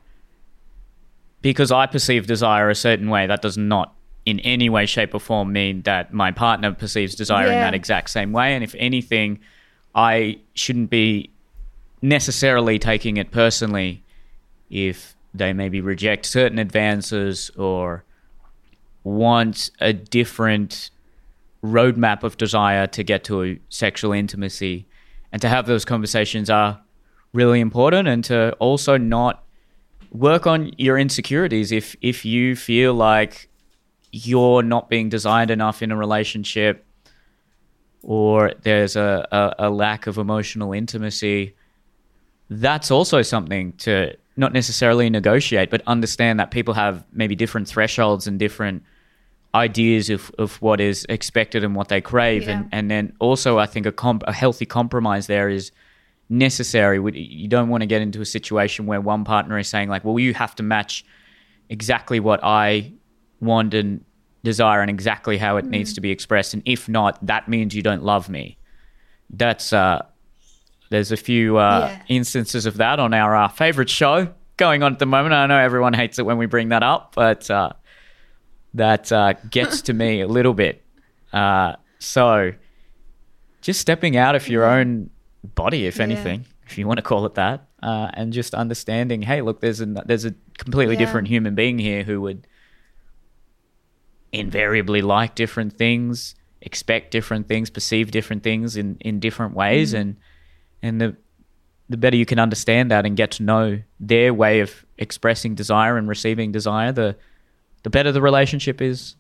because 1.42 1.72
i 1.72 1.86
perceive 1.86 2.28
desire 2.28 2.70
a 2.70 2.76
certain 2.76 3.10
way 3.10 3.28
that 3.28 3.42
does 3.42 3.58
not 3.58 3.96
in 4.26 4.40
any 4.42 4.70
way, 4.70 4.86
shape, 4.86 5.14
or 5.14 5.20
form 5.20 5.52
mean 5.52 5.82
that 5.82 6.14
my 6.14 6.32
partner 6.32 6.74
perceives 6.74 7.16
desire 7.16 7.48
yeah. 7.48 7.54
in 7.54 7.60
that 7.60 7.74
exact 7.74 8.10
same 8.10 8.32
way. 8.32 8.54
And 8.54 8.64
if 8.64 8.76
anything, 8.78 9.40
I 9.94 10.40
shouldn't 10.54 10.90
be 10.90 11.30
necessarily 12.02 12.80
taking 12.80 13.18
it 13.18 13.32
personally 13.32 14.04
if 14.70 15.16
they 15.34 15.54
maybe 15.54 15.82
reject 15.82 16.26
certain 16.26 16.60
advances 16.60 17.50
or 17.52 18.04
want 19.04 19.72
a 19.82 19.94
different 19.94 20.90
roadmap 21.64 22.24
of 22.24 22.38
desire 22.38 22.88
to 22.88 23.04
get 23.04 23.24
to 23.26 23.60
sexual 23.70 24.12
intimacy. 24.12 24.86
And 25.32 25.42
to 25.42 25.50
have 25.50 25.66
those 25.66 25.86
conversations 25.86 26.50
are 26.50 26.80
really 27.34 27.60
important 27.60 28.08
and 28.08 28.24
to 28.26 28.54
also 28.60 28.98
not 28.98 29.44
work 30.12 30.46
on 30.46 30.72
your 30.78 30.98
insecurities 30.98 31.72
if 31.72 31.96
if 32.02 32.24
you 32.24 32.56
feel 32.56 32.94
like 32.94 33.50
you're 34.12 34.62
not 34.62 34.88
being 34.88 35.10
designed 35.10 35.50
enough 35.50 35.82
in 35.82 35.92
a 35.92 35.98
relationship 35.98 36.86
or 38.04 38.54
there's 38.62 38.96
a, 38.96 39.28
a, 39.32 39.68
a, 39.68 39.70
lack 39.70 40.06
of 40.06 40.18
emotional 40.18 40.74
intimacy, 40.74 41.56
that's 42.50 42.92
also 42.92 43.22
something 43.22 43.72
to 43.74 44.14
not 44.36 44.54
necessarily 44.54 45.10
negotiate, 45.10 45.70
but 45.70 45.82
understand 45.86 46.40
that 46.40 46.52
people 46.52 46.74
have 46.74 47.06
maybe 47.14 47.36
different 47.36 47.68
thresholds 47.68 48.28
and 48.28 48.40
different 48.40 48.84
ideas 49.54 50.10
of, 50.10 50.32
of 50.40 50.62
what 50.62 50.82
is 50.82 51.06
expected 51.10 51.64
and 51.64 51.76
what 51.76 51.88
they 51.88 52.02
crave. 52.02 52.44
Yeah. 52.44 52.58
And, 52.58 52.70
and 52.72 52.92
then 52.92 53.14
also, 53.20 53.60
I 53.60 53.68
think 53.68 53.86
a, 53.86 53.92
comp- 53.92 54.24
a 54.26 54.34
healthy 54.34 54.66
compromise 54.66 55.28
there 55.28 55.50
is 55.50 55.72
necessary. 56.30 56.98
You 57.16 57.48
don't 57.48 57.70
want 57.70 57.82
to 57.82 57.88
get 57.88 58.02
into 58.02 58.22
a 58.22 58.26
situation 58.26 58.88
where 58.88 59.00
one 59.00 59.24
partner 59.24 59.60
is 59.60 59.68
saying, 59.68 59.90
like, 59.90 60.04
well, 60.04 60.18
you 60.18 60.34
have 60.34 60.56
to 60.56 60.64
match 60.64 61.06
exactly 61.70 62.20
what 62.20 62.44
I 62.44 62.94
want 63.40 63.74
and 63.74 64.04
desire 64.44 64.82
and 64.82 64.90
exactly 64.90 65.38
how 65.38 65.58
it 65.58 65.66
mm. 65.66 65.70
needs 65.70 65.94
to 65.94 66.02
be 66.02 66.10
expressed. 66.10 66.54
And 66.54 66.64
if 66.66 66.90
not, 66.90 67.24
that 67.26 67.48
means 67.48 67.76
you 67.76 67.84
don't 67.84 68.04
love 68.04 68.30
me. 68.30 68.58
That's 69.30 69.72
uh, 69.74 70.04
there's 70.94 71.12
a 71.12 71.18
few 71.18 71.58
uh, 71.58 71.90
yeah. 71.90 72.04
instances 72.08 72.68
of 72.68 72.78
that 72.78 73.00
on 73.00 73.16
our 73.16 73.36
uh, 73.36 73.48
favorite 73.48 73.90
show 73.90 74.32
going 74.58 74.84
on 74.84 74.94
at 74.94 75.00
the 75.00 75.08
moment. 75.08 75.34
I 75.34 75.48
know 75.48 75.58
everyone 75.58 75.94
hates 75.94 76.20
it 76.20 76.26
when 76.26 76.38
we 76.38 76.46
bring 76.46 76.70
that 76.70 76.84
up, 76.84 77.16
but 77.16 77.50
uh, 77.50 77.74
that 78.76 79.12
uh, 79.12 79.34
gets 79.50 79.82
to 79.84 79.94
me 79.94 80.22
a 80.22 80.28
little 80.28 80.54
bit. 80.54 80.84
Uh, 81.34 81.78
so 81.98 82.52
just 83.62 83.82
stepping 83.82 84.16
out 84.18 84.36
of 84.36 84.48
your 84.48 84.66
own 84.66 85.10
body, 85.56 85.88
if 85.88 86.00
anything, 86.00 86.42
yeah. 86.42 86.68
if 86.68 86.78
you 86.78 86.86
want 86.86 87.00
to 87.00 87.02
call 87.02 87.26
it 87.26 87.34
that, 87.34 87.68
uh, 87.82 88.12
and 88.14 88.32
just 88.32 88.54
understanding, 88.54 89.24
hey, 89.24 89.42
look, 89.42 89.62
there's 89.62 89.82
a 89.82 89.88
there's 90.06 90.26
a 90.26 90.36
completely 90.60 90.94
yeah. 90.94 91.00
different 91.00 91.28
human 91.28 91.56
being 91.56 91.80
here 91.80 92.04
who 92.04 92.22
would 92.22 92.46
invariably 94.32 95.02
like 95.02 95.34
different 95.34 95.74
things, 95.74 96.36
expect 96.62 97.10
different 97.10 97.48
things, 97.48 97.72
perceive 97.72 98.12
different 98.12 98.44
things 98.44 98.78
in, 98.78 98.98
in 99.00 99.20
different 99.20 99.56
ways, 99.56 99.96
mm. 99.96 100.02
and 100.02 100.18
and 100.84 101.02
the 101.02 101.16
the 101.90 101.98
better 101.98 102.16
you 102.16 102.26
can 102.26 102.40
understand 102.40 102.92
that 102.92 103.06
and 103.06 103.18
get 103.18 103.32
to 103.32 103.44
know 103.44 103.80
their 104.00 104.34
way 104.34 104.62
of 104.62 104.86
expressing 104.98 105.56
desire 105.56 105.98
and 105.98 106.08
receiving 106.08 106.52
desire, 106.52 106.92
the 106.92 107.16
the 107.84 107.90
better 107.90 108.12
the 108.12 108.22
relationship 108.22 108.82
is 108.82 109.16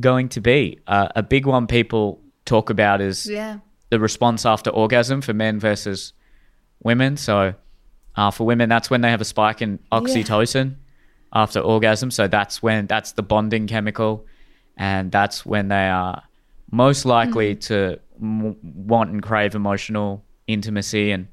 going 0.00 0.28
to 0.30 0.40
be. 0.40 0.78
Uh, 0.86 1.08
a 1.14 1.22
big 1.22 1.46
one 1.46 1.66
people 1.66 2.20
talk 2.44 2.68
about 2.68 3.00
is 3.00 3.26
yeah. 3.26 3.58
the 3.90 3.98
response 3.98 4.44
after 4.44 4.70
orgasm 4.70 5.22
for 5.22 5.32
men 5.32 5.58
versus 5.58 6.12
women. 6.82 7.16
So 7.16 7.54
uh, 8.16 8.30
for 8.30 8.44
women, 8.44 8.68
that's 8.68 8.90
when 8.90 9.00
they 9.00 9.10
have 9.10 9.20
a 9.20 9.24
spike 9.24 9.62
in 9.62 9.78
oxytocin 9.90 10.70
yeah. 10.70 11.42
after 11.42 11.60
orgasm. 11.60 12.10
So 12.10 12.28
that's 12.28 12.62
when 12.62 12.86
that's 12.86 13.12
the 13.12 13.22
bonding 13.22 13.66
chemical 13.66 14.26
and 14.76 15.10
that's 15.10 15.46
when 15.46 15.68
they 15.68 15.88
are 15.88 16.22
most 16.70 17.06
likely 17.06 17.54
mm-hmm. 17.54 17.74
to 17.74 18.00
m- 18.20 18.56
want 18.62 19.10
and 19.10 19.22
crave 19.22 19.54
emotional 19.54 20.24
intimacy 20.46 21.10
and 21.10 21.28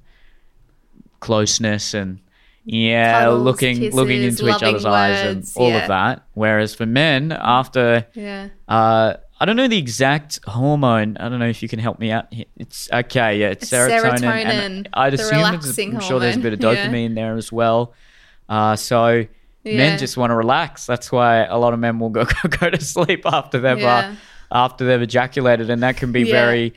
closeness 1.20 1.94
and 1.94 2.20
yeah 2.64 3.22
Cuddles, 3.22 3.44
looking 3.44 3.78
kisses, 3.78 3.94
looking 3.94 4.22
into 4.22 4.48
each 4.48 4.64
other's 4.64 4.84
words, 4.84 4.86
eyes 4.86 5.26
and 5.26 5.52
all 5.56 5.70
yeah. 5.70 5.82
of 5.82 5.88
that 5.88 6.26
whereas 6.34 6.76
for 6.76 6.86
men 6.86 7.32
after 7.32 8.06
yeah 8.14 8.50
uh 8.68 9.14
I 9.40 9.46
don't 9.46 9.56
know 9.56 9.68
the 9.68 9.80
exact 9.80 10.40
hormone. 10.46 11.18
I 11.18 11.28
don't 11.28 11.40
know 11.40 11.48
if 11.48 11.64
you 11.64 11.68
can 11.68 11.80
help 11.80 11.98
me 11.98 12.12
out. 12.12 12.32
It's 12.58 12.88
okay, 12.94 13.40
yeah, 13.40 13.48
it's, 13.48 13.64
it's 13.64 13.74
serotonin. 13.74 14.20
serotonin 14.20 14.88
I'd 14.94 15.16
assume 15.16 15.56
it's, 15.56 15.80
I'm 15.80 16.00
sure 16.00 16.20
there's 16.20 16.36
a 16.36 16.40
bit 16.40 16.54
of 16.54 16.60
dopamine 16.60 17.10
yeah. 17.10 17.16
there 17.16 17.38
as 17.38 17.52
well. 17.52 17.96
Uh, 18.48 18.76
so 18.76 19.26
yeah. 19.64 19.78
Men 19.78 20.00
just 20.00 20.18
want 20.18 20.32
to 20.32 20.36
relax. 20.36 20.86
That's 20.86 21.12
why 21.12 21.46
a 21.46 21.58
lot 21.58 21.74
of 21.74 21.80
men 21.80 22.00
will 22.00 22.10
go 22.10 22.26
go, 22.60 22.70
to 22.70 22.84
sleep 22.84 23.26
after 23.26 23.60
they've 23.60 23.84
uh, 23.84 24.14
after 24.52 24.86
they've 24.86 25.02
ejaculated, 25.02 25.70
and 25.70 25.84
that 25.84 25.98
can 25.98 26.12
be 26.12 26.24
very 26.24 26.74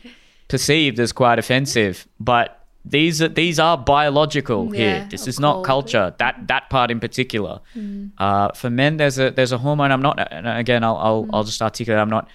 perceived 0.49 0.99
as 1.01 1.13
quite 1.13 1.39
offensive. 1.39 2.07
But 2.21 2.65
these 2.85 3.23
are 3.23 3.29
these 3.29 3.59
are 3.59 3.79
biological 3.79 4.71
here. 4.71 5.07
This 5.11 5.27
is 5.27 5.41
not 5.41 5.65
culture. 5.65 6.15
That 6.19 6.49
that 6.49 6.69
part 6.69 6.91
in 6.91 7.01
particular. 7.01 7.61
Mm. 7.75 8.13
Uh, 8.19 8.53
for 8.53 8.69
men, 8.69 8.99
there's 8.99 9.19
a 9.19 9.31
there's 9.31 9.53
a 9.53 9.59
hormone. 9.59 9.91
I'm 9.91 10.03
not. 10.03 10.19
again, 10.31 10.85
I'll 10.85 10.97
I'll, 10.97 11.25
mm. 11.25 11.31
I'll 11.33 11.45
just 11.45 11.63
articulate. 11.63 12.01
I'm 12.01 12.11
not 12.11 12.29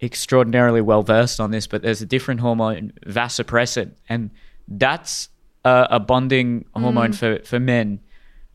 extraordinarily 0.00 0.80
well 0.80 1.02
versed 1.02 1.40
on 1.40 1.50
this, 1.50 1.66
but 1.66 1.82
there's 1.82 2.02
a 2.02 2.06
different 2.06 2.40
hormone, 2.40 2.92
vasopressin, 3.06 3.92
and 4.08 4.30
that's 4.68 5.28
a, 5.64 5.88
a 5.92 6.00
bonding 6.00 6.66
hormone 6.74 7.12
mm. 7.12 7.16
for 7.16 7.44
for 7.44 7.58
men 7.58 8.00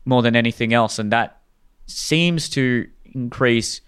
more 0.06 0.22
than 0.22 0.34
anything 0.34 0.72
else. 0.72 0.98
And 0.98 1.12
that 1.12 1.42
seems 1.86 2.48
to 2.50 2.88
increase 3.04 3.82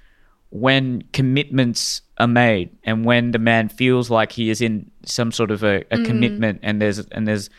when 0.50 1.02
commitments 1.12 2.02
are 2.22 2.28
made 2.28 2.70
and 2.84 3.04
when 3.04 3.32
the 3.32 3.38
man 3.38 3.68
feels 3.68 4.10
like 4.10 4.32
he 4.32 4.50
is 4.50 4.60
in 4.60 4.90
some 5.04 5.32
sort 5.32 5.50
of 5.50 5.62
a, 5.62 5.78
a 5.90 5.96
mm. 5.96 6.06
commitment 6.06 6.60
and 6.62 6.80
there's 6.80 6.98
and 6.98 7.26
there's 7.26 7.50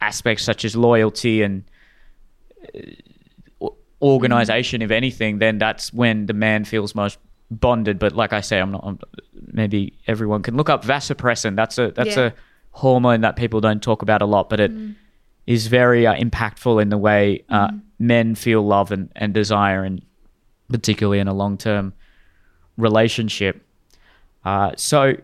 aspects 0.00 0.44
such 0.44 0.64
as 0.64 0.74
loyalty 0.74 1.42
and 1.42 1.64
uh, 2.74 3.68
organization 4.00 4.80
mm. 4.80 4.84
if 4.84 4.90
anything 4.90 5.38
then 5.38 5.58
that's 5.58 5.92
when 5.92 6.26
the 6.26 6.32
man 6.32 6.64
feels 6.64 6.94
most 6.94 7.18
bonded 7.50 7.98
but 7.98 8.12
like 8.14 8.32
i 8.32 8.40
say 8.40 8.58
i'm 8.58 8.72
not 8.72 8.82
I'm, 8.84 8.98
maybe 9.52 9.98
everyone 10.06 10.42
can 10.42 10.56
look 10.56 10.70
up 10.70 10.84
vasopressin 10.84 11.56
that's 11.56 11.78
a 11.78 11.90
that's 11.90 12.16
yeah. 12.16 12.26
a 12.26 12.32
hormone 12.70 13.20
that 13.20 13.36
people 13.36 13.60
don't 13.60 13.82
talk 13.82 14.02
about 14.02 14.22
a 14.22 14.26
lot 14.26 14.48
but 14.48 14.60
it 14.60 14.72
mm. 14.72 14.94
is 15.46 15.66
very 15.66 16.06
uh, 16.06 16.14
impactful 16.14 16.80
in 16.80 16.88
the 16.88 16.98
way 16.98 17.44
uh, 17.48 17.68
mm 17.68 17.82
men 18.02 18.34
feel 18.34 18.66
love 18.66 18.90
and, 18.90 19.10
and 19.14 19.32
desire, 19.32 19.84
and 19.84 20.04
particularly 20.68 21.20
in 21.20 21.28
a 21.28 21.32
long 21.32 21.56
term 21.56 21.94
relationship. 22.76 23.64
Uh, 24.44 24.72
so, 24.76 25.14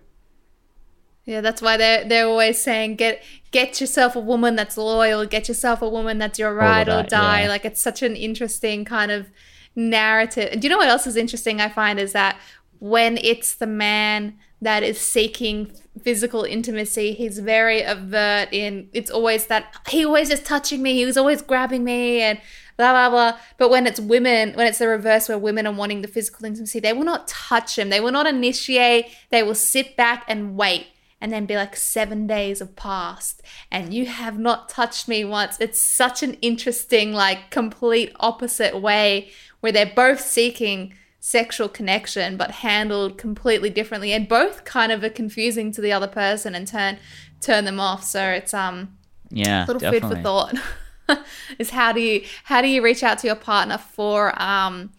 yeah, 1.24 1.40
that's 1.40 1.60
why 1.60 1.76
they're 1.76 2.04
they're 2.04 2.26
always 2.26 2.62
saying 2.62 2.96
get 2.96 3.22
get 3.50 3.80
yourself 3.80 4.16
a 4.16 4.20
woman 4.20 4.56
that's 4.56 4.76
loyal, 4.76 5.26
get 5.26 5.48
yourself 5.48 5.82
a 5.82 5.88
woman 5.88 6.18
that's 6.18 6.38
your 6.38 6.54
ride 6.54 6.86
that, 6.86 7.06
or 7.06 7.08
die. 7.08 7.42
Yeah. 7.42 7.48
Like 7.48 7.64
it's 7.64 7.82
such 7.82 8.02
an 8.02 8.16
interesting 8.16 8.84
kind 8.84 9.10
of 9.10 9.28
narrative. 9.76 10.48
And 10.52 10.62
do 10.62 10.66
you 10.66 10.70
know 10.70 10.78
what 10.78 10.88
else 10.88 11.06
is 11.06 11.16
interesting? 11.16 11.60
I 11.60 11.68
find 11.68 11.98
is 11.98 12.12
that 12.12 12.38
when 12.78 13.18
it's 13.18 13.54
the 13.54 13.66
man 13.66 14.38
that 14.60 14.82
is 14.82 15.00
seeking 15.00 15.72
physical 16.02 16.44
intimacy. 16.44 17.12
He's 17.12 17.38
very 17.38 17.82
avert 17.82 18.52
in 18.52 18.88
it's 18.92 19.10
always 19.10 19.46
that 19.46 19.74
he 19.88 20.04
always 20.04 20.30
is 20.30 20.40
touching 20.42 20.82
me, 20.82 20.94
he 20.94 21.04
was 21.04 21.16
always 21.16 21.42
grabbing 21.42 21.84
me 21.84 22.20
and 22.20 22.40
blah 22.78 22.92
blah 22.92 23.10
blah. 23.10 23.40
But 23.58 23.68
when 23.68 23.86
it's 23.86 24.00
women, 24.00 24.54
when 24.54 24.66
it's 24.66 24.78
the 24.78 24.88
reverse 24.88 25.28
where 25.28 25.38
women 25.38 25.66
are 25.66 25.72
wanting 25.72 26.00
the 26.00 26.08
physical 26.08 26.46
intimacy, 26.46 26.80
they 26.80 26.94
will 26.94 27.04
not 27.04 27.28
touch 27.28 27.78
him. 27.78 27.90
They 27.90 28.00
will 28.00 28.12
not 28.12 28.26
initiate. 28.26 29.06
They 29.30 29.42
will 29.42 29.54
sit 29.54 29.96
back 29.96 30.24
and 30.26 30.56
wait. 30.56 30.86
And 31.20 31.32
then 31.32 31.46
be 31.46 31.56
like, 31.56 31.74
seven 31.74 32.28
days 32.28 32.60
have 32.60 32.76
passed 32.76 33.42
and 33.72 33.92
you 33.92 34.06
have 34.06 34.38
not 34.38 34.68
touched 34.68 35.08
me 35.08 35.24
once. 35.24 35.58
It's 35.58 35.82
such 35.84 36.22
an 36.22 36.34
interesting, 36.34 37.12
like, 37.12 37.50
complete 37.50 38.12
opposite 38.20 38.80
way 38.80 39.30
where 39.58 39.72
they're 39.72 39.92
both 39.96 40.20
seeking 40.20 40.94
sexual 41.18 41.68
connection 41.68 42.36
but 42.36 42.52
handled 42.52 43.18
completely 43.18 43.68
differently 43.68 44.12
and 44.12 44.28
both 44.28 44.64
kind 44.64 44.92
of 44.92 45.02
are 45.02 45.10
confusing 45.10 45.72
to 45.72 45.80
the 45.80 45.90
other 45.90 46.06
person 46.06 46.54
and 46.54 46.68
turn 46.68 46.96
turn 47.40 47.64
them 47.64 47.80
off 47.80 48.04
so 48.04 48.22
it's 48.28 48.54
um 48.54 48.96
yeah 49.30 49.64
a 49.64 49.66
little 49.66 49.80
definitely. 49.80 50.08
food 50.08 50.16
for 50.16 50.22
thought 50.22 50.54
is 51.58 51.70
how 51.70 51.92
do 51.92 52.00
you 52.00 52.24
how 52.44 52.60
do 52.60 52.68
you 52.68 52.82
reach 52.82 53.02
out 53.02 53.18
to 53.18 53.26
your 53.26 53.36
partner 53.36 53.78
for 53.78 54.40
um 54.40 54.90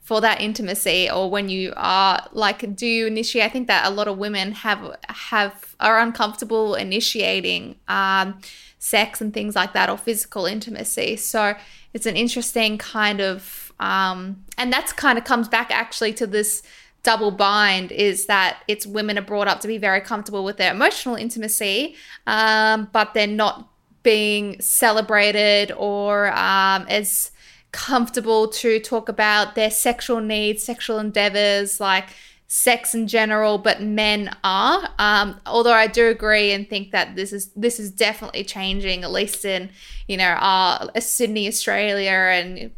for 0.00 0.20
that 0.20 0.40
intimacy 0.40 1.10
or 1.10 1.28
when 1.28 1.48
you 1.48 1.72
are 1.76 2.24
like 2.32 2.76
do 2.76 2.86
you 2.86 3.06
initiate 3.06 3.44
i 3.44 3.48
think 3.48 3.66
that 3.66 3.86
a 3.86 3.90
lot 3.90 4.06
of 4.06 4.16
women 4.18 4.52
have 4.52 4.96
have 5.08 5.66
are 5.80 5.98
uncomfortable 5.98 6.74
initiating 6.74 7.76
um, 7.88 8.38
sex 8.78 9.20
and 9.20 9.32
things 9.34 9.54
like 9.56 9.72
that 9.72 9.90
or 9.90 9.98
physical 9.98 10.46
intimacy. 10.46 11.16
So 11.16 11.54
it's 11.92 12.06
an 12.06 12.16
interesting 12.16 12.78
kind 12.78 13.20
of 13.20 13.72
um, 13.78 14.44
and 14.56 14.72
that's 14.72 14.92
kind 14.92 15.18
of 15.18 15.24
comes 15.24 15.48
back 15.48 15.70
actually 15.70 16.14
to 16.14 16.26
this 16.26 16.62
double 17.02 17.30
bind 17.30 17.92
is 17.92 18.26
that 18.26 18.62
it's 18.68 18.86
women 18.86 19.18
are 19.18 19.22
brought 19.22 19.48
up 19.48 19.60
to 19.60 19.68
be 19.68 19.78
very 19.78 20.00
comfortable 20.00 20.44
with 20.44 20.56
their 20.56 20.72
emotional 20.72 21.14
intimacy 21.14 21.94
um, 22.26 22.88
but 22.92 23.12
they're 23.12 23.26
not 23.26 23.68
being 24.06 24.56
celebrated 24.60 25.72
or 25.76 26.28
um, 26.28 26.86
as 26.88 27.32
comfortable 27.72 28.46
to 28.46 28.78
talk 28.78 29.08
about 29.08 29.56
their 29.56 29.68
sexual 29.68 30.20
needs, 30.20 30.62
sexual 30.62 31.00
endeavors, 31.00 31.80
like 31.80 32.10
sex 32.46 32.94
in 32.94 33.08
general, 33.08 33.58
but 33.58 33.82
men 33.82 34.30
are. 34.44 34.88
Um, 35.00 35.40
although 35.44 35.72
I 35.72 35.88
do 35.88 36.06
agree 36.06 36.52
and 36.52 36.70
think 36.70 36.92
that 36.92 37.16
this 37.16 37.32
is 37.32 37.48
this 37.56 37.80
is 37.80 37.90
definitely 37.90 38.44
changing, 38.44 39.02
at 39.02 39.10
least 39.10 39.44
in 39.44 39.70
you 40.06 40.16
know 40.16 40.36
our 40.38 40.88
uh, 40.94 41.00
Sydney, 41.00 41.48
Australia, 41.48 42.12
and 42.12 42.70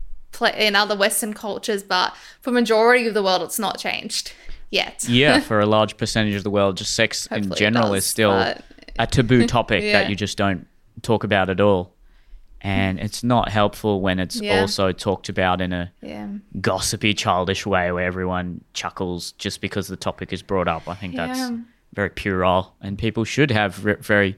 in 0.57 0.77
other 0.77 0.97
Western 0.97 1.35
cultures. 1.35 1.83
But 1.83 2.17
for 2.41 2.53
majority 2.53 3.07
of 3.07 3.13
the 3.13 3.23
world, 3.23 3.43
it's 3.43 3.59
not 3.59 3.79
changed 3.79 4.33
yet. 4.71 5.05
yeah, 5.07 5.41
for 5.51 5.61
a 5.61 5.67
large 5.67 5.99
percentage 5.99 6.37
of 6.37 6.43
the 6.43 6.51
world, 6.51 6.79
just 6.79 6.95
sex 6.95 7.27
in 7.27 7.53
general 7.53 7.93
does, 7.93 8.05
is 8.05 8.07
still 8.07 8.33
a 8.99 9.07
taboo 9.07 9.47
topic 9.59 9.85
yeah. 9.85 9.93
that 9.93 10.09
you 10.09 10.17
just 10.17 10.39
don't 10.39 10.67
talk 11.03 11.25
about 11.25 11.51
at 11.51 11.61
all 11.61 11.95
and 12.61 12.99
it's 12.99 13.23
not 13.23 13.51
helpful 13.51 14.01
when 14.01 14.19
it's 14.19 14.41
yeah. 14.41 14.61
also 14.61 14.93
talked 14.93 15.29
about 15.29 15.61
in 15.61 15.73
a 15.73 15.93
yeah. 16.03 16.29
gossipy, 16.61 17.15
childish 17.15 17.65
way 17.65 17.93
where 17.93 18.05
everyone 18.05 18.65
chuckles 18.75 19.33
just 19.33 19.61
because 19.61 19.87
the 19.87 19.97
topic 19.97 20.33
is 20.33 20.43
brought 20.43 20.67
up. 20.67 20.89
I 20.89 20.95
think 20.95 21.15
yeah. 21.15 21.27
that's 21.29 21.53
very 21.95 22.11
puerile, 22.11 22.75
and 22.81 22.99
people 22.99 23.25
should 23.25 23.51
have 23.51 23.85
re- 23.85 23.97
very 24.01 24.37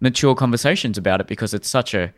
mature 0.00 0.34
conversations 0.34 0.98
about 0.98 1.20
it 1.20 1.26
because 1.26 1.54
it's 1.54 1.68
such 1.68 1.94
a, 1.94 2.12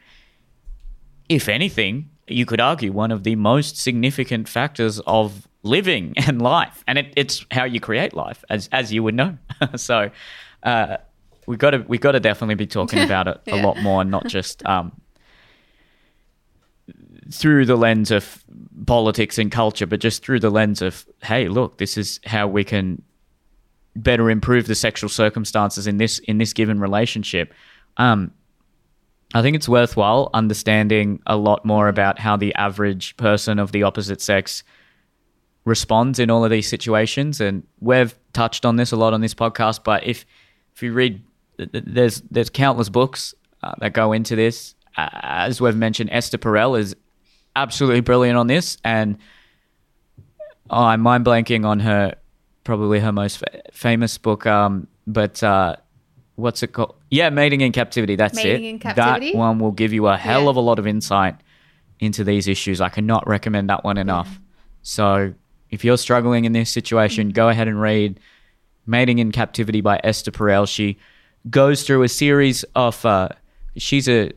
if 1.28 1.48
anything, 1.48 2.10
you 2.26 2.44
could 2.44 2.60
argue 2.60 2.90
one 2.90 3.12
of 3.12 3.22
the 3.22 3.36
most 3.36 3.76
significant 3.76 4.48
factors 4.48 4.98
of 5.06 5.46
living 5.62 6.14
and 6.26 6.42
life, 6.42 6.82
and 6.88 6.98
it, 6.98 7.12
it's 7.16 7.46
how 7.52 7.64
you 7.64 7.78
create 7.78 8.14
life, 8.14 8.44
as 8.50 8.68
as 8.72 8.92
you 8.92 9.02
would 9.02 9.14
know. 9.14 9.38
so. 9.76 10.10
Uh, 10.62 10.96
we 11.46 11.56
got 11.56 11.70
to 11.70 11.78
we 11.88 11.98
got 11.98 12.12
to 12.12 12.20
definitely 12.20 12.56
be 12.56 12.66
talking 12.66 12.98
about 13.04 13.28
it 13.28 13.40
a 13.46 13.62
lot 13.62 13.78
more, 13.78 14.04
not 14.04 14.26
just 14.26 14.64
um, 14.66 14.92
through 17.32 17.66
the 17.66 17.76
lens 17.76 18.10
of 18.10 18.44
politics 18.86 19.38
and 19.38 19.50
culture, 19.50 19.86
but 19.86 20.00
just 20.00 20.24
through 20.24 20.40
the 20.40 20.50
lens 20.50 20.82
of, 20.82 21.06
hey, 21.22 21.48
look, 21.48 21.78
this 21.78 21.96
is 21.96 22.20
how 22.24 22.46
we 22.46 22.64
can 22.64 23.02
better 23.94 24.30
improve 24.30 24.66
the 24.66 24.74
sexual 24.74 25.08
circumstances 25.08 25.86
in 25.86 25.96
this 25.96 26.18
in 26.20 26.38
this 26.38 26.52
given 26.52 26.80
relationship. 26.80 27.52
Um, 27.96 28.32
I 29.34 29.42
think 29.42 29.56
it's 29.56 29.68
worthwhile 29.68 30.30
understanding 30.34 31.20
a 31.26 31.36
lot 31.36 31.64
more 31.64 31.88
about 31.88 32.18
how 32.18 32.36
the 32.36 32.54
average 32.54 33.16
person 33.16 33.58
of 33.58 33.72
the 33.72 33.82
opposite 33.82 34.20
sex 34.20 34.62
responds 35.64 36.20
in 36.20 36.30
all 36.30 36.44
of 36.44 36.50
these 36.50 36.68
situations, 36.68 37.40
and 37.40 37.66
we've 37.80 38.14
touched 38.32 38.64
on 38.64 38.76
this 38.76 38.92
a 38.92 38.96
lot 38.96 39.12
on 39.12 39.20
this 39.20 39.34
podcast. 39.34 39.82
But 39.82 40.04
if 40.04 40.24
if 40.74 40.82
you 40.82 40.92
read, 40.92 41.22
there's 41.58 42.20
there's 42.30 42.50
countless 42.50 42.88
books 42.88 43.34
uh, 43.62 43.74
that 43.78 43.92
go 43.92 44.12
into 44.12 44.36
this. 44.36 44.74
Uh, 44.96 45.08
as 45.12 45.60
we've 45.60 45.76
mentioned, 45.76 46.10
Esther 46.12 46.38
Perel 46.38 46.78
is 46.78 46.96
absolutely 47.54 48.00
brilliant 48.00 48.38
on 48.38 48.46
this, 48.46 48.78
and 48.84 49.18
oh, 50.70 50.84
I'm 50.84 51.00
mind 51.00 51.24
blanking 51.24 51.64
on 51.64 51.80
her, 51.80 52.14
probably 52.64 53.00
her 53.00 53.12
most 53.12 53.38
fa- 53.38 53.62
famous 53.72 54.16
book. 54.18 54.46
Um, 54.46 54.86
but 55.06 55.42
uh, 55.42 55.76
what's 56.36 56.62
it 56.62 56.68
called? 56.68 56.94
Yeah, 57.10 57.30
Mating 57.30 57.60
in 57.60 57.72
Captivity. 57.72 58.16
That's 58.16 58.36
Mating 58.36 58.64
it. 58.64 58.68
In 58.68 58.78
Captivity? 58.78 59.32
That 59.32 59.38
one 59.38 59.58
will 59.58 59.72
give 59.72 59.92
you 59.92 60.06
a 60.06 60.16
hell 60.16 60.44
yeah. 60.44 60.50
of 60.50 60.56
a 60.56 60.60
lot 60.60 60.78
of 60.78 60.86
insight 60.86 61.36
into 62.00 62.24
these 62.24 62.48
issues. 62.48 62.80
I 62.80 62.88
cannot 62.88 63.26
recommend 63.26 63.70
that 63.70 63.84
one 63.84 63.98
enough. 63.98 64.28
Yeah. 64.30 64.38
So 64.82 65.34
if 65.70 65.84
you're 65.84 65.98
struggling 65.98 66.44
in 66.44 66.52
this 66.52 66.70
situation, 66.70 67.28
mm-hmm. 67.28 67.34
go 67.34 67.48
ahead 67.48 67.68
and 67.68 67.80
read 67.80 68.20
Mating 68.86 69.18
in 69.18 69.32
Captivity 69.32 69.80
by 69.80 70.00
Esther 70.04 70.30
Perel. 70.30 70.68
She 70.68 70.98
goes 71.48 71.82
through 71.82 72.02
a 72.02 72.08
series 72.08 72.64
of. 72.74 73.04
Uh, 73.04 73.28
she's 73.76 74.08
a 74.08 74.32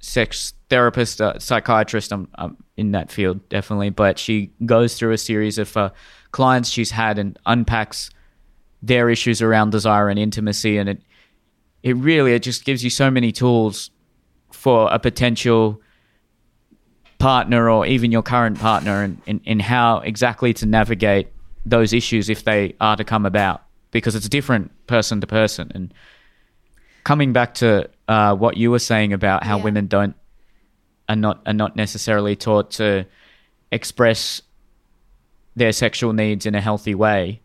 sex 0.00 0.54
therapist, 0.68 1.20
uh, 1.20 1.38
psychiatrist. 1.38 2.12
I'm, 2.12 2.28
I'm, 2.36 2.56
in 2.76 2.92
that 2.92 3.10
field 3.10 3.46
definitely, 3.48 3.90
but 3.90 4.18
she 4.18 4.52
goes 4.64 4.96
through 4.96 5.12
a 5.12 5.18
series 5.18 5.58
of 5.58 5.76
uh, 5.76 5.90
clients 6.30 6.68
she's 6.68 6.92
had 6.92 7.18
and 7.18 7.36
unpacks 7.44 8.10
their 8.80 9.10
issues 9.10 9.42
around 9.42 9.70
desire 9.70 10.08
and 10.08 10.18
intimacy, 10.18 10.78
and 10.78 10.88
it 10.88 11.02
it 11.82 11.96
really 11.96 12.34
it 12.34 12.42
just 12.42 12.64
gives 12.64 12.84
you 12.84 12.90
so 12.90 13.10
many 13.10 13.32
tools 13.32 13.90
for 14.52 14.88
a 14.92 14.98
potential 14.98 15.80
partner 17.18 17.68
or 17.68 17.84
even 17.84 18.12
your 18.12 18.22
current 18.22 18.58
partner 18.58 19.02
and 19.02 19.20
in, 19.26 19.40
in 19.44 19.60
how 19.60 19.98
exactly 19.98 20.54
to 20.54 20.66
navigate 20.66 21.28
those 21.66 21.92
issues 21.92 22.30
if 22.30 22.44
they 22.44 22.74
are 22.80 22.96
to 22.96 23.04
come 23.04 23.26
about 23.26 23.62
because 23.90 24.14
it's 24.14 24.28
different 24.28 24.70
person 24.86 25.20
to 25.20 25.26
person 25.26 25.70
and 25.74 25.92
coming 27.08 27.32
back 27.32 27.54
to 27.54 27.88
uh, 28.06 28.36
what 28.36 28.58
you 28.58 28.70
were 28.70 28.78
saying 28.78 29.14
about 29.14 29.42
how 29.42 29.56
yeah. 29.56 29.64
women 29.64 29.86
don't 29.86 30.14
are 31.08 31.16
not 31.16 31.40
are 31.46 31.54
not 31.54 31.74
necessarily 31.74 32.36
taught 32.36 32.70
to 32.70 33.06
express 33.72 34.42
their 35.56 35.72
sexual 35.72 36.12
needs 36.12 36.44
in 36.44 36.54
a 36.54 36.60
healthy 36.60 36.94
way. 36.94 37.40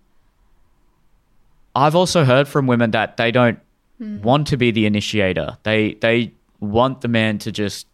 I've 1.74 1.96
also 1.96 2.26
heard 2.26 2.50
from 2.50 2.68
women 2.68 2.92
that 2.92 3.16
they 3.16 3.32
don't 3.32 3.58
mm. 4.02 4.22
want 4.22 4.48
to 4.48 4.58
be 4.58 4.72
the 4.72 4.86
initiator. 4.86 5.58
They 5.64 5.94
they 5.94 6.34
want 6.60 7.00
the 7.00 7.08
man 7.08 7.38
to 7.38 7.50
just 7.54 7.88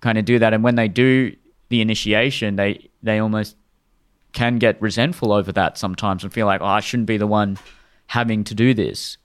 kind 0.00 0.18
of 0.18 0.24
do 0.24 0.40
that 0.40 0.52
and 0.52 0.64
when 0.64 0.74
they 0.74 0.88
do 0.88 1.36
the 1.68 1.82
initiation, 1.82 2.56
they 2.56 2.90
they 3.04 3.20
almost 3.20 3.54
can 4.32 4.58
get 4.58 4.82
resentful 4.82 5.32
over 5.32 5.52
that 5.52 5.78
sometimes 5.78 6.24
and 6.24 6.32
feel 6.32 6.46
like, 6.46 6.62
"Oh, 6.62 6.66
I 6.78 6.80
shouldn't 6.80 7.06
be 7.06 7.16
the 7.16 7.28
one 7.28 7.58
having 8.08 8.42
to 8.42 8.56
do 8.56 8.74
this." 8.74 9.18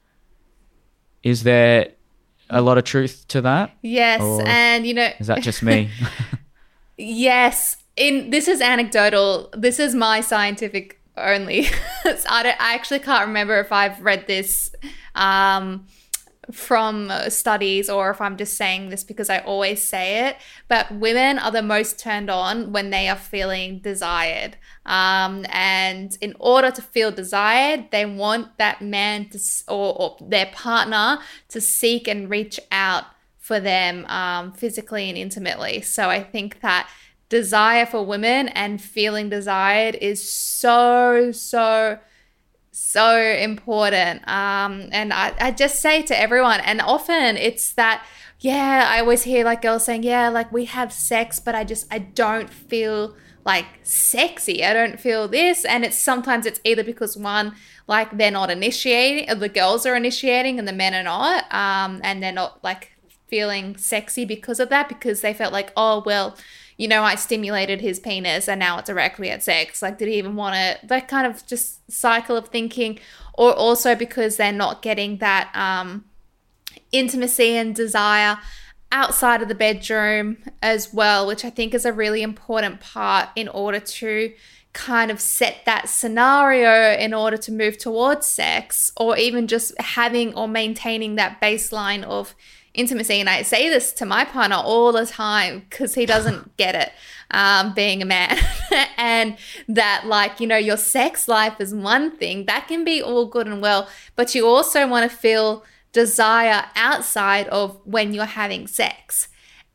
Is 1.24 1.44
there 1.44 1.90
a 2.50 2.62
lot 2.62 2.78
of 2.78 2.84
truth 2.84 3.26
to 3.30 3.42
that? 3.42 3.72
Yes, 3.82 4.22
or 4.22 4.46
and 4.46 4.86
you 4.86 4.94
know, 4.94 5.10
is 5.20 5.28
that 5.28 5.42
just 5.42 5.64
me? 5.64 5.90
yes. 6.98 7.78
In 7.98 8.30
this 8.30 8.48
is 8.48 8.62
anecdotal. 8.62 9.50
This 9.54 9.80
is 9.80 9.94
my 9.94 10.22
scientific 10.22 11.02
only. 11.18 11.68
I, 12.06 12.44
don't, 12.44 12.62
I 12.62 12.74
actually 12.74 13.00
can't 13.00 13.28
remember 13.28 13.60
if 13.60 13.72
I've 13.72 14.02
read 14.02 14.28
this 14.28 14.74
um, 15.16 15.88
from 16.52 17.12
studies 17.30 17.90
or 17.90 18.10
if 18.10 18.22
I'm 18.22 18.38
just 18.38 18.56
saying 18.56 18.90
this 18.90 19.04
because 19.04 19.30
I 19.30 19.40
always 19.40 19.84
say 19.84 20.28
it. 20.28 20.38
But 20.68 20.92
women 20.92 21.40
are 21.40 21.52
the 21.52 21.62
most 21.62 22.00
turned 22.00 22.30
on 22.30 22.72
when 22.72 22.90
they 22.90 23.08
are 23.08 23.16
feeling 23.16 23.80
desired. 23.80 24.58
Um, 24.86 25.46
and 25.50 26.18
in 26.22 26.36
order 26.40 26.72
to 26.72 26.82
feel 26.82 27.12
desired, 27.12 27.92
they 27.92 28.06
want 28.06 28.58
that 28.58 28.82
man 28.82 29.30
to, 29.30 29.40
or, 29.68 30.02
or 30.02 30.18
their 30.22 30.48
partner 30.48 31.20
to 31.50 31.62
seek 31.62 32.08
and 32.08 32.30
reach 32.30 32.60
out 32.72 33.06
for 33.38 33.60
them 33.60 34.06
um, 34.06 34.54
physically 34.54 35.10
and 35.10 35.18
intimately. 35.18 35.82
So 35.82 36.10
I 36.10 36.24
think 36.24 36.62
that 36.62 36.90
desire 37.28 37.86
for 37.86 38.06
women 38.06 38.50
and 38.50 38.82
feeling 38.82 39.30
desired 39.30 39.96
is 39.96 40.30
so, 40.30 41.32
so, 41.32 41.98
so 42.72 43.18
important. 43.18 44.28
Um, 44.28 44.90
and 44.92 45.14
I, 45.14 45.34
I 45.40 45.52
just 45.52 45.82
say 45.82 46.02
to 46.04 46.20
everyone, 46.20 46.62
and 46.62 46.82
often 46.82 47.38
it's 47.38 47.74
that, 47.74 48.06
yeah, 48.40 48.86
I 48.88 49.00
always 49.00 49.24
hear 49.24 49.46
like 49.46 49.62
girls 49.62 49.86
saying, 49.86 50.04
yeah, 50.04 50.30
like 50.30 50.52
we 50.52 50.66
have 50.66 50.92
sex, 50.92 51.40
but 51.40 51.54
I 51.54 51.64
just, 51.64 51.86
I 51.92 52.00
don't 52.00 52.50
feel 52.50 53.16
like 53.46 53.66
sexy. 53.84 54.64
I 54.64 54.74
don't 54.74 55.00
feel 55.00 55.28
this. 55.28 55.66
And 55.66 55.84
it's 55.84 55.98
sometimes 55.98 56.46
it's 56.46 56.62
either 56.64 56.84
because 56.84 57.18
one, 57.18 57.56
like 57.88 58.18
they're 58.18 58.32
not 58.32 58.50
initiating, 58.50 59.40
the 59.40 59.50
girls 59.50 59.86
are 59.86 59.96
initiating 59.96 60.60
and 60.60 60.68
the 60.68 60.74
men 60.74 60.94
are 60.94 61.04
not. 61.04 61.54
Um, 61.54 62.02
and 62.04 62.22
they're 62.22 62.32
not 62.32 62.64
like 62.64 62.92
feeling 63.28 63.78
sexy 63.78 64.26
because 64.26 64.60
of 64.60 64.70
that, 64.70 64.90
because 64.90 65.22
they 65.22 65.34
felt 65.34 65.54
like, 65.54 65.72
oh, 65.76 66.04
well, 66.06 66.38
you 66.82 66.88
know, 66.88 67.04
I 67.04 67.14
stimulated 67.14 67.80
his 67.80 68.00
penis 68.00 68.50
and 68.50 68.58
now 68.58 68.80
it's 68.80 68.88
directly 68.88 69.30
at 69.30 69.44
sex. 69.44 69.84
Like, 69.84 70.00
did 70.00 70.08
he 70.08 70.16
even 70.16 70.36
want 70.36 70.56
to? 70.56 70.88
That 70.88 71.08
kind 71.08 71.28
of 71.28 71.46
just 71.46 71.80
cycle 71.92 72.36
of 72.36 72.48
thinking. 72.48 72.98
Or 73.36 73.54
also 73.54 73.94
because 73.94 74.38
they're 74.38 74.52
not 74.52 74.82
getting 74.82 75.18
that 75.18 75.52
um, 75.54 76.06
intimacy 76.92 77.56
and 77.56 77.76
desire 77.76 78.40
outside 78.92 79.44
of 79.44 79.48
the 79.48 79.54
bedroom 79.54 80.38
as 80.64 80.92
well, 80.92 81.28
which 81.28 81.46
I 81.46 81.52
think 81.52 81.76
is 81.76 81.86
a 81.86 81.94
really 81.94 82.24
important 82.24 82.82
part 82.82 83.30
in 83.36 83.48
order 83.48 83.80
to 83.80 84.34
kind 84.74 85.12
of 85.12 85.22
set 85.22 85.58
that 85.68 85.88
scenario 85.88 86.98
in 86.98 87.14
order 87.14 87.38
to 87.38 87.52
move 87.52 87.78
towards 87.78 88.26
sex 88.26 88.92
or 88.98 89.16
even 89.18 89.46
just 89.48 89.80
having 89.80 90.34
or 90.34 90.48
maintaining 90.48 91.14
that 91.14 91.40
baseline 91.40 92.02
of 92.02 92.34
intimacy. 92.74 93.20
And 93.20 93.30
I 93.30 93.42
say 93.42 93.70
this 93.70 93.92
to 93.94 94.06
my 94.06 94.26
partner 94.26 94.58
all 94.58 94.92
the 94.92 95.06
time 95.06 95.66
because 95.70 95.96
he 95.96 96.06
doesn't 96.06 96.56
get 96.58 96.76
it, 96.76 96.92
um, 97.32 97.74
being 97.74 98.02
a 98.02 98.06
man. 98.06 98.38
and 98.98 99.38
that, 99.68 100.04
like, 100.06 100.40
you 100.40 100.48
know, 100.48 100.58
your 100.58 100.78
sex 100.78 101.28
life 101.28 101.60
is 101.60 101.74
one 101.74 102.16
thing 102.18 102.46
that 102.46 102.68
can 102.68 102.84
be 102.84 103.02
all 103.02 103.26
good 103.26 103.48
and 103.48 103.62
well, 103.62 103.88
but 104.16 104.34
you 104.36 104.48
also 104.48 104.88
want 104.88 105.10
to 105.10 105.16
feel 105.16 105.64
desire 105.92 106.66
outside 106.76 107.48
of 107.50 107.80
when 107.86 108.14
you're 108.14 108.26
having 108.26 108.68
sex. 108.68 109.28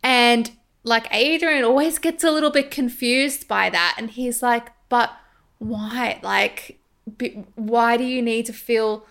And 0.03 0.51
like 0.83 1.09
Adrian 1.11 1.65
always 1.65 1.99
gets 1.99 2.25
a 2.25 2.31
little 2.31 2.51
bit 2.51 2.71
confused 2.71 3.49
by 3.49 3.69
that. 3.71 3.97
And 3.99 4.11
he's 4.11 4.43
like, 4.43 4.69
but 4.89 5.13
why? 5.59 6.21
Like, 6.23 6.79
why 7.55 7.97
do 7.97 8.05
you 8.05 8.23
need 8.23 8.47
to 8.47 8.53
feel 8.53 9.05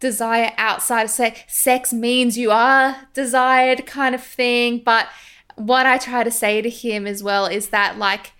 desire 0.00 0.52
outside 0.56 1.04
of 1.04 1.10
sex? 1.10 1.40
Sex 1.46 1.92
means 1.92 2.36
you 2.36 2.50
are 2.50 3.08
desired, 3.14 3.86
kind 3.86 4.14
of 4.14 4.22
thing. 4.22 4.82
But 4.84 5.08
what 5.56 5.86
I 5.86 5.98
try 5.98 6.24
to 6.24 6.30
say 6.30 6.62
to 6.62 6.70
him 6.70 7.06
as 7.06 7.22
well 7.22 7.46
is 7.46 7.68
that, 7.68 7.98
like, 7.98 8.32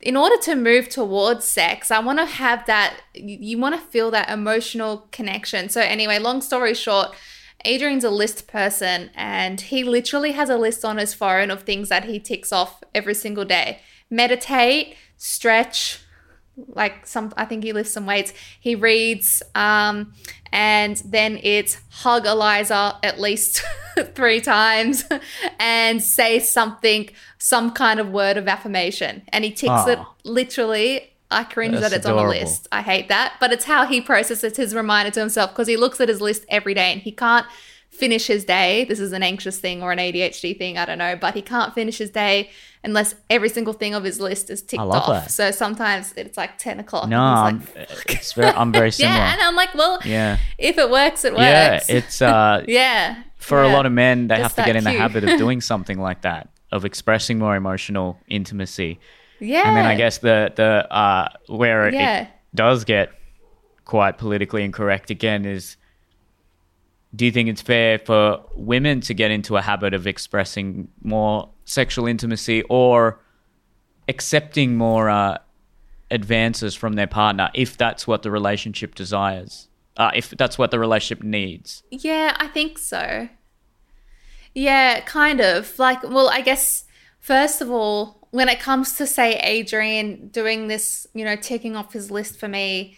in 0.00 0.16
order 0.16 0.36
to 0.42 0.54
move 0.54 0.88
towards 0.88 1.44
sex, 1.44 1.90
I 1.90 1.98
want 1.98 2.18
to 2.18 2.26
have 2.26 2.66
that, 2.66 3.00
you 3.14 3.58
want 3.58 3.74
to 3.74 3.80
feel 3.80 4.10
that 4.12 4.30
emotional 4.30 5.08
connection. 5.10 5.68
So, 5.68 5.80
anyway, 5.80 6.18
long 6.18 6.40
story 6.40 6.74
short, 6.74 7.14
Adrian's 7.64 8.04
a 8.04 8.10
list 8.10 8.46
person 8.46 9.10
and 9.14 9.60
he 9.60 9.82
literally 9.82 10.32
has 10.32 10.48
a 10.48 10.56
list 10.56 10.84
on 10.84 10.98
his 10.98 11.14
phone 11.14 11.50
of 11.50 11.62
things 11.62 11.88
that 11.88 12.04
he 12.04 12.20
ticks 12.20 12.52
off 12.52 12.82
every 12.94 13.14
single 13.14 13.44
day 13.44 13.80
meditate, 14.08 14.94
stretch, 15.16 15.98
like 16.68 17.06
some 17.06 17.32
i 17.36 17.44
think 17.44 17.62
he 17.62 17.72
lifts 17.72 17.92
some 17.92 18.06
weights 18.06 18.32
he 18.60 18.74
reads 18.74 19.42
um, 19.54 20.12
and 20.52 20.96
then 21.04 21.38
it's 21.42 21.78
hug 21.90 22.26
eliza 22.26 22.98
at 23.02 23.20
least 23.20 23.62
three 24.14 24.40
times 24.40 25.04
and 25.58 26.02
say 26.02 26.38
something 26.38 27.08
some 27.38 27.70
kind 27.70 28.00
of 28.00 28.10
word 28.10 28.36
of 28.36 28.48
affirmation 28.48 29.22
and 29.28 29.44
he 29.44 29.50
ticks 29.50 29.86
it 29.86 29.98
literally 30.24 31.12
I 31.30 31.44
cringe 31.44 31.72
That's 31.72 31.90
that 31.90 31.96
it's 31.96 32.06
adorable. 32.06 32.30
on 32.30 32.36
a 32.36 32.40
list. 32.40 32.68
I 32.70 32.82
hate 32.82 33.08
that. 33.08 33.34
But 33.40 33.52
it's 33.52 33.64
how 33.64 33.84
he 33.84 34.00
processes 34.00 34.56
his 34.56 34.74
reminder 34.74 35.10
to 35.10 35.20
himself 35.20 35.50
because 35.50 35.66
he 35.66 35.76
looks 35.76 36.00
at 36.00 36.08
his 36.08 36.20
list 36.20 36.44
every 36.48 36.72
day 36.72 36.92
and 36.92 37.02
he 37.02 37.10
can't 37.10 37.46
finish 37.96 38.26
his 38.26 38.44
day. 38.44 38.84
This 38.84 39.00
is 39.00 39.12
an 39.12 39.22
anxious 39.22 39.58
thing 39.58 39.82
or 39.82 39.92
an 39.92 39.98
ADHD 39.98 40.56
thing, 40.56 40.78
I 40.78 40.84
don't 40.84 40.98
know, 40.98 41.16
but 41.16 41.34
he 41.34 41.42
can't 41.42 41.74
finish 41.74 41.98
his 41.98 42.10
day 42.10 42.50
unless 42.84 43.14
every 43.28 43.48
single 43.48 43.72
thing 43.72 43.94
of 43.94 44.04
his 44.04 44.20
list 44.20 44.48
is 44.48 44.62
ticked 44.62 44.80
off. 44.80 45.24
That. 45.24 45.30
So 45.30 45.50
sometimes 45.50 46.14
it's 46.16 46.36
like 46.36 46.56
10 46.58 46.80
o'clock. 46.80 47.08
No, 47.08 47.20
I'm, 47.20 47.60
like, 47.76 47.88
it's 48.08 48.32
very, 48.32 48.48
I'm 48.48 48.72
very 48.72 48.90
similar. 48.92 49.16
yeah, 49.16 49.32
and 49.32 49.42
I'm 49.42 49.56
like, 49.56 49.74
well, 49.74 50.00
yeah. 50.04 50.38
if 50.58 50.78
it 50.78 50.90
works, 50.90 51.24
it 51.24 51.32
works. 51.32 51.42
Yeah, 51.42 51.80
it's, 51.88 52.22
uh, 52.22 52.64
yeah. 52.68 53.22
For 53.36 53.62
yeah. 53.62 53.72
a 53.72 53.74
lot 53.74 53.86
of 53.86 53.92
men, 53.92 54.28
they 54.28 54.36
Just 54.36 54.56
have 54.56 54.64
to 54.64 54.72
get 54.72 54.76
in 54.76 54.84
cue. 54.84 54.92
the 54.92 54.98
habit 54.98 55.24
of 55.24 55.38
doing 55.38 55.60
something 55.72 55.98
like 55.98 56.22
that, 56.22 56.48
of 56.70 56.84
expressing 56.84 57.38
more 57.38 57.56
emotional 57.56 58.18
intimacy. 58.28 59.00
Yeah. 59.40 59.66
And 59.66 59.76
then 59.76 59.84
I 59.84 59.96
guess 59.96 60.18
the, 60.18 60.52
the, 60.54 60.92
uh, 60.92 61.28
where 61.48 61.92
yeah. 61.92 62.22
it 62.22 62.28
does 62.54 62.84
get 62.84 63.10
quite 63.84 64.18
politically 64.18 64.64
incorrect 64.64 65.10
again 65.10 65.44
is 65.44 65.76
do 67.14 67.24
you 67.24 67.32
think 67.32 67.48
it's 67.48 67.62
fair 67.62 67.98
for 67.98 68.44
women 68.54 69.00
to 69.02 69.14
get 69.14 69.30
into 69.30 69.56
a 69.56 69.62
habit 69.62 69.94
of 69.94 70.06
expressing 70.06 70.88
more 71.02 71.48
sexual 71.64 72.06
intimacy 72.06 72.62
or 72.68 73.20
accepting 74.08 74.76
more 74.76 75.08
uh, 75.08 75.38
advances 76.10 76.74
from 76.74 76.94
their 76.94 77.06
partner 77.06 77.50
if 77.54 77.76
that's 77.76 78.06
what 78.06 78.22
the 78.22 78.30
relationship 78.30 78.94
desires? 78.94 79.68
Uh, 79.96 80.10
if 80.14 80.30
that's 80.30 80.58
what 80.58 80.70
the 80.70 80.78
relationship 80.78 81.24
needs? 81.24 81.82
Yeah, 81.90 82.36
I 82.38 82.48
think 82.48 82.78
so. 82.78 83.28
Yeah, 84.54 85.00
kind 85.00 85.40
of. 85.40 85.78
Like, 85.78 86.02
well, 86.02 86.28
I 86.28 86.42
guess, 86.42 86.84
first 87.18 87.62
of 87.62 87.70
all, 87.70 88.28
when 88.30 88.48
it 88.48 88.60
comes 88.60 88.96
to, 88.96 89.06
say, 89.06 89.38
Adrian 89.38 90.28
doing 90.28 90.68
this, 90.68 91.06
you 91.14 91.24
know, 91.24 91.36
ticking 91.36 91.76
off 91.76 91.94
his 91.94 92.10
list 92.10 92.38
for 92.38 92.48
me, 92.48 92.96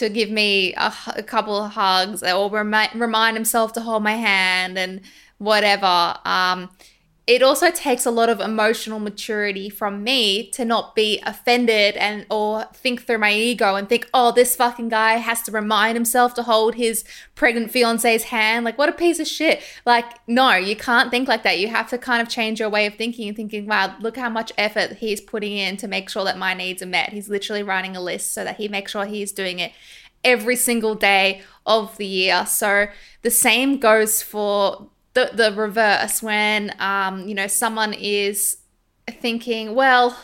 to 0.00 0.08
give 0.08 0.30
me 0.30 0.74
a, 0.74 0.92
a 1.16 1.22
couple 1.22 1.56
of 1.56 1.72
hugs 1.72 2.22
or 2.22 2.50
remi- 2.50 2.88
remind 2.94 3.36
himself 3.36 3.74
to 3.74 3.80
hold 3.82 4.02
my 4.02 4.16
hand 4.16 4.78
and 4.78 5.02
whatever. 5.36 6.16
Um, 6.24 6.70
it 7.26 7.42
also 7.42 7.70
takes 7.70 8.06
a 8.06 8.10
lot 8.10 8.28
of 8.28 8.40
emotional 8.40 8.98
maturity 8.98 9.68
from 9.68 10.02
me 10.02 10.50
to 10.50 10.64
not 10.64 10.94
be 10.94 11.20
offended 11.24 11.96
and 11.96 12.26
or 12.30 12.64
think 12.72 13.06
through 13.06 13.18
my 13.18 13.32
ego 13.32 13.76
and 13.76 13.88
think, 13.88 14.08
oh, 14.12 14.32
this 14.32 14.56
fucking 14.56 14.88
guy 14.88 15.14
has 15.14 15.42
to 15.42 15.52
remind 15.52 15.96
himself 15.96 16.34
to 16.34 16.42
hold 16.42 16.74
his 16.74 17.04
pregnant 17.34 17.70
fiance's 17.70 18.24
hand. 18.24 18.64
Like, 18.64 18.78
what 18.78 18.88
a 18.88 18.92
piece 18.92 19.20
of 19.20 19.26
shit. 19.26 19.62
Like, 19.86 20.06
no, 20.26 20.54
you 20.54 20.74
can't 20.74 21.10
think 21.10 21.28
like 21.28 21.42
that. 21.44 21.60
You 21.60 21.68
have 21.68 21.88
to 21.90 21.98
kind 21.98 22.22
of 22.22 22.28
change 22.28 22.58
your 22.58 22.70
way 22.70 22.86
of 22.86 22.94
thinking 22.94 23.28
and 23.28 23.36
thinking, 23.36 23.66
wow, 23.66 23.94
look 24.00 24.16
how 24.16 24.30
much 24.30 24.52
effort 24.58 24.96
he's 24.96 25.20
putting 25.20 25.52
in 25.52 25.76
to 25.76 25.88
make 25.88 26.08
sure 26.08 26.24
that 26.24 26.38
my 26.38 26.54
needs 26.54 26.82
are 26.82 26.86
met. 26.86 27.12
He's 27.12 27.28
literally 27.28 27.62
writing 27.62 27.96
a 27.96 28.00
list 28.00 28.32
so 28.32 28.44
that 28.44 28.56
he 28.56 28.66
makes 28.66 28.92
sure 28.92 29.04
he's 29.04 29.30
doing 29.30 29.58
it 29.58 29.72
every 30.24 30.56
single 30.56 30.94
day 30.94 31.42
of 31.66 31.96
the 31.96 32.06
year. 32.06 32.44
So 32.46 32.88
the 33.22 33.30
same 33.30 33.78
goes 33.78 34.22
for 34.22 34.88
the 35.14 35.30
the 35.32 35.52
reverse 35.52 36.22
when 36.22 36.74
um, 36.78 37.28
you 37.28 37.34
know 37.34 37.46
someone 37.46 37.92
is 37.92 38.58
thinking, 39.20 39.74
well, 39.74 40.16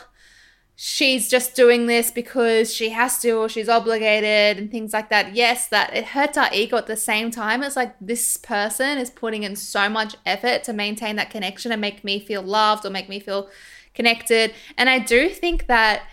she's 0.75 1.27
just 1.29 1.55
doing 1.55 1.87
this 1.87 2.11
because 2.11 2.73
she 2.73 2.89
has 2.89 3.19
to 3.19 3.31
or 3.31 3.49
she's 3.49 3.67
obligated 3.67 4.57
and 4.57 4.71
things 4.71 4.93
like 4.93 5.09
that. 5.09 5.35
Yes, 5.35 5.67
that 5.69 5.93
it 5.95 6.05
hurts 6.05 6.37
our 6.37 6.49
ego 6.53 6.77
at 6.77 6.87
the 6.87 6.95
same 6.95 7.31
time. 7.31 7.63
It's 7.63 7.75
like 7.75 7.95
this 7.99 8.37
person 8.37 8.97
is 8.97 9.09
putting 9.09 9.43
in 9.43 9.55
so 9.55 9.89
much 9.89 10.15
effort 10.25 10.63
to 10.65 10.73
maintain 10.73 11.15
that 11.15 11.29
connection 11.31 11.71
and 11.71 11.81
make 11.81 12.03
me 12.03 12.19
feel 12.19 12.41
loved 12.41 12.85
or 12.85 12.89
make 12.89 13.09
me 13.09 13.19
feel 13.19 13.49
connected. 13.93 14.53
And 14.77 14.89
I 14.89 14.99
do 14.99 15.29
think 15.29 15.67
that 15.67 16.03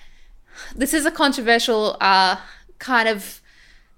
this 0.75 0.95
is 0.95 1.05
a 1.05 1.11
controversial 1.11 1.97
uh, 2.01 2.37
kind 2.79 3.09
of 3.09 3.43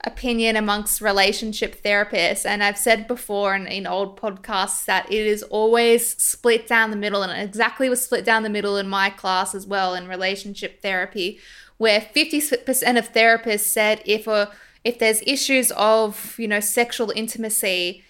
opinion 0.05 0.57
amongst 0.57 1.01
relationship 1.01 1.83
therapists. 1.83 2.47
And 2.47 2.63
I've 2.63 2.79
said 2.79 3.09
before 3.09 3.55
in, 3.55 3.67
in 3.67 3.87
old 3.87 4.21
podcasts 4.21 4.85
that 4.85 5.11
it 5.11 5.27
is 5.27 5.43
always 5.45 6.17
split 6.23 6.67
down 6.67 6.91
the 6.91 6.97
middle, 6.97 7.23
and 7.23 7.43
exactly 7.43 7.89
was 7.89 8.03
split 8.03 8.25
down 8.25 8.43
the 8.43 8.51
middle 8.51 8.77
in 8.77 8.89
my 8.89 9.11
class 9.11 9.55
as 9.55 9.67
well 9.67 9.95
in 9.95 10.09
relationship 10.09 10.83
therapy, 10.83 11.39
where 11.79 12.01
50% 12.01 12.99
of 12.99 13.13
therapists 13.13 13.61
said 13.61 14.03
if 14.05 14.27
a 14.27 14.51
if 14.85 15.01
there's 15.01 15.21
issues 15.27 15.73
of 15.73 16.37
you 16.39 16.47
know 16.47 16.61
sexual 16.61 17.11
intimacy, 17.11 18.05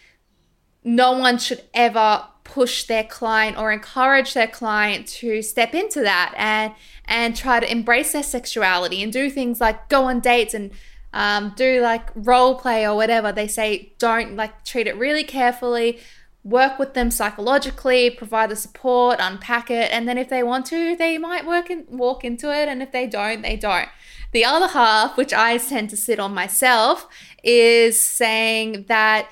no 0.85 1.13
one 1.13 1.39
should 1.39 1.65
ever 1.73 2.25
push 2.45 2.85
their 2.85 3.03
client 3.03 3.59
or 3.59 3.73
encourage 3.73 4.35
their 4.35 4.47
client 4.47 5.07
to 5.09 5.43
step 5.43 5.75
into 5.75 6.01
that 6.01 6.33
and 6.37 6.73
and 7.07 7.35
try 7.35 7.59
to 7.59 7.71
embrace 7.71 8.13
their 8.13 8.23
sexuality 8.23 9.03
and 9.03 9.13
do 9.13 9.29
things 9.29 9.61
like 9.61 9.89
go 9.89 10.05
on 10.05 10.21
dates 10.21 10.55
and 10.55 10.71
um, 11.17 11.55
do 11.57 11.81
like 11.81 12.11
role 12.15 12.57
play 12.57 12.87
or 12.87 12.95
whatever, 12.95 13.33
they 13.33 13.49
say 13.49 13.95
don't 13.99 14.37
like 14.37 14.67
treat 14.67 14.87
it 14.87 14.99
really 14.99 15.25
carefully, 15.25 15.99
work 16.45 16.79
with 16.79 16.93
them 16.93 17.11
psychologically, 17.11 18.11
provide 18.11 18.51
the 18.51 18.57
support, 18.57 19.17
unpack 19.19 19.71
it, 19.71 19.91
and 19.91 20.07
then 20.07 20.19
if 20.19 20.29
they 20.29 20.43
want 20.43 20.67
to, 20.67 20.95
they 20.95 21.17
might 21.17 21.47
work 21.47 21.71
and 21.71 21.87
walk 21.89 22.23
into 22.23 22.55
it, 22.55 22.69
and 22.69 22.83
if 22.83 22.93
they 22.93 23.07
don't, 23.07 23.41
they 23.41 23.57
don't. 23.57 23.89
The 24.33 24.45
other 24.45 24.69
half, 24.69 25.17
which 25.17 25.33
I 25.33 25.57
tend 25.57 25.89
to 25.91 25.97
sit 25.97 26.21
on 26.21 26.35
myself, 26.35 27.09
is 27.43 27.99
saying 27.99 28.85
that 28.89 29.27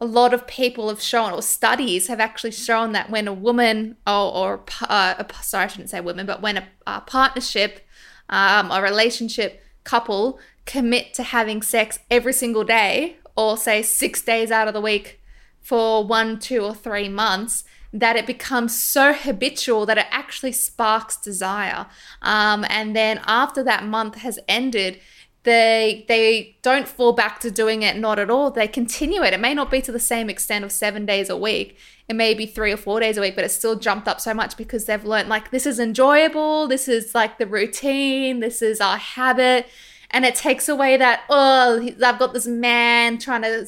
a 0.00 0.06
lot 0.06 0.32
of 0.32 0.46
people 0.46 0.88
have 0.88 1.02
shown, 1.02 1.34
or 1.34 1.42
studies 1.42 2.06
have 2.06 2.20
actually 2.20 2.52
shown 2.52 2.92
that 2.92 3.10
when 3.10 3.28
a 3.28 3.34
woman, 3.34 3.98
or, 4.06 4.34
or 4.34 4.64
uh, 4.88 5.22
sorry, 5.42 5.64
I 5.64 5.66
shouldn't 5.66 5.90
say 5.90 6.00
women, 6.00 6.24
but 6.24 6.40
when 6.40 6.56
a, 6.56 6.68
a 6.86 7.02
partnership, 7.02 7.86
um, 8.30 8.70
a 8.70 8.80
relationship 8.80 9.62
couple 9.84 10.38
commit 10.68 11.14
to 11.14 11.22
having 11.22 11.62
sex 11.62 11.98
every 12.10 12.32
single 12.32 12.62
day, 12.62 13.16
or 13.36 13.56
say 13.56 13.82
six 13.82 14.20
days 14.20 14.50
out 14.50 14.68
of 14.68 14.74
the 14.74 14.80
week 14.80 15.20
for 15.60 16.04
one, 16.04 16.38
two, 16.38 16.60
or 16.60 16.74
three 16.74 17.08
months, 17.08 17.64
that 17.92 18.16
it 18.16 18.26
becomes 18.26 18.80
so 18.80 19.14
habitual 19.14 19.86
that 19.86 19.96
it 19.96 20.06
actually 20.10 20.52
sparks 20.52 21.16
desire. 21.16 21.86
Um, 22.20 22.66
and 22.68 22.94
then 22.94 23.20
after 23.26 23.64
that 23.64 23.84
month 23.84 24.16
has 24.16 24.38
ended, 24.46 25.00
they 25.44 26.04
they 26.08 26.58
don't 26.60 26.86
fall 26.86 27.12
back 27.12 27.40
to 27.40 27.50
doing 27.50 27.82
it 27.82 27.96
not 27.96 28.18
at 28.18 28.28
all. 28.28 28.50
They 28.50 28.68
continue 28.68 29.22
it. 29.22 29.32
It 29.32 29.40
may 29.40 29.54
not 29.54 29.70
be 29.70 29.80
to 29.80 29.92
the 29.92 30.00
same 30.00 30.28
extent 30.28 30.64
of 30.64 30.72
seven 30.72 31.06
days 31.06 31.30
a 31.30 31.36
week. 31.36 31.78
It 32.08 32.16
may 32.16 32.34
be 32.34 32.44
three 32.44 32.72
or 32.72 32.76
four 32.76 33.00
days 33.00 33.16
a 33.16 33.22
week 33.22 33.34
but 33.34 33.44
it's 33.44 33.54
still 33.54 33.78
jumped 33.78 34.08
up 34.08 34.20
so 34.20 34.34
much 34.34 34.56
because 34.58 34.84
they've 34.84 35.04
learned 35.04 35.30
like 35.30 35.50
this 35.50 35.64
is 35.64 35.78
enjoyable. 35.78 36.66
This 36.68 36.88
is 36.88 37.14
like 37.14 37.38
the 37.38 37.46
routine. 37.46 38.40
This 38.40 38.60
is 38.60 38.80
our 38.80 38.98
habit 38.98 39.66
and 40.10 40.24
it 40.24 40.34
takes 40.34 40.68
away 40.68 40.96
that 40.96 41.22
oh 41.28 41.88
I've 42.04 42.18
got 42.18 42.32
this 42.32 42.46
man 42.46 43.18
trying 43.18 43.42
to 43.42 43.66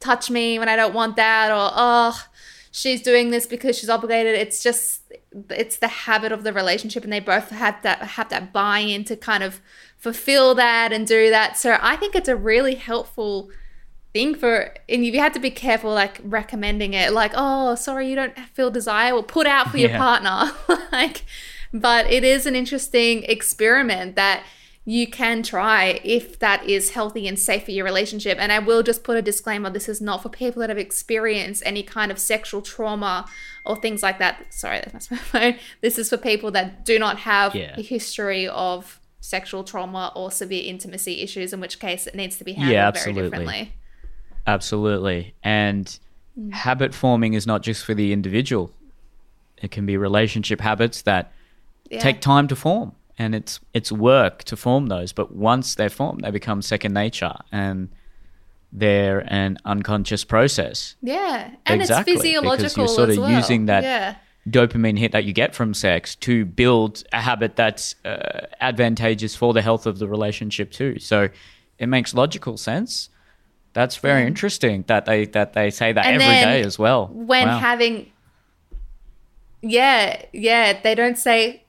touch 0.00 0.30
me 0.30 0.58
when 0.58 0.68
I 0.68 0.76
don't 0.76 0.94
want 0.94 1.16
that 1.16 1.50
or 1.50 1.70
oh 1.74 2.26
she's 2.72 3.02
doing 3.02 3.30
this 3.30 3.46
because 3.46 3.78
she's 3.78 3.88
obligated. 3.88 4.34
It's 4.34 4.62
just 4.62 5.02
it's 5.50 5.76
the 5.76 5.88
habit 5.88 6.32
of 6.32 6.42
the 6.42 6.52
relationship, 6.52 7.04
and 7.04 7.12
they 7.12 7.20
both 7.20 7.50
have 7.50 7.80
that 7.82 8.02
have 8.02 8.30
that 8.30 8.52
buy 8.52 8.80
in 8.80 9.04
to 9.04 9.16
kind 9.16 9.44
of 9.44 9.60
fulfill 9.96 10.56
that 10.56 10.92
and 10.92 11.06
do 11.06 11.30
that. 11.30 11.56
So 11.56 11.78
I 11.80 11.94
think 11.94 12.16
it's 12.16 12.28
a 12.28 12.34
really 12.36 12.74
helpful 12.74 13.50
thing 14.12 14.34
for 14.34 14.74
and 14.88 15.06
you 15.06 15.18
have 15.20 15.32
to 15.32 15.40
be 15.40 15.50
careful 15.50 15.90
like 15.90 16.20
recommending 16.22 16.92
it 16.92 17.14
like 17.14 17.32
oh 17.34 17.74
sorry 17.74 18.10
you 18.10 18.14
don't 18.14 18.38
feel 18.52 18.70
desire 18.70 19.14
or 19.14 19.22
put 19.22 19.46
out 19.46 19.70
for 19.70 19.78
your 19.78 19.88
partner 19.88 20.52
like 20.92 21.24
but 21.72 22.04
it 22.12 22.22
is 22.22 22.44
an 22.44 22.54
interesting 22.54 23.22
experiment 23.22 24.14
that 24.14 24.44
you 24.84 25.06
can 25.06 25.42
try 25.42 26.00
if 26.02 26.40
that 26.40 26.68
is 26.68 26.90
healthy 26.90 27.28
and 27.28 27.38
safe 27.38 27.64
for 27.64 27.70
your 27.70 27.84
relationship. 27.84 28.38
And 28.40 28.50
I 28.50 28.58
will 28.58 28.82
just 28.82 29.04
put 29.04 29.16
a 29.16 29.22
disclaimer 29.22 29.70
this 29.70 29.88
is 29.88 30.00
not 30.00 30.22
for 30.22 30.28
people 30.28 30.60
that 30.60 30.70
have 30.70 30.78
experienced 30.78 31.62
any 31.64 31.84
kind 31.84 32.10
of 32.10 32.18
sexual 32.18 32.62
trauma 32.62 33.28
or 33.64 33.76
things 33.76 34.02
like 34.02 34.18
that. 34.18 34.52
Sorry, 34.52 34.82
that's 34.92 35.10
my 35.10 35.16
phone. 35.18 35.54
This 35.82 35.98
is 35.98 36.08
for 36.08 36.16
people 36.16 36.50
that 36.52 36.84
do 36.84 36.98
not 36.98 37.18
have 37.18 37.54
yeah. 37.54 37.74
a 37.78 37.82
history 37.82 38.48
of 38.48 39.00
sexual 39.20 39.62
trauma 39.62 40.12
or 40.16 40.32
severe 40.32 40.64
intimacy 40.66 41.20
issues, 41.20 41.52
in 41.52 41.60
which 41.60 41.78
case 41.78 42.08
it 42.08 42.16
needs 42.16 42.36
to 42.38 42.44
be 42.44 42.54
handled 42.54 42.72
yeah, 42.72 42.90
very 42.90 43.12
differently. 43.12 43.72
Absolutely. 44.48 45.32
And 45.44 45.96
mm. 46.36 46.52
habit 46.52 46.92
forming 46.92 47.34
is 47.34 47.46
not 47.46 47.62
just 47.62 47.84
for 47.84 47.94
the 47.94 48.12
individual, 48.12 48.72
it 49.58 49.70
can 49.70 49.86
be 49.86 49.96
relationship 49.96 50.60
habits 50.60 51.02
that 51.02 51.32
yeah. 51.88 52.00
take 52.00 52.20
time 52.20 52.48
to 52.48 52.56
form 52.56 52.96
and 53.18 53.34
it's 53.34 53.60
it's 53.74 53.92
work 53.92 54.44
to 54.44 54.56
form 54.56 54.86
those 54.86 55.12
but 55.12 55.34
once 55.34 55.74
they're 55.74 55.90
formed 55.90 56.22
they 56.22 56.30
become 56.30 56.62
second 56.62 56.92
nature 56.92 57.34
and 57.50 57.88
they're 58.72 59.20
an 59.32 59.58
unconscious 59.64 60.24
process 60.24 60.96
yeah 61.02 61.50
and 61.66 61.80
exactly, 61.80 62.14
it's 62.14 62.22
physiological 62.22 62.56
because 62.56 62.76
you're 62.76 62.88
sort 62.88 63.10
of 63.10 63.18
well. 63.18 63.30
using 63.30 63.66
that 63.66 63.82
yeah. 63.82 64.16
dopamine 64.48 64.98
hit 64.98 65.12
that 65.12 65.24
you 65.24 65.32
get 65.32 65.54
from 65.54 65.74
sex 65.74 66.14
to 66.16 66.44
build 66.44 67.04
a 67.12 67.20
habit 67.20 67.54
that's 67.56 67.94
uh, 68.04 68.46
advantageous 68.60 69.36
for 69.36 69.52
the 69.52 69.62
health 69.62 69.86
of 69.86 69.98
the 69.98 70.08
relationship 70.08 70.70
too 70.70 70.98
so 70.98 71.28
it 71.78 71.86
makes 71.86 72.14
logical 72.14 72.56
sense 72.56 73.10
that's 73.74 73.96
very 73.96 74.26
interesting 74.26 74.84
that 74.86 75.06
they 75.06 75.26
that 75.26 75.52
they 75.52 75.70
say 75.70 75.92
that 75.92 76.06
and 76.06 76.20
every 76.20 76.34
day 76.34 76.62
as 76.62 76.78
well 76.78 77.08
when 77.12 77.46
wow. 77.46 77.58
having 77.58 78.10
yeah 79.62 80.22
yeah 80.32 80.78
they 80.80 80.94
don't 80.94 81.18
say 81.18 81.61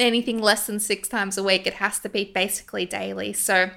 anything 0.00 0.40
less 0.40 0.66
than 0.66 0.80
six 0.80 1.08
times 1.08 1.38
a 1.38 1.42
week. 1.42 1.66
It 1.66 1.74
has 1.74 1.98
to 2.00 2.08
be 2.08 2.24
basically 2.24 2.86
daily. 2.86 3.32
So 3.32 3.70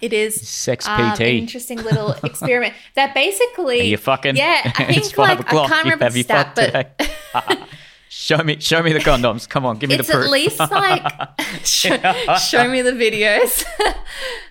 it 0.00 0.12
is 0.12 0.46
sex 0.46 0.86
um, 0.88 1.14
PT. 1.14 1.20
an 1.20 1.26
interesting 1.26 1.78
little 1.82 2.12
experiment 2.22 2.74
that 2.94 3.14
basically. 3.14 3.82
You 3.82 3.96
fucking? 3.96 4.36
Yeah, 4.36 4.72
I 4.76 4.84
think 4.94 5.16
like 5.18 5.52
I 5.52 5.66
can't 5.66 5.84
remember 5.84 6.10
the 6.10 6.22
stat, 6.22 6.52
but. 6.54 7.58
show 8.08 8.38
me, 8.38 8.60
show 8.60 8.82
me 8.82 8.92
the 8.92 9.00
condoms. 9.00 9.48
Come 9.48 9.64
on, 9.64 9.78
give 9.78 9.90
me 9.90 9.96
it's 9.96 10.08
the 10.08 10.14
proof. 10.14 10.24
at 10.26 10.30
least 10.30 10.58
like 10.58 11.12
show, 11.64 11.96
show 12.38 12.68
me 12.68 12.82
the 12.82 12.92
videos. 12.92 13.64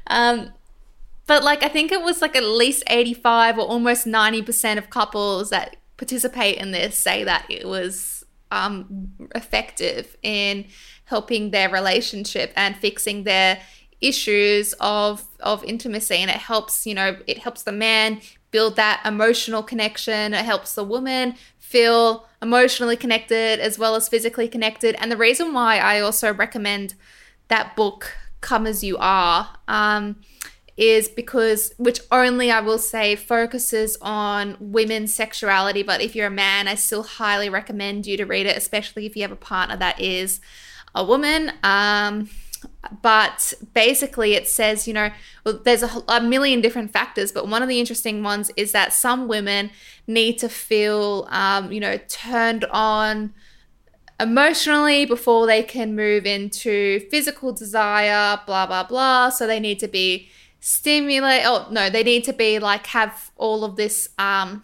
um, 0.07 0.51
but 1.27 1.43
like 1.43 1.63
I 1.63 1.69
think 1.69 1.91
it 1.91 2.01
was 2.01 2.21
like 2.21 2.35
at 2.35 2.43
least 2.43 2.83
eighty-five 2.87 3.57
or 3.57 3.65
almost 3.65 4.05
ninety 4.05 4.41
percent 4.41 4.77
of 4.77 4.89
couples 4.89 5.49
that 5.49 5.77
participate 5.97 6.57
in 6.57 6.71
this 6.71 6.97
say 6.97 7.23
that 7.23 7.45
it 7.49 7.67
was 7.67 8.12
um, 8.53 9.11
effective 9.35 10.15
in 10.21 10.65
helping 11.05 11.51
their 11.51 11.69
relationship 11.69 12.53
and 12.55 12.75
fixing 12.75 13.23
their 13.23 13.59
issues 14.01 14.73
of 14.79 15.25
of 15.39 15.63
intimacy. 15.63 16.15
And 16.15 16.29
it 16.29 16.37
helps 16.37 16.85
you 16.85 16.93
know 16.93 17.17
it 17.27 17.39
helps 17.39 17.63
the 17.63 17.71
man 17.71 18.21
build 18.51 18.75
that 18.75 19.01
emotional 19.05 19.63
connection. 19.63 20.33
It 20.33 20.45
helps 20.45 20.75
the 20.75 20.83
woman 20.83 21.35
feel 21.57 22.27
emotionally 22.41 22.95
connected 22.95 23.59
as 23.59 23.79
well 23.79 23.95
as 23.95 24.07
physically 24.07 24.47
connected. 24.47 24.95
And 24.99 25.11
the 25.11 25.17
reason 25.17 25.53
why 25.53 25.77
i 25.77 25.99
also 25.99 26.33
recommend 26.33 26.93
that 27.47 27.75
book 27.75 28.15
come 28.41 28.67
as 28.67 28.83
you 28.83 28.97
are 28.99 29.49
um, 29.67 30.17
is 30.75 31.07
because, 31.07 31.73
which 31.77 31.99
only 32.11 32.49
I 32.49 32.59
will 32.59 32.79
say 32.79 33.15
focuses 33.15 33.97
on 34.01 34.57
women's 34.59 35.13
sexuality. 35.13 35.83
But 35.83 36.01
if 36.01 36.15
you're 36.15 36.27
a 36.27 36.31
man, 36.31 36.67
I 36.67 36.75
still 36.75 37.03
highly 37.03 37.49
recommend 37.49 38.07
you 38.07 38.17
to 38.17 38.25
read 38.25 38.45
it, 38.45 38.57
especially 38.57 39.05
if 39.05 39.15
you 39.15 39.21
have 39.21 39.31
a 39.31 39.35
partner 39.35 39.77
that 39.77 39.99
is 39.99 40.39
a 40.95 41.03
woman. 41.03 41.51
Um, 41.63 42.29
but 43.01 43.53
basically, 43.73 44.33
it 44.33 44.47
says, 44.47 44.87
you 44.87 44.93
know, 44.93 45.11
well, 45.45 45.59
there's 45.63 45.83
a, 45.83 46.03
a, 46.07 46.21
million 46.21 46.61
different 46.61 46.91
factors, 46.91 47.31
but 47.31 47.47
one 47.47 47.61
of 47.61 47.69
the 47.69 47.79
interesting 47.79 48.23
ones 48.23 48.51
is 48.55 48.71
that 48.71 48.93
some 48.93 49.27
women 49.27 49.69
need 50.07 50.37
to 50.39 50.49
feel, 50.49 51.27
um, 51.29 51.71
you 51.71 51.79
know, 51.79 51.97
turned 52.07 52.65
on 52.65 53.33
emotionally 54.19 55.05
before 55.05 55.45
they 55.45 55.61
can 55.61 55.95
move 55.95 56.25
into 56.25 57.01
physical 57.11 57.51
desire, 57.51 58.39
blah, 58.45 58.65
blah, 58.65 58.83
blah. 58.83 59.29
So 59.29 59.45
they 59.45 59.59
need 59.59 59.79
to 59.79 59.87
be 59.87 60.29
stimulate 60.65 61.41
oh 61.43 61.67
no 61.71 61.89
they 61.89 62.03
need 62.03 62.23
to 62.23 62.31
be 62.31 62.57
like 62.57 62.87
have 62.87 63.31
all 63.35 63.65
of 63.65 63.75
this 63.75 64.07
um 64.17 64.63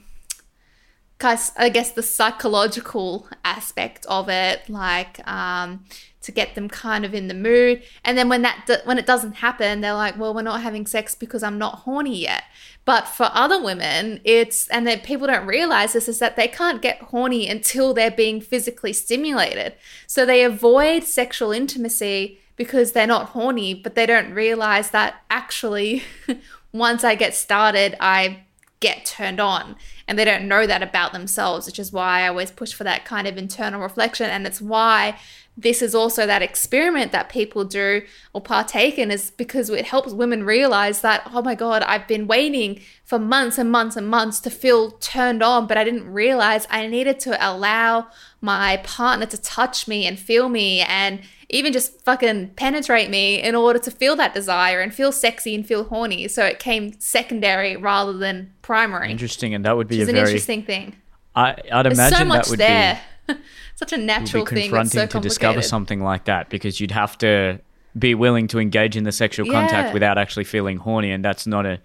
I 1.21 1.69
guess 1.69 1.91
the 1.91 2.01
psychological 2.01 3.27
aspect 3.43 4.05
of 4.05 4.29
it, 4.29 4.69
like 4.69 5.25
um, 5.27 5.83
to 6.21 6.31
get 6.31 6.55
them 6.55 6.69
kind 6.69 7.03
of 7.03 7.13
in 7.13 7.27
the 7.27 7.33
mood. 7.33 7.83
And 8.05 8.17
then 8.17 8.29
when 8.29 8.41
that 8.43 8.81
when 8.85 8.97
it 8.97 9.05
doesn't 9.05 9.33
happen, 9.33 9.81
they're 9.81 9.93
like, 9.93 10.17
"Well, 10.17 10.33
we're 10.33 10.43
not 10.43 10.61
having 10.61 10.85
sex 10.85 11.15
because 11.15 11.43
I'm 11.43 11.57
not 11.57 11.79
horny 11.79 12.21
yet." 12.21 12.43
But 12.85 13.05
for 13.05 13.29
other 13.33 13.61
women, 13.61 14.21
it's 14.23 14.69
and 14.69 14.87
that 14.87 15.03
people 15.03 15.27
don't 15.27 15.45
realize 15.45 15.91
this 15.91 16.07
is 16.07 16.19
that 16.19 16.37
they 16.37 16.47
can't 16.47 16.81
get 16.81 17.01
horny 17.01 17.49
until 17.49 17.93
they're 17.93 18.09
being 18.09 18.39
physically 18.39 18.93
stimulated. 18.93 19.75
So 20.07 20.25
they 20.25 20.45
avoid 20.45 21.03
sexual 21.03 21.51
intimacy 21.51 22.39
because 22.59 22.91
they're 22.91 23.07
not 23.07 23.29
horny, 23.29 23.73
but 23.73 23.95
they 23.95 24.05
don't 24.05 24.33
realize 24.33 24.91
that 24.91 25.23
actually, 25.29 26.03
once 26.73 27.05
I 27.05 27.15
get 27.15 27.33
started, 27.33 27.95
I 28.01 28.43
get 28.81 29.05
turned 29.05 29.39
on. 29.39 29.77
And 30.09 30.19
they 30.19 30.25
don't 30.25 30.45
know 30.45 30.67
that 30.67 30.83
about 30.83 31.13
themselves, 31.13 31.65
which 31.65 31.79
is 31.79 31.93
why 31.93 32.23
I 32.23 32.27
always 32.27 32.51
push 32.51 32.73
for 32.73 32.83
that 32.83 33.05
kind 33.05 33.27
of 33.27 33.37
internal 33.37 33.79
reflection. 33.79 34.29
And 34.29 34.45
it's 34.45 34.59
why 34.59 35.17
this 35.57 35.81
is 35.81 35.93
also 35.93 36.25
that 36.25 36.41
experiment 36.41 37.11
that 37.11 37.29
people 37.29 37.65
do 37.65 38.01
or 38.33 38.41
partake 38.41 38.97
in 38.97 39.11
is 39.11 39.31
because 39.31 39.69
it 39.69 39.85
helps 39.85 40.13
women 40.13 40.43
realize 40.43 41.01
that 41.01 41.21
oh 41.33 41.41
my 41.41 41.55
god 41.55 41.83
i've 41.83 42.07
been 42.07 42.27
waiting 42.27 42.79
for 43.03 43.19
months 43.19 43.57
and 43.57 43.71
months 43.71 43.95
and 43.95 44.07
months 44.07 44.39
to 44.39 44.49
feel 44.49 44.91
turned 44.91 45.43
on 45.43 45.67
but 45.67 45.77
i 45.77 45.83
didn't 45.83 46.09
realize 46.09 46.67
i 46.69 46.87
needed 46.87 47.19
to 47.19 47.37
allow 47.45 48.07
my 48.41 48.77
partner 48.77 49.25
to 49.25 49.37
touch 49.37 49.87
me 49.87 50.05
and 50.05 50.17
feel 50.17 50.47
me 50.49 50.79
and 50.81 51.21
even 51.49 51.73
just 51.73 51.99
fucking 52.03 52.49
penetrate 52.49 53.09
me 53.09 53.41
in 53.41 53.55
order 53.55 53.79
to 53.79 53.89
feel 53.91 54.15
that 54.15 54.33
desire 54.33 54.81
and 54.81 54.93
feel 54.93 55.11
sexy 55.11 55.55
and 55.55 55.65
feel 55.65 55.83
horny. 55.85 56.27
So 56.27 56.45
it 56.45 56.59
came 56.59 56.99
secondary 56.99 57.75
rather 57.75 58.13
than 58.13 58.53
primary. 58.61 59.11
Interesting 59.11 59.53
and 59.55 59.65
that 59.65 59.75
would 59.75 59.87
be 59.87 60.01
a 60.01 60.05
very 60.05 60.19
interesting 60.19 60.63
thing. 60.63 60.95
I, 61.35 61.55
i'd 61.71 61.85
imagine 61.85 61.95
There's 61.95 62.17
so 62.17 62.25
much 62.25 62.45
that 62.45 62.49
would 62.49 62.59
there. 62.59 63.01
be 63.27 63.33
such 63.79 63.93
a 63.93 63.97
natural 63.97 64.43
be 64.43 64.69
thing. 64.69 64.85
so 64.85 65.05
to 65.05 65.19
discover 65.21 65.61
something 65.61 66.03
like 66.03 66.25
that 66.25 66.49
because 66.49 66.81
you'd 66.81 66.91
have 66.91 67.17
to 67.19 67.61
be 67.97 68.13
willing 68.13 68.45
to 68.49 68.59
engage 68.59 68.97
in 68.97 69.05
the 69.05 69.11
sexual 69.11 69.47
yeah. 69.47 69.53
contact 69.53 69.93
without 69.93 70.17
actually 70.17 70.43
feeling 70.43 70.75
horny, 70.75 71.11
and 71.11 71.23
that's 71.23 71.47
not 71.47 71.65
a 71.65 71.79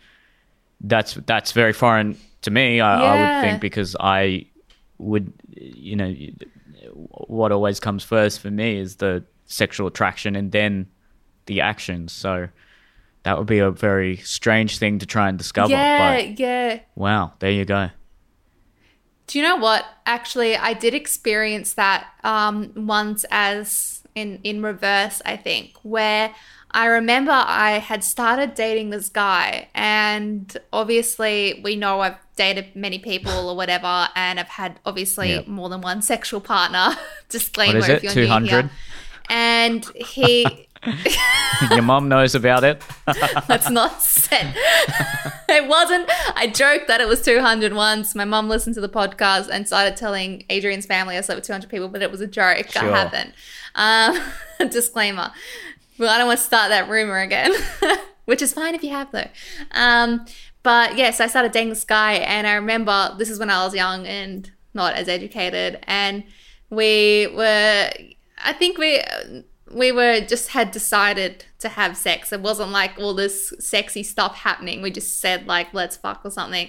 that's 0.81 1.15
that's 1.27 1.53
very 1.53 1.73
foreign 1.73 2.19
to 2.43 2.51
me. 2.51 2.81
I, 2.81 3.01
yeah. 3.01 3.13
I 3.13 3.21
would 3.21 3.49
think 3.49 3.61
because 3.61 3.95
I 4.01 4.47
would, 4.99 5.33
you 5.55 5.95
know, 5.95 6.13
what 7.29 7.53
always 7.53 7.79
comes 7.79 8.03
first 8.03 8.41
for 8.41 8.51
me 8.51 8.77
is 8.77 8.97
the 8.97 9.25
sexual 9.47 9.87
attraction 9.87 10.35
and 10.35 10.51
then 10.51 10.89
the 11.47 11.61
actions. 11.61 12.13
So 12.13 12.49
that 13.23 13.39
would 13.39 13.47
be 13.47 13.61
a 13.61 13.71
very 13.71 14.17
strange 14.17 14.79
thing 14.79 14.99
to 14.99 15.07
try 15.07 15.29
and 15.29 15.39
discover. 15.39 15.71
Yeah, 15.71 16.19
yeah. 16.19 16.81
Wow, 16.97 17.35
there 17.39 17.53
you 17.53 17.65
go. 17.65 17.91
Do 19.27 19.39
you 19.39 19.45
know 19.45 19.57
what? 19.57 19.85
Actually, 20.07 20.57
I 20.57 20.75
did 20.75 20.95
experience 20.95 21.75
that 21.75 22.07
um, 22.23 22.73
once 22.77 23.25
as 23.31 24.03
in 24.15 24.41
in 24.43 24.63
reverse. 24.63 25.23
I 25.25 25.37
think 25.37 25.77
where 25.83 26.35
I 26.71 26.87
remember 26.87 27.33
I 27.33 27.79
had 27.79 28.05
started 28.05 28.55
dating 28.55 28.91
this 28.91 29.09
guy, 29.09 29.69
and 29.75 30.57
obviously 30.73 31.61
we 31.63 31.77
know 31.77 32.01
I've 32.01 32.19
dated 32.37 32.75
many 32.75 32.99
people 32.99 33.49
or 33.49 33.57
whatever, 33.57 34.09
and 34.15 34.41
I've 34.41 34.49
had 34.49 34.81
obviously 34.85 35.31
yep. 35.31 35.47
more 35.47 35.69
than 35.69 35.81
one 35.81 36.03
sexual 36.03 36.41
partner. 36.41 36.97
Disclaimer: 37.29 37.81
what 37.81 37.91
is 37.91 38.05
it? 38.05 38.11
Two 38.11 38.27
hundred. 38.27 38.71
And 39.31 39.87
he 39.95 40.69
Your 41.71 41.83
mom 41.83 42.09
knows 42.09 42.35
about 42.35 42.65
it. 42.65 42.83
That's 43.49 43.71
not 43.71 44.03
said. 44.03 44.55
it 45.49 45.69
wasn't. 45.69 46.11
I 46.35 46.47
joked 46.47 46.89
that 46.89 47.01
it 47.01 47.09
was 47.09 47.23
200 47.23 47.73
once. 47.73 48.15
My 48.15 48.25
mom 48.25 48.49
listened 48.49 48.75
to 48.75 48.81
the 48.81 48.89
podcast 48.89 49.49
and 49.51 49.67
started 49.67 49.97
telling 49.97 50.45
Adrian's 50.51 50.87
family 50.87 51.17
I 51.17 51.21
slept 51.21 51.39
with 51.39 51.47
200 51.47 51.71
people, 51.71 51.89
but 51.89 52.03
it 52.03 52.11
was 52.11 52.21
a 52.21 52.27
joke. 52.27 52.69
Sure. 52.69 52.83
I 52.83 53.05
haven't. 53.05 53.35
Um, 53.75 54.69
disclaimer. 54.71 55.33
Well, 55.99 56.11
I 56.11 56.19
don't 56.19 56.27
want 56.27 56.41
to 56.41 56.45
start 56.45 56.71
that 56.71 56.89
rumor 56.89 57.21
again, 57.21 57.53
which 58.25 58.43
is 58.43 58.53
fine 58.53 58.75
if 58.75 58.83
you 58.83 58.91
have, 58.91 59.13
though. 59.13 59.29
Um, 59.73 60.27
but 60.63 60.97
yes, 60.97 61.21
I 61.21 61.29
started 61.29 61.53
dating 61.53 61.69
this 61.69 61.85
guy, 61.85 62.15
and 62.15 62.47
I 62.47 62.55
remember 62.55 63.15
this 63.19 63.31
is 63.31 63.39
when 63.39 63.51
I 63.51 63.65
was 63.65 63.75
young 63.75 64.07
and 64.07 64.51
not 64.73 64.95
as 64.95 65.09
educated, 65.09 65.79
and 65.85 66.25
we 66.71 67.29
were. 67.29 67.91
I 68.47 68.53
think 68.53 68.77
we 68.77 69.01
we 69.71 69.93
were 69.93 70.21
just 70.21 70.49
had 70.49 70.71
decided 70.71 71.45
to 71.59 71.69
have 71.71 71.97
sex. 71.97 72.33
It 72.33 72.41
wasn't 72.41 72.71
like 72.71 72.99
all 72.99 73.15
this 73.15 73.53
sexy 73.59 74.03
stuff 74.03 74.37
happening. 74.37 74.83
We 74.83 74.91
just 74.91 75.21
said 75.21 75.47
like 75.47 75.73
let's 75.73 75.97
fuck 75.97 76.21
or 76.25 76.31
something. 76.31 76.69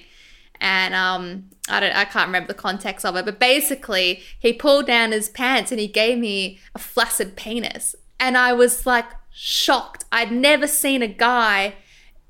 And 0.61 0.93
um 0.93 1.49
I 1.69 1.79
don't 1.79 1.95
I 1.95 2.05
can't 2.05 2.27
remember 2.27 2.47
the 2.47 2.53
context 2.53 3.05
of 3.05 3.15
it, 3.15 3.25
but 3.25 3.39
basically 3.39 4.21
he 4.39 4.53
pulled 4.53 4.87
down 4.87 5.11
his 5.11 5.29
pants 5.29 5.71
and 5.71 5.79
he 5.79 5.87
gave 5.87 6.17
me 6.17 6.59
a 6.73 6.79
flaccid 6.79 7.35
penis. 7.35 7.95
And 8.19 8.37
I 8.37 8.53
was 8.53 8.85
like 8.85 9.05
shocked. 9.31 10.05
I'd 10.11 10.31
never 10.31 10.67
seen 10.67 11.01
a 11.01 11.07
guy 11.07 11.75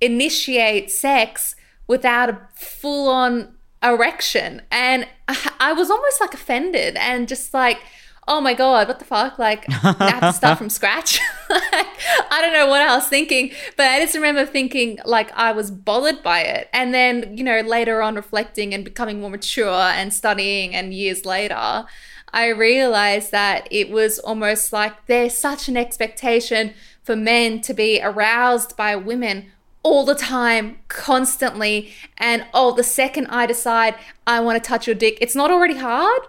initiate 0.01 0.89
sex 0.89 1.55
without 1.87 2.29
a 2.29 2.39
full 2.55 3.09
on 3.09 3.55
erection. 3.83 4.63
And 4.71 5.07
I 5.59 5.73
was 5.73 5.91
almost 5.91 6.19
like 6.19 6.33
offended 6.33 6.95
and 6.95 7.27
just 7.27 7.53
like 7.53 7.79
oh 8.27 8.41
my 8.41 8.53
god, 8.53 8.87
what 8.87 8.99
the 8.99 9.05
fuck? 9.05 9.37
Like, 9.37 9.65
I 9.69 10.09
have 10.09 10.21
to 10.21 10.33
start 10.33 10.57
from 10.57 10.69
scratch. 10.69 11.19
like, 11.49 11.87
I 12.31 12.39
don't 12.41 12.53
know 12.53 12.67
what 12.67 12.81
I 12.81 12.95
was 12.95 13.07
thinking, 13.07 13.51
but 13.77 13.87
I 13.87 13.99
just 13.99 14.15
remember 14.15 14.45
thinking 14.45 14.99
like 15.05 15.31
I 15.33 15.51
was 15.51 15.71
bothered 15.71 16.23
by 16.23 16.41
it. 16.41 16.69
And 16.73 16.93
then, 16.93 17.37
you 17.37 17.43
know, 17.43 17.59
later 17.61 18.01
on 18.01 18.15
reflecting 18.15 18.73
and 18.73 18.83
becoming 18.83 19.21
more 19.21 19.29
mature 19.29 19.69
and 19.69 20.13
studying, 20.13 20.75
and 20.75 20.93
years 20.93 21.25
later, 21.25 21.85
I 22.33 22.47
realized 22.47 23.31
that 23.31 23.67
it 23.71 23.89
was 23.89 24.19
almost 24.19 24.73
like 24.73 25.05
there's 25.05 25.37
such 25.37 25.67
an 25.67 25.77
expectation 25.77 26.73
for 27.03 27.15
men 27.15 27.61
to 27.61 27.73
be 27.73 28.01
aroused 28.01 28.75
by 28.75 28.95
women 28.95 29.51
all 29.83 30.03
the 30.03 30.15
time, 30.15 30.79
constantly. 30.87 31.93
And 32.17 32.45
oh, 32.55 32.75
the 32.75 32.83
second 32.83 33.27
I 33.27 33.45
decide 33.45 33.95
I 34.25 34.39
want 34.39 34.61
to 34.61 34.67
touch 34.67 34.87
your 34.87 34.95
dick, 34.95 35.19
it's 35.21 35.35
not 35.35 35.51
already 35.51 35.75
hard 35.75 36.21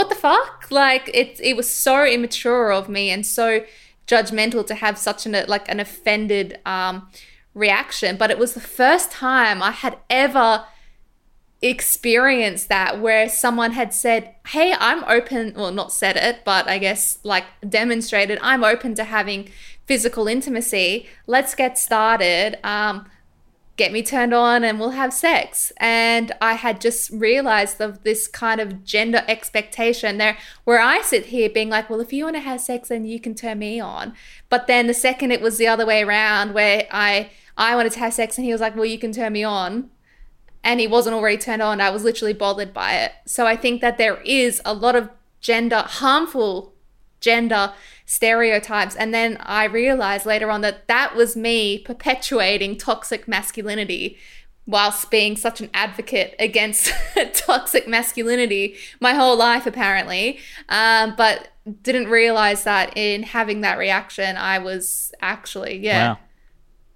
what 0.00 0.08
the 0.08 0.14
fuck? 0.14 0.66
Like 0.70 1.10
it 1.12 1.38
it 1.42 1.56
was 1.56 1.70
so 1.70 2.06
immature 2.06 2.72
of 2.72 2.88
me 2.88 3.10
and 3.10 3.26
so 3.26 3.66
judgmental 4.06 4.66
to 4.66 4.74
have 4.74 4.96
such 4.96 5.26
an 5.26 5.36
like 5.46 5.68
an 5.68 5.78
offended 5.78 6.58
um, 6.64 7.08
reaction. 7.52 8.16
But 8.16 8.30
it 8.30 8.38
was 8.38 8.54
the 8.54 8.60
first 8.60 9.12
time 9.12 9.62
I 9.62 9.72
had 9.72 9.98
ever 10.08 10.64
experienced 11.60 12.70
that 12.70 12.98
where 12.98 13.28
someone 13.28 13.72
had 13.72 13.92
said, 13.92 14.34
Hey, 14.46 14.74
I'm 14.78 15.04
open, 15.04 15.52
well, 15.54 15.70
not 15.70 15.92
said 15.92 16.16
it, 16.16 16.46
but 16.46 16.66
I 16.66 16.78
guess 16.78 17.18
like 17.22 17.44
demonstrated, 17.68 18.38
I'm 18.40 18.64
open 18.64 18.94
to 18.94 19.04
having 19.04 19.50
physical 19.84 20.28
intimacy. 20.28 21.08
Let's 21.26 21.54
get 21.54 21.76
started. 21.76 22.58
Um, 22.66 23.04
get 23.80 23.92
me 23.92 24.02
turned 24.02 24.34
on 24.34 24.62
and 24.62 24.78
we'll 24.78 24.90
have 24.90 25.10
sex. 25.10 25.72
And 25.78 26.32
I 26.38 26.52
had 26.52 26.82
just 26.82 27.08
realized 27.08 27.80
of 27.80 28.02
this 28.02 28.28
kind 28.28 28.60
of 28.60 28.84
gender 28.84 29.24
expectation 29.26 30.18
there 30.18 30.36
where 30.64 30.80
I 30.80 31.00
sit 31.00 31.26
here 31.26 31.48
being 31.48 31.70
like, 31.70 31.88
well, 31.88 32.02
if 32.02 32.12
you 32.12 32.24
want 32.24 32.36
to 32.36 32.40
have 32.40 32.60
sex, 32.60 32.90
then 32.90 33.06
you 33.06 33.18
can 33.18 33.34
turn 33.34 33.58
me 33.58 33.80
on. 33.80 34.12
But 34.50 34.66
then 34.66 34.86
the 34.86 34.92
second 34.92 35.30
it 35.30 35.40
was 35.40 35.56
the 35.56 35.66
other 35.66 35.86
way 35.86 36.02
around 36.02 36.52
where 36.52 36.88
I 36.90 37.30
I 37.56 37.74
wanted 37.74 37.92
to 37.92 38.00
have 38.00 38.12
sex 38.12 38.36
and 38.36 38.44
he 38.44 38.52
was 38.52 38.60
like, 38.60 38.76
well, 38.76 38.84
you 38.84 38.98
can 38.98 39.12
turn 39.12 39.32
me 39.32 39.44
on. 39.44 39.88
And 40.62 40.78
he 40.78 40.86
wasn't 40.86 41.16
already 41.16 41.38
turned 41.38 41.62
on. 41.62 41.80
I 41.80 41.88
was 41.88 42.04
literally 42.04 42.34
bothered 42.34 42.74
by 42.74 42.96
it. 42.96 43.12
So 43.24 43.46
I 43.46 43.56
think 43.56 43.80
that 43.80 43.96
there 43.96 44.20
is 44.26 44.60
a 44.66 44.74
lot 44.74 44.94
of 44.94 45.08
gender, 45.40 45.84
harmful 45.86 46.74
gender 47.18 47.72
stereotypes. 48.10 48.96
And 48.96 49.14
then 49.14 49.36
I 49.38 49.66
realized 49.66 50.26
later 50.26 50.50
on 50.50 50.62
that 50.62 50.88
that 50.88 51.14
was 51.14 51.36
me 51.36 51.78
perpetuating 51.78 52.76
toxic 52.76 53.28
masculinity 53.28 54.18
whilst 54.66 55.12
being 55.12 55.36
such 55.36 55.60
an 55.60 55.70
advocate 55.72 56.34
against 56.40 56.92
toxic 57.34 57.86
masculinity 57.86 58.74
my 58.98 59.14
whole 59.14 59.36
life, 59.36 59.64
apparently. 59.64 60.40
Um, 60.68 61.14
but 61.16 61.50
didn't 61.82 62.08
realize 62.08 62.64
that 62.64 62.96
in 62.96 63.22
having 63.22 63.60
that 63.60 63.78
reaction, 63.78 64.36
I 64.36 64.58
was 64.58 65.12
actually, 65.20 65.78
yeah. 65.78 66.16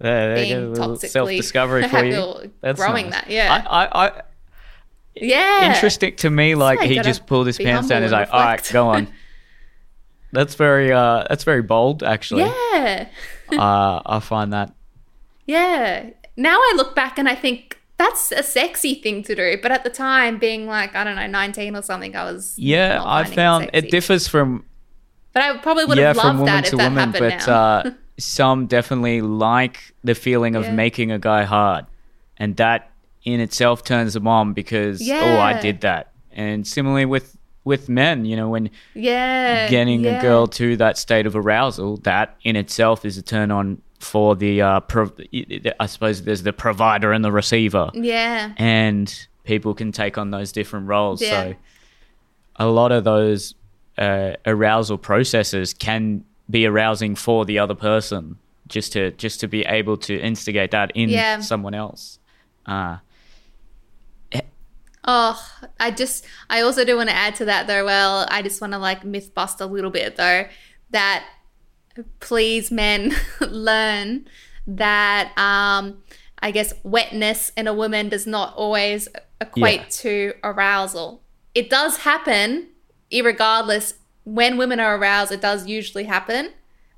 Wow. 0.00 0.10
Uh, 0.10 0.34
being 0.34 0.74
toxically 0.74 1.08
self-discovery 1.08 1.88
for 1.88 2.04
you. 2.04 2.52
That's 2.60 2.80
growing 2.80 3.10
nice. 3.10 3.20
that, 3.22 3.30
yeah. 3.30 3.64
I, 3.68 3.84
I, 3.84 4.06
I, 4.06 4.22
yeah. 5.14 5.74
Interesting 5.74 6.16
to 6.16 6.28
me, 6.28 6.56
like 6.56 6.80
he 6.80 6.98
just 6.98 7.24
pulled 7.28 7.46
his 7.46 7.56
pants 7.56 7.88
down. 7.88 7.98
And 7.98 8.04
he's 8.04 8.12
like, 8.12 8.28
"All 8.32 8.40
right, 8.40 8.70
go 8.72 8.88
on." 8.88 9.06
That's 10.35 10.55
very 10.55 10.93
uh 10.93 11.24
that's 11.28 11.45
very 11.45 11.62
bold 11.62 12.03
actually. 12.03 12.43
Yeah. 12.43 13.09
uh 13.53 14.03
I 14.05 14.20
find 14.20 14.53
that 14.53 14.74
Yeah. 15.47 16.11
Now 16.37 16.57
I 16.59 16.74
look 16.76 16.95
back 16.95 17.18
and 17.18 17.28
I 17.28 17.35
think 17.35 17.78
that's 17.97 18.32
a 18.32 18.43
sexy 18.43 18.97
thing 18.97 19.22
to 19.22 19.37
do, 19.37 19.57
but 19.62 19.70
at 19.70 19.85
the 19.85 19.91
time 19.91 20.39
being 20.39 20.66
like, 20.66 20.97
I 20.97 21.05
don't 21.05 21.14
know, 21.14 21.28
19 21.28 21.76
or 21.76 21.82
something, 21.82 22.16
I 22.16 22.24
was 22.24 22.59
Yeah, 22.59 23.01
I 23.05 23.24
found 23.24 23.70
it, 23.72 23.85
it, 23.85 23.91
differs 23.91 24.26
from 24.26 24.64
But 25.32 25.43
I 25.43 25.57
probably 25.59 25.85
would 25.85 25.99
have 25.99 26.16
yeah, 26.16 26.22
loved 26.22 26.47
that 26.49 26.64
if 26.64 26.72
that 26.72 26.91
woman, 26.91 27.12
happened 27.12 27.20
but 27.20 27.47
now. 27.47 27.55
uh 27.55 27.91
some 28.18 28.66
definitely 28.66 29.20
like 29.20 29.95
the 30.05 30.14
feeling 30.14 30.55
of 30.55 30.64
yeah. 30.64 30.72
making 30.72 31.11
a 31.11 31.18
guy 31.18 31.45
hard. 31.45 31.87
And 32.37 32.57
that 32.57 32.91
in 33.24 33.41
itself 33.41 33.85
turns 33.85 34.14
them 34.14 34.26
on 34.26 34.53
because 34.53 35.01
yeah. 35.01 35.20
oh, 35.22 35.41
I 35.41 35.61
did 35.61 35.80
that. 35.80 36.12
And 36.32 36.66
similarly 36.66 37.07
with 37.07 37.34
with 37.64 37.88
men, 37.88 38.24
you 38.24 38.36
know, 38.36 38.48
when 38.48 38.70
yeah, 38.94 39.68
getting 39.68 40.02
yeah. 40.02 40.18
a 40.18 40.22
girl 40.22 40.46
to 40.46 40.76
that 40.76 40.98
state 40.98 41.26
of 41.26 41.34
arousal, 41.34 41.96
that 41.98 42.36
in 42.42 42.56
itself 42.56 43.04
is 43.04 43.16
a 43.16 43.22
turn 43.22 43.50
on 43.50 43.80
for 43.98 44.36
the, 44.36 44.60
uh, 44.60 44.80
pro- 44.80 45.12
I 45.80 45.86
suppose 45.86 46.22
there's 46.22 46.42
the 46.42 46.52
provider 46.52 47.12
and 47.12 47.24
the 47.24 47.32
receiver. 47.32 47.90
Yeah. 47.94 48.52
And 48.58 49.26
people 49.44 49.74
can 49.74 49.92
take 49.92 50.18
on 50.18 50.30
those 50.30 50.52
different 50.52 50.88
roles. 50.88 51.22
Yeah. 51.22 51.30
So 51.42 51.54
a 52.56 52.66
lot 52.66 52.92
of 52.92 53.04
those 53.04 53.54
uh, 53.96 54.32
arousal 54.44 54.98
processes 54.98 55.72
can 55.72 56.24
be 56.50 56.66
arousing 56.66 57.14
for 57.14 57.44
the 57.44 57.58
other 57.58 57.74
person 57.74 58.36
just 58.68 58.92
to 58.92 59.10
just 59.12 59.40
to 59.40 59.48
be 59.48 59.62
able 59.64 59.96
to 59.96 60.18
instigate 60.18 60.70
that 60.72 60.90
in 60.94 61.08
yeah. 61.08 61.40
someone 61.40 61.74
else. 61.74 62.18
Uh, 62.66 62.98
Oh, 65.07 65.40
I 65.78 65.90
just, 65.90 66.24
I 66.48 66.62
also 66.62 66.84
do 66.84 66.96
want 66.96 67.11
to 67.11 67.14
add 67.14 67.34
to 67.36 67.44
that 67.44 67.66
though. 67.66 67.84
Well, 67.84 68.26
I 68.30 68.42
just 68.42 68.61
want 68.61 68.72
to 68.72 68.78
like 68.78 69.05
myth 69.05 69.34
bust 69.34 69.61
a 69.61 69.66
little 69.66 69.90
bit 69.90 70.16
though 70.16 70.46
that 70.90 71.26
please 72.20 72.70
men 72.70 73.14
learn 73.40 74.26
that 74.66 75.36
um, 75.36 76.02
I 76.38 76.50
guess 76.50 76.72
wetness 76.82 77.52
in 77.57 77.66
a 77.66 77.74
woman 77.74 78.09
does 78.09 78.26
not 78.26 78.55
always 78.55 79.09
equate 79.40 79.80
yeah. 79.80 79.86
to 79.88 80.34
arousal. 80.42 81.22
It 81.55 81.68
does 81.68 81.98
happen, 81.98 82.68
regardless. 83.12 83.94
When 84.24 84.57
women 84.57 84.80
are 84.80 84.96
aroused, 84.96 85.32
it 85.32 85.42
does 85.42 85.66
usually 85.66 86.05
happen, 86.05 86.52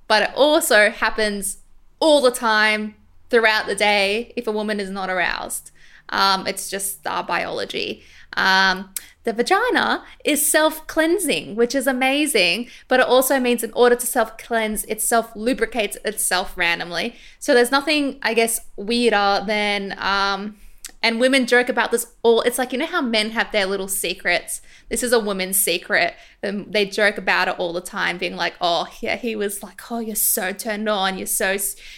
but 0.06 0.22
it 0.22 0.30
also 0.36 0.90
happens 0.90 1.58
all 1.98 2.20
the 2.20 2.30
time 2.30 2.94
throughout 3.30 3.66
the 3.66 3.74
day 3.74 4.32
if 4.36 4.46
a 4.46 4.52
woman 4.52 4.80
is 4.80 4.90
not 4.90 5.10
aroused. 5.10 5.70
Um, 6.08 6.46
it's 6.46 6.70
just 6.70 7.06
our 7.06 7.24
biology. 7.24 8.02
Um, 8.36 8.90
the 9.24 9.32
vagina 9.32 10.04
is 10.24 10.48
self 10.48 10.86
cleansing, 10.86 11.56
which 11.56 11.74
is 11.74 11.88
amazing, 11.88 12.68
but 12.86 13.00
it 13.00 13.06
also 13.06 13.40
means 13.40 13.64
in 13.64 13.72
order 13.72 13.96
to 13.96 14.06
self 14.06 14.38
cleanse, 14.38 14.84
it 14.84 15.02
self 15.02 15.34
lubricates 15.34 15.96
itself 16.04 16.56
randomly. 16.56 17.16
So 17.40 17.52
there's 17.52 17.72
nothing, 17.72 18.18
I 18.22 18.34
guess, 18.34 18.60
weirder 18.76 19.42
than, 19.46 19.96
um, 19.98 20.56
and 21.02 21.20
women 21.20 21.46
joke 21.46 21.68
about 21.68 21.90
this 21.90 22.14
all. 22.22 22.40
It's 22.42 22.58
like, 22.58 22.72
you 22.72 22.78
know 22.78 22.86
how 22.86 23.00
men 23.00 23.30
have 23.30 23.52
their 23.52 23.66
little 23.66 23.88
secrets 23.88 24.60
this 24.88 25.02
is 25.02 25.12
a 25.12 25.18
woman's 25.18 25.58
secret. 25.58 26.14
And 26.42 26.72
they 26.72 26.86
joke 26.86 27.18
about 27.18 27.48
it 27.48 27.58
all 27.58 27.72
the 27.72 27.80
time, 27.80 28.18
being 28.18 28.36
like, 28.36 28.54
"Oh, 28.60 28.86
yeah, 29.00 29.16
he 29.16 29.34
was 29.34 29.62
like, 29.62 29.90
oh, 29.90 29.98
you're 29.98 30.14
so 30.14 30.52
turned 30.52 30.88
on, 30.88 31.18
you're 31.18 31.26
so 31.26 31.56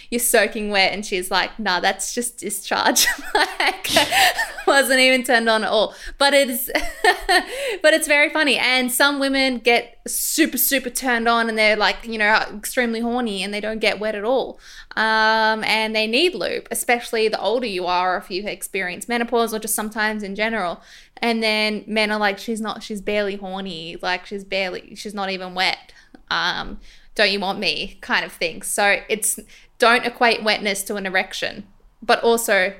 you're 0.09 0.19
soaking 0.19 0.71
wet," 0.71 0.91
and 0.91 1.05
she's 1.05 1.29
like, 1.29 1.59
"Nah, 1.59 1.79
that's 1.79 2.13
just 2.15 2.39
discharge. 2.39 3.05
like, 3.35 3.89
wasn't 4.67 4.99
even 4.99 5.23
turned 5.23 5.49
on 5.49 5.63
at 5.63 5.69
all." 5.69 5.93
But 6.17 6.33
it's 6.33 6.67
but 7.83 7.93
it's 7.93 8.07
very 8.07 8.29
funny, 8.29 8.57
and 8.57 8.91
some 8.91 9.19
women 9.19 9.59
get 9.59 9.98
super 10.17 10.57
super 10.57 10.89
turned 10.89 11.27
on, 11.27 11.49
and 11.49 11.57
they're 11.57 11.75
like, 11.75 12.05
you 12.05 12.17
know, 12.17 12.43
extremely 12.55 12.99
horny, 12.99 13.43
and 13.43 13.53
they 13.53 13.59
don't 13.59 13.79
get 13.79 13.99
wet 13.99 14.15
at 14.15 14.23
all, 14.23 14.59
um, 14.95 15.63
and 15.63 15.95
they 15.95 16.07
need 16.07 16.35
lube, 16.35 16.67
especially 16.71 17.27
the 17.27 17.39
older 17.39 17.67
you 17.67 17.85
are, 17.85 18.17
if 18.17 18.29
you 18.29 18.45
experience 18.47 19.07
menopause, 19.07 19.53
or 19.53 19.59
just 19.59 19.75
sometimes 19.75 20.23
in 20.23 20.35
general. 20.35 20.81
And 21.21 21.43
then 21.43 21.83
men 21.85 22.11
are 22.11 22.19
like, 22.19 22.37
she's 22.39 22.61
not, 22.61 22.81
she's 22.81 23.01
barely 23.01 23.35
horny, 23.35 23.97
like 24.01 24.25
she's 24.25 24.43
barely, 24.43 24.95
she's 24.95 25.13
not 25.13 25.29
even 25.29 25.53
wet. 25.53 25.91
Um, 26.31 26.79
don't 27.15 27.31
you 27.31 27.39
want 27.39 27.59
me? 27.59 27.97
Kind 28.01 28.25
of 28.25 28.31
thing. 28.31 28.61
So 28.61 29.01
it's 29.09 29.39
don't 29.77 30.05
equate 30.05 30.43
wetness 30.43 30.83
to 30.83 30.95
an 30.95 31.05
erection, 31.05 31.67
but 32.01 32.21
also 32.23 32.73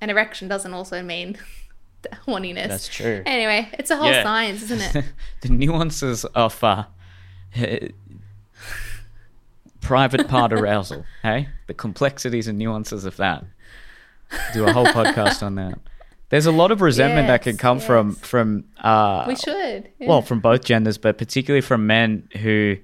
an 0.00 0.10
erection 0.10 0.48
doesn't 0.48 0.74
also 0.74 1.02
mean 1.02 1.38
horniness. 2.26 2.68
That's 2.68 2.88
true. 2.88 3.22
Anyway, 3.26 3.68
it's 3.74 3.90
a 3.90 3.96
whole 3.96 4.10
yeah. 4.10 4.22
science, 4.22 4.62
isn't 4.62 4.96
it? 4.96 5.04
the 5.42 5.48
nuances 5.48 6.24
of 6.24 6.62
uh, 6.62 6.84
private 9.80 10.28
part 10.28 10.52
arousal, 10.52 11.04
hey? 11.22 11.48
The 11.66 11.74
complexities 11.74 12.48
and 12.48 12.58
nuances 12.58 13.04
of 13.04 13.16
that. 13.16 13.44
Do 14.52 14.66
a 14.66 14.72
whole 14.72 14.86
podcast 14.86 15.42
on 15.42 15.54
that 15.56 15.78
there's 16.34 16.46
a 16.46 16.52
lot 16.52 16.72
of 16.72 16.80
resentment 16.80 17.28
yes, 17.28 17.28
that 17.28 17.42
can 17.42 17.56
come 17.56 17.78
yes. 17.78 17.86
from 17.86 18.14
from 18.16 18.64
uh, 18.78 19.24
we 19.28 19.36
should 19.36 19.88
yeah. 20.00 20.08
well 20.08 20.20
from 20.20 20.40
both 20.40 20.64
genders, 20.64 20.98
but 20.98 21.16
particularly 21.16 21.60
from 21.60 21.86
men 21.86 22.28
who. 22.38 22.76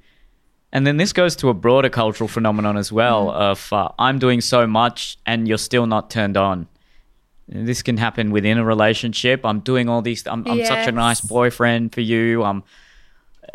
And 0.72 0.86
then 0.86 0.98
this 0.98 1.12
goes 1.12 1.34
to 1.36 1.48
a 1.48 1.54
broader 1.54 1.88
cultural 1.88 2.28
phenomenon 2.28 2.76
as 2.76 2.92
well 2.92 3.26
mm. 3.26 3.34
of 3.34 3.72
uh, 3.72 3.88
I'm 3.98 4.20
doing 4.20 4.40
so 4.40 4.68
much 4.68 5.18
and 5.26 5.48
you're 5.48 5.58
still 5.58 5.84
not 5.84 6.10
turned 6.10 6.36
on. 6.36 6.68
This 7.52 7.82
can 7.82 7.96
happen 7.96 8.30
within 8.30 8.58
a 8.58 8.64
relationship. 8.64 9.44
I'm 9.44 9.60
doing 9.60 9.88
all 9.88 10.02
these. 10.02 10.24
I'm, 10.26 10.46
I'm 10.46 10.58
yes. 10.58 10.68
such 10.68 10.86
a 10.86 10.92
nice 10.92 11.20
boyfriend 11.20 11.92
for 11.92 12.00
you. 12.00 12.44
I'm 12.44 12.62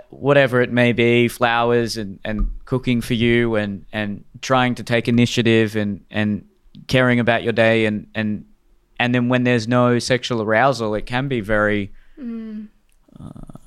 whatever 0.10 0.62
it 0.62 0.72
may 0.72 0.92
be, 0.92 1.30
flowers 1.30 1.96
and, 1.96 2.20
and 2.26 2.52
cooking 2.66 3.00
for 3.00 3.14
you 3.14 3.56
and, 3.56 3.86
and 3.94 4.26
trying 4.42 4.76
to 4.76 4.84
take 4.84 5.08
initiative 5.08 5.78
and, 5.78 6.04
and 6.12 6.46
caring 6.88 7.22
about 7.22 7.44
your 7.44 7.54
day 7.54 7.86
and, 7.86 8.08
and 8.14 8.46
and 8.98 9.14
then 9.14 9.28
when 9.28 9.44
there's 9.44 9.68
no 9.68 10.00
sexual 10.00 10.42
arousal, 10.42 10.96
it 10.96 11.06
can 11.06 11.28
be 11.28 11.42
very 11.42 11.92
mm. 12.18 12.68
uh, 13.20 13.58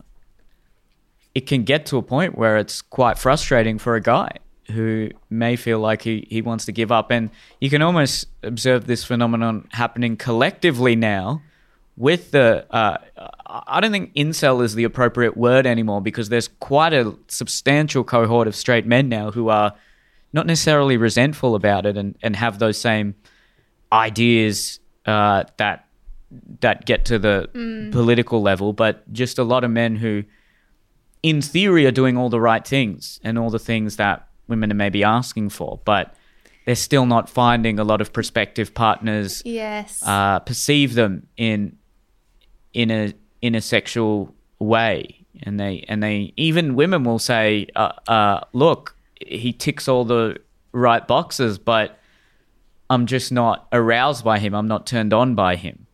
it 1.35 1.47
can 1.47 1.65
get 1.65 1.87
to 1.87 1.99
a 1.99 2.03
point 2.03 2.37
where 2.37 2.57
it's 2.57 2.81
quite 2.81 3.19
frustrating 3.19 3.79
for 3.79 3.95
a 3.95 4.01
guy 4.01 4.31
who 4.71 5.11
may 5.31 5.57
feel 5.57 5.79
like 5.79 6.03
he, 6.03 6.27
he 6.31 6.43
wants 6.43 6.67
to 6.67 6.73
give 6.73 6.93
up. 6.93 7.11
And 7.11 7.31
you 7.61 7.71
can 7.71 7.83
almost 7.83 8.27
observe 8.43 8.87
this 8.87 9.05
phenomenon 9.05 9.69
happening 9.73 10.17
collectively 10.17 10.95
now 10.95 11.43
with 11.97 12.31
the 12.31 12.65
uh, 12.71 12.99
I 13.47 13.81
don't 13.81 13.91
think 13.91 14.15
incel 14.15 14.63
is 14.63 14.75
the 14.75 14.85
appropriate 14.85 15.37
word 15.37 15.67
anymore 15.67 16.01
because 16.01 16.29
there's 16.29 16.49
quite 16.49 16.93
a 16.93 17.15
substantial 17.27 18.05
cohort 18.05 18.47
of 18.47 18.55
straight 18.55 18.87
men 18.87 19.09
now 19.09 19.31
who 19.31 19.49
are 19.49 19.75
not 20.33 20.47
necessarily 20.47 20.97
resentful 20.97 21.55
about 21.55 21.87
it 21.87 21.97
and, 21.97 22.17
and 22.23 22.37
have 22.37 22.59
those 22.59 22.79
same 22.79 23.15
ideas 23.93 24.81
uh, 25.07 25.45
that 25.57 25.87
that 26.61 26.85
get 26.85 27.07
to 27.07 27.19
the 27.19 27.49
mm. 27.55 27.91
political 27.91 28.43
level, 28.43 28.75
but 28.75 29.11
just 29.13 29.39
a 29.39 29.43
lot 29.45 29.65
of 29.65 29.71
men 29.71 29.97
who, 29.97 30.25
in 31.23 31.41
theory, 31.41 31.87
are 31.87 31.91
doing 31.91 32.19
all 32.19 32.29
the 32.29 32.41
right 32.41 32.67
things 32.67 33.19
and 33.25 33.39
all 33.39 33.49
the 33.49 33.59
things 33.59 33.97
that 33.97 34.28
women 34.49 34.71
are 34.73 34.75
maybe 34.77 35.05
asking 35.05 35.51
for, 35.51 35.81
but 35.85 36.15
they're 36.65 36.75
still 36.75 37.07
not 37.07 37.31
finding 37.31 37.79
a 37.79 37.85
lot 37.85 38.01
of 38.01 38.13
prospective 38.13 38.75
partners. 38.75 39.43
Yes, 39.45 40.03
uh, 40.05 40.41
perceive 40.41 40.95
them 40.95 41.27
in 41.37 41.77
in 42.73 42.91
a 42.91 43.15
in 43.41 43.55
a 43.55 43.61
sexual 43.61 44.35
way, 44.59 45.25
and 45.43 45.59
they 45.59 45.85
and 45.89 46.03
they 46.03 46.33
even 46.37 46.75
women 46.75 47.05
will 47.05 47.19
say, 47.19 47.69
uh, 47.77 47.93
uh, 48.09 48.41
"Look, 48.53 48.97
he 49.27 49.53
ticks 49.53 49.89
all 49.89 50.05
the 50.05 50.39
right 50.73 51.07
boxes, 51.07 51.59
but 51.59 51.99
I'm 52.91 53.07
just 53.07 53.33
not 53.33 53.67
aroused 53.73 54.25
by 54.25 54.39
him. 54.39 54.55
I'm 54.55 54.69
not 54.69 54.87
turned 54.87 55.13
on 55.15 55.35
by 55.35 55.57
him." 55.57 55.87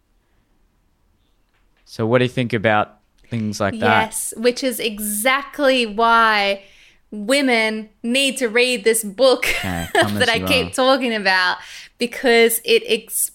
So, 1.85 2.07
what 2.07 2.19
do 2.19 2.25
you 2.25 2.31
think 2.31 2.53
about 2.53 2.99
things 3.29 3.61
like 3.61 3.79
that? 3.79 4.07
Yes, 4.07 4.35
which 4.37 4.65
is 4.65 4.81
exactly 4.81 5.87
why 5.87 6.63
women 7.15 7.89
need 8.03 8.37
to 8.39 8.49
read 8.49 8.85
this 8.85 9.05
book 9.05 9.47
okay, 9.59 9.89
that 9.95 10.29
I 10.29 10.41
keep 10.41 10.69
are. 10.69 10.71
talking 10.71 11.15
about 11.15 11.59
because 11.99 12.61
it 12.65 12.83
explains 12.91 13.31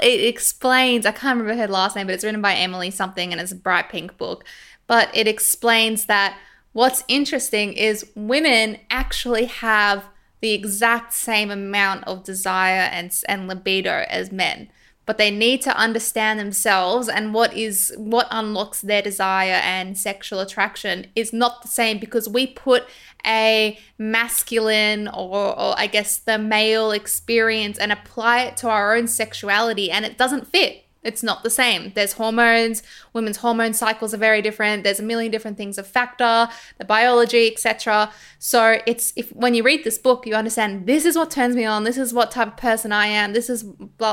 it 0.00 0.24
explains, 0.24 1.04
I 1.06 1.10
can't 1.10 1.38
remember 1.38 1.60
her 1.60 1.68
last 1.68 1.96
name, 1.96 2.06
but 2.06 2.14
it's 2.14 2.22
written 2.22 2.40
by 2.40 2.54
Emily 2.54 2.90
something 2.92 3.32
and 3.32 3.40
it's 3.40 3.50
a 3.50 3.56
bright 3.56 3.88
pink 3.88 4.16
book. 4.16 4.44
But 4.86 5.10
it 5.12 5.26
explains 5.26 6.06
that 6.06 6.38
what's 6.72 7.02
interesting 7.08 7.72
is 7.72 8.08
women 8.14 8.78
actually 8.90 9.46
have 9.46 10.04
the 10.40 10.52
exact 10.52 11.12
same 11.12 11.50
amount 11.50 12.04
of 12.04 12.24
desire 12.24 12.88
and, 12.92 13.12
and 13.28 13.48
libido 13.48 14.04
as 14.08 14.30
men 14.30 14.68
but 15.04 15.18
they 15.18 15.30
need 15.30 15.60
to 15.62 15.76
understand 15.76 16.38
themselves 16.38 17.08
and 17.08 17.34
what 17.34 17.52
is 17.54 17.92
what 17.96 18.28
unlocks 18.30 18.80
their 18.80 19.02
desire 19.02 19.60
and 19.62 19.98
sexual 19.98 20.40
attraction 20.40 21.06
is 21.16 21.32
not 21.32 21.62
the 21.62 21.68
same 21.68 21.98
because 21.98 22.28
we 22.28 22.46
put 22.46 22.84
a 23.26 23.78
masculine 23.98 25.08
or, 25.08 25.58
or 25.58 25.74
I 25.78 25.86
guess 25.86 26.18
the 26.18 26.38
male 26.38 26.90
experience 26.90 27.78
and 27.78 27.92
apply 27.92 28.42
it 28.42 28.56
to 28.58 28.68
our 28.68 28.96
own 28.96 29.06
sexuality 29.06 29.90
and 29.90 30.04
it 30.04 30.18
doesn't 30.18 30.48
fit 30.48 30.82
it's 31.02 31.22
not 31.22 31.42
the 31.42 31.50
same. 31.50 31.92
There's 31.94 32.12
hormones, 32.12 32.82
women's 33.12 33.38
hormone 33.38 33.74
cycles 33.74 34.14
are 34.14 34.18
very 34.18 34.40
different. 34.40 34.84
There's 34.84 35.00
a 35.00 35.02
million 35.02 35.32
different 35.32 35.56
things 35.56 35.76
of 35.76 35.86
factor, 35.86 36.48
the 36.78 36.84
biology, 36.84 37.50
etc. 37.50 38.12
So 38.38 38.78
it's 38.86 39.12
if 39.16 39.30
when 39.30 39.54
you 39.54 39.64
read 39.64 39.82
this 39.82 39.98
book, 39.98 40.26
you 40.26 40.34
understand 40.34 40.86
this 40.86 41.04
is 41.04 41.16
what 41.16 41.30
turns 41.30 41.56
me 41.56 41.64
on. 41.64 41.82
This 41.84 41.98
is 41.98 42.14
what 42.14 42.30
type 42.30 42.48
of 42.48 42.56
person 42.56 42.92
I 42.92 43.06
am. 43.06 43.32
This 43.32 43.50
is 43.50 43.64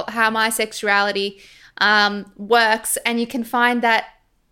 how 0.07 0.31
my 0.31 0.49
sexuality 0.49 1.39
um, 1.77 2.31
works, 2.37 2.97
and 3.05 3.19
you 3.19 3.27
can 3.27 3.43
find 3.43 3.83
that 3.83 4.05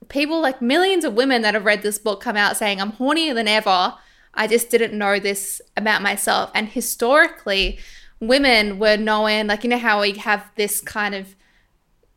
people 0.08 0.40
like 0.40 0.62
millions 0.62 1.04
of 1.04 1.16
women 1.16 1.42
that 1.42 1.56
have 1.56 1.66
read 1.66 1.82
this 1.82 1.98
book 1.98 2.22
come 2.22 2.38
out 2.38 2.56
saying 2.56 2.80
I'm 2.80 2.94
hornier 2.94 3.34
than 3.34 3.48
ever. 3.48 3.96
I 4.38 4.48
just 4.48 4.70
didn't 4.70 4.98
know 4.98 5.20
this 5.20 5.62
about 5.76 6.02
myself. 6.02 6.52
And 6.54 6.70
historically, 6.70 7.80
women 8.20 8.80
were 8.80 8.98
known 8.98 9.48
like 9.48 9.64
you 9.64 9.70
know 9.70 9.78
how 9.78 10.02
we 10.02 10.14
have 10.14 10.50
this 10.56 10.80
kind 10.80 11.16
of 11.16 11.36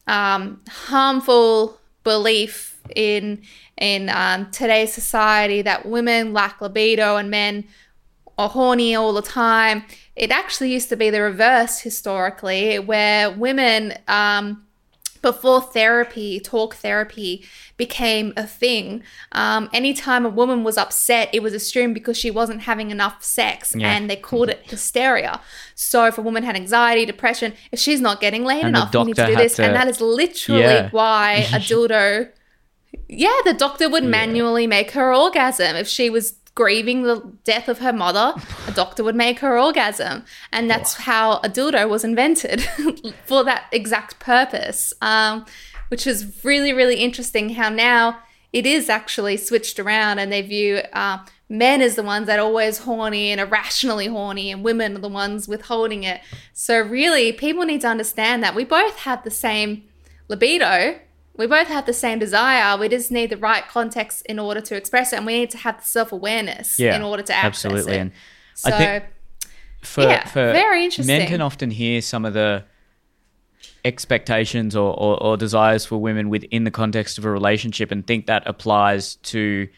um, 0.06 0.60
harmful 0.68 1.78
belief 2.04 2.80
in 2.94 3.42
in 3.76 4.08
um, 4.10 4.50
today's 4.50 4.92
society 4.92 5.62
that 5.62 5.86
women 5.86 6.32
lack 6.32 6.60
libido 6.60 7.16
and 7.16 7.30
men 7.30 7.64
are 8.36 8.48
horny 8.48 8.94
all 8.94 9.12
the 9.12 9.22
time. 9.22 9.84
It 10.16 10.30
actually 10.30 10.72
used 10.72 10.88
to 10.90 10.96
be 10.96 11.10
the 11.10 11.22
reverse 11.22 11.80
historically, 11.80 12.78
where 12.78 13.30
women 13.30 13.94
um, 14.08 14.66
before 15.22 15.60
therapy, 15.60 16.40
talk 16.40 16.74
therapy 16.74 17.44
became 17.76 18.32
a 18.36 18.46
thing, 18.46 19.02
um, 19.32 19.68
anytime 19.72 20.26
a 20.26 20.28
woman 20.28 20.64
was 20.64 20.76
upset, 20.76 21.30
it 21.32 21.42
was 21.42 21.54
assumed 21.54 21.94
because 21.94 22.16
she 22.16 22.30
wasn't 22.30 22.62
having 22.62 22.90
enough 22.90 23.22
sex 23.22 23.74
yeah. 23.76 23.90
and 23.90 24.10
they 24.10 24.16
called 24.16 24.50
it 24.50 24.60
hysteria. 24.64 25.40
So 25.74 26.06
if 26.06 26.18
a 26.18 26.22
woman 26.22 26.42
had 26.42 26.56
anxiety, 26.56 27.06
depression, 27.06 27.54
if 27.72 27.78
she's 27.78 28.00
not 28.00 28.20
getting 28.20 28.44
laid 28.44 28.64
and 28.64 28.76
enough, 28.76 28.92
you 28.94 29.04
need 29.04 29.16
to 29.16 29.26
do 29.26 29.36
this. 29.36 29.56
To, 29.56 29.64
and 29.64 29.74
that 29.74 29.88
is 29.88 30.00
literally 30.00 30.62
yeah. 30.62 30.90
why 30.90 31.46
a 31.52 31.58
dildo. 31.68 32.30
Yeah, 33.08 33.40
the 33.44 33.54
doctor 33.54 33.88
would 33.88 34.04
yeah. 34.04 34.10
manually 34.10 34.66
make 34.66 34.92
her 34.92 35.14
orgasm 35.14 35.76
if 35.76 35.88
she 35.88 36.10
was 36.10 36.32
grieving 36.54 37.02
the 37.02 37.32
death 37.44 37.68
of 37.68 37.78
her 37.78 37.92
mother, 37.92 38.34
a 38.66 38.72
doctor 38.72 39.04
would 39.04 39.14
make 39.14 39.38
her 39.40 39.58
orgasm. 39.58 40.24
And 40.52 40.68
that's 40.68 40.98
oh. 41.00 41.02
how 41.02 41.32
a 41.38 41.48
dildo 41.48 41.88
was 41.88 42.04
invented 42.04 42.62
for 43.24 43.44
that 43.44 43.66
exact 43.72 44.18
purpose, 44.18 44.92
um, 45.00 45.46
which 45.88 46.06
is 46.06 46.40
really, 46.44 46.72
really 46.72 46.96
interesting 46.96 47.50
how 47.50 47.68
now 47.68 48.18
it 48.52 48.66
is 48.66 48.88
actually 48.88 49.36
switched 49.36 49.78
around 49.78 50.18
and 50.18 50.32
they 50.32 50.42
view 50.42 50.80
uh, 50.92 51.18
men 51.48 51.82
as 51.82 51.96
the 51.96 52.02
ones 52.02 52.26
that 52.26 52.38
are 52.38 52.44
always 52.44 52.78
horny 52.78 53.30
and 53.30 53.40
irrationally 53.40 54.06
horny, 54.06 54.50
and 54.50 54.64
women 54.64 54.96
are 54.96 55.00
the 55.00 55.08
ones 55.08 55.48
withholding 55.48 56.04
it. 56.04 56.20
So, 56.52 56.80
really, 56.80 57.32
people 57.32 57.64
need 57.64 57.80
to 57.82 57.88
understand 57.88 58.42
that 58.42 58.54
we 58.54 58.64
both 58.64 59.00
have 59.00 59.24
the 59.24 59.30
same 59.30 59.84
libido 60.28 60.98
we 61.36 61.46
both 61.46 61.68
have 61.68 61.86
the 61.86 61.92
same 61.92 62.18
desire. 62.18 62.76
We 62.78 62.88
just 62.88 63.10
need 63.10 63.30
the 63.30 63.36
right 63.36 63.66
context 63.66 64.24
in 64.26 64.38
order 64.38 64.60
to 64.60 64.76
express 64.76 65.12
it, 65.12 65.16
and 65.16 65.26
we 65.26 65.38
need 65.38 65.50
to 65.50 65.58
have 65.58 65.78
the 65.80 65.86
self 65.86 66.12
awareness 66.12 66.78
yeah, 66.78 66.96
in 66.96 67.02
order 67.02 67.22
to 67.22 67.34
access 67.34 67.66
absolutely. 67.66 67.94
it. 67.94 68.00
And 68.00 68.12
so, 68.54 68.70
I 68.70 68.78
think 68.78 69.04
for, 69.82 70.02
yeah, 70.02 70.26
for 70.26 70.52
very 70.52 70.84
interesting. 70.84 71.18
Men 71.18 71.28
can 71.28 71.40
often 71.40 71.70
hear 71.70 72.02
some 72.02 72.24
of 72.24 72.34
the 72.34 72.64
expectations 73.84 74.76
or, 74.76 74.92
or, 74.98 75.22
or, 75.22 75.36
desires 75.36 75.86
for 75.86 75.96
women 75.96 76.28
within 76.28 76.64
the 76.64 76.70
context 76.70 77.16
of 77.16 77.24
a 77.24 77.30
relationship 77.30 77.90
and 77.90 78.06
think 78.06 78.26
that 78.26 78.42
applies 78.46 79.14
to 79.16 79.68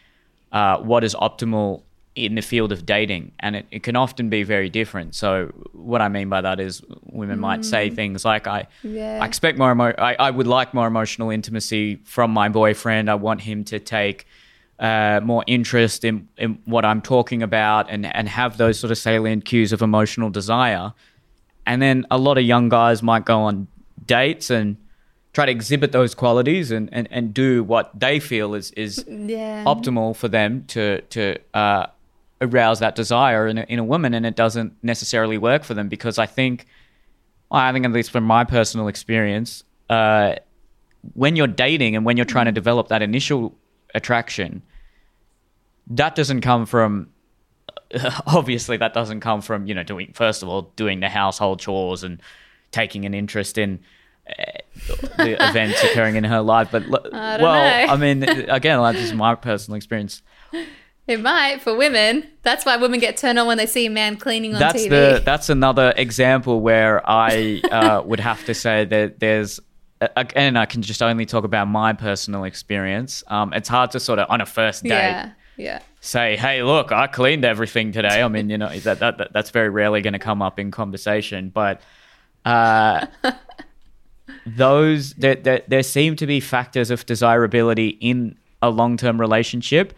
uh, 0.51 0.77
what 0.79 1.05
is 1.05 1.15
optimal 1.15 1.83
in 2.15 2.35
the 2.35 2.41
field 2.41 2.71
of 2.71 2.85
dating 2.85 3.31
and 3.39 3.55
it, 3.55 3.65
it 3.71 3.83
can 3.83 3.95
often 3.95 4.29
be 4.29 4.43
very 4.43 4.69
different 4.69 5.15
so 5.15 5.47
what 5.71 6.01
i 6.01 6.07
mean 6.07 6.29
by 6.29 6.41
that 6.41 6.59
is 6.59 6.81
women 7.05 7.37
mm. 7.37 7.41
might 7.41 7.65
say 7.65 7.89
mm. 7.89 7.95
things 7.95 8.23
like 8.23 8.45
i 8.45 8.67
yeah. 8.83 9.19
i 9.21 9.25
expect 9.25 9.57
more 9.57 9.71
emo- 9.71 9.95
I, 9.97 10.15
I 10.15 10.29
would 10.29 10.45
like 10.45 10.73
more 10.73 10.85
emotional 10.85 11.31
intimacy 11.31 11.95
from 12.03 12.31
my 12.31 12.49
boyfriend 12.49 13.09
i 13.09 13.15
want 13.15 13.41
him 13.41 13.63
to 13.65 13.79
take 13.79 14.27
uh, 14.79 15.21
more 15.23 15.43
interest 15.47 16.03
in, 16.03 16.27
in 16.37 16.59
what 16.65 16.85
i'm 16.85 17.01
talking 17.01 17.41
about 17.41 17.89
and, 17.89 18.05
and 18.05 18.29
have 18.29 18.57
those 18.57 18.79
sort 18.79 18.91
of 18.91 18.97
salient 18.97 19.45
cues 19.45 19.71
of 19.71 19.81
emotional 19.81 20.29
desire 20.29 20.93
and 21.65 21.81
then 21.81 22.05
a 22.11 22.17
lot 22.17 22.37
of 22.37 22.43
young 22.43 22.69
guys 22.69 23.01
might 23.01 23.25
go 23.25 23.39
on 23.41 23.67
dates 24.05 24.49
and 24.49 24.77
try 25.33 25.47
to 25.47 25.51
exhibit 25.51 25.91
those 25.91 26.13
qualities 26.13 26.71
and, 26.71 26.89
and, 26.91 27.07
and 27.11 27.33
do 27.33 27.63
what 27.63 27.91
they 27.99 28.19
feel 28.19 28.53
is 28.53 28.71
is 28.71 29.03
yeah. 29.07 29.63
optimal 29.65 30.15
for 30.15 30.27
them 30.27 30.63
to 30.67 31.01
to 31.01 31.37
uh, 31.53 31.87
arouse 32.43 32.79
that 32.79 32.95
desire 32.95 33.47
in 33.47 33.57
a, 33.57 33.61
in 33.63 33.79
a 33.79 33.83
woman 33.83 34.13
and 34.13 34.25
it 34.25 34.35
doesn't 34.35 34.75
necessarily 34.83 35.37
work 35.37 35.63
for 35.63 35.73
them 35.73 35.89
because 35.89 36.17
I 36.17 36.25
think, 36.25 36.65
I 37.51 37.71
think 37.71 37.85
at 37.85 37.91
least 37.91 38.11
from 38.11 38.23
my 38.23 38.43
personal 38.43 38.87
experience, 38.87 39.63
uh, 39.89 40.35
when 41.13 41.35
you're 41.35 41.47
dating 41.47 41.95
and 41.95 42.05
when 42.05 42.17
you're 42.17 42.25
trying 42.25 42.45
to 42.45 42.51
develop 42.51 42.87
that 42.89 43.01
initial 43.01 43.55
attraction, 43.95 44.61
that 45.87 46.15
doesn't 46.15 46.41
come 46.41 46.65
from 46.65 47.09
obviously 48.27 48.77
that 48.77 48.93
doesn't 48.93 49.19
come 49.19 49.41
from 49.41 49.67
you 49.67 49.75
know 49.75 49.83
doing 49.83 50.11
first 50.13 50.41
of 50.41 50.49
all 50.49 50.63
doing 50.75 50.99
the 50.99 51.09
household 51.09 51.59
chores 51.59 52.03
and 52.03 52.21
taking 52.71 53.05
an 53.05 53.13
interest 53.13 53.57
in 53.57 53.79
the 55.17 55.37
events 55.49 55.83
occurring 55.83 56.15
in 56.15 56.23
her 56.23 56.41
life. 56.41 56.69
But 56.71 56.83
I 57.13 57.41
well, 57.41 57.53
know. 57.87 57.93
I 57.93 57.97
mean, 57.97 58.23
again, 58.23 58.79
like, 58.79 58.95
this 58.95 59.05
is 59.05 59.13
my 59.13 59.35
personal 59.35 59.75
experience. 59.75 60.21
It 61.05 61.19
might 61.19 61.61
for 61.61 61.75
women. 61.75 62.29
That's 62.43 62.65
why 62.65 62.77
women 62.77 62.99
get 62.99 63.17
turned 63.17 63.37
on 63.37 63.45
when 63.45 63.57
they 63.57 63.65
see 63.65 63.85
a 63.85 63.89
man 63.89 64.15
cleaning 64.15 64.53
on 64.53 64.59
That's 64.59 64.83
TV. 64.83 64.89
the 64.89 65.21
that's 65.23 65.49
another 65.49 65.93
example 65.97 66.61
where 66.61 67.01
I 67.09 67.61
uh, 67.71 68.01
would 68.05 68.21
have 68.21 68.45
to 68.45 68.53
say 68.53 68.85
that 68.85 69.19
there's 69.19 69.59
and 70.35 70.57
I 70.57 70.65
can 70.65 70.81
just 70.81 71.01
only 71.01 71.25
talk 71.25 71.43
about 71.43 71.67
my 71.67 71.93
personal 71.93 72.43
experience. 72.43 73.23
Um, 73.27 73.53
it's 73.53 73.69
hard 73.69 73.91
to 73.91 73.99
sort 73.99 74.19
of 74.19 74.29
on 74.29 74.41
a 74.41 74.45
first 74.45 74.83
date 74.83 74.89
yeah, 74.89 75.31
yeah. 75.57 75.79
say, 76.01 76.35
"Hey, 76.35 76.63
look, 76.63 76.91
I 76.91 77.07
cleaned 77.07 77.45
everything 77.45 77.91
today." 77.91 78.21
I 78.21 78.27
mean, 78.27 78.49
you 78.49 78.57
know, 78.57 78.69
that, 78.79 78.99
that, 78.99 79.17
that 79.17 79.33
that's 79.33 79.49
very 79.49 79.69
rarely 79.69 80.01
going 80.01 80.13
to 80.13 80.19
come 80.19 80.41
up 80.41 80.59
in 80.59 80.71
conversation, 80.71 81.49
but 81.49 81.81
uh, 82.45 83.07
those 84.45 85.13
there, 85.13 85.35
there 85.35 85.61
there 85.67 85.83
seem 85.83 86.15
to 86.17 86.27
be 86.27 86.39
factors 86.39 86.91
of 86.91 87.05
desirability 87.05 87.89
in 87.89 88.37
a 88.61 88.69
long-term 88.69 89.19
relationship, 89.19 89.93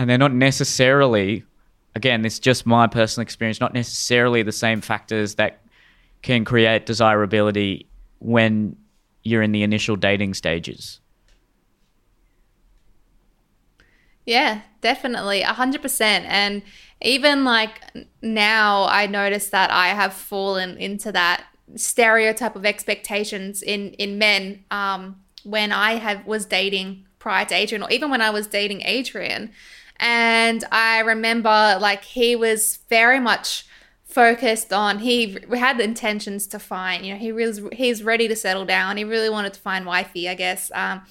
and 0.00 0.08
they're 0.08 0.16
not 0.16 0.32
necessarily. 0.32 1.44
Again, 1.94 2.24
it's 2.24 2.38
just 2.38 2.64
my 2.64 2.86
personal 2.86 3.22
experience, 3.22 3.60
not 3.60 3.74
necessarily 3.74 4.42
the 4.42 4.50
same 4.50 4.80
factors 4.80 5.34
that 5.34 5.60
can 6.22 6.44
create 6.46 6.86
desirability 6.86 7.86
when 8.18 8.76
you're 9.24 9.42
in 9.42 9.52
the 9.52 9.62
initial 9.62 9.96
dating 9.96 10.32
stages. 10.32 11.00
Yeah, 14.24 14.62
definitely. 14.80 15.42
A 15.42 15.52
hundred 15.52 15.82
percent. 15.82 16.24
And 16.28 16.62
even 17.02 17.44
like 17.44 17.82
now 18.22 18.86
I 18.88 19.06
notice 19.06 19.50
that 19.50 19.70
I 19.70 19.88
have 19.88 20.14
fallen 20.14 20.78
into 20.78 21.12
that 21.12 21.44
stereotype 21.76 22.56
of 22.56 22.64
expectations 22.64 23.60
in, 23.60 23.92
in 23.94 24.16
men, 24.16 24.64
um, 24.70 25.20
when 25.42 25.72
I 25.72 25.96
have 25.96 26.26
was 26.26 26.46
dating 26.46 27.06
prior 27.18 27.44
to 27.44 27.54
Adrian 27.54 27.82
or 27.82 27.90
even 27.90 28.10
when 28.10 28.22
I 28.22 28.30
was 28.30 28.46
dating 28.46 28.80
Adrian. 28.86 29.52
And 30.00 30.64
I 30.72 31.00
remember 31.00 31.78
like 31.80 32.02
he 32.02 32.34
was 32.34 32.78
very 32.88 33.20
much 33.20 33.66
focused 34.10 34.72
on 34.72 34.98
he 34.98 35.38
had 35.52 35.78
intentions 35.78 36.48
to 36.48 36.58
find 36.58 37.06
you 37.06 37.12
know 37.12 37.18
he 37.18 37.30
was 37.30 37.60
he's 37.72 38.02
ready 38.02 38.26
to 38.26 38.34
settle 38.34 38.64
down. 38.64 38.96
He 38.96 39.04
really 39.04 39.30
wanted 39.30 39.54
to 39.54 39.60
find 39.60 39.86
wifey 39.86 40.28
i 40.28 40.34
guess 40.34 40.70
um, 40.74 41.02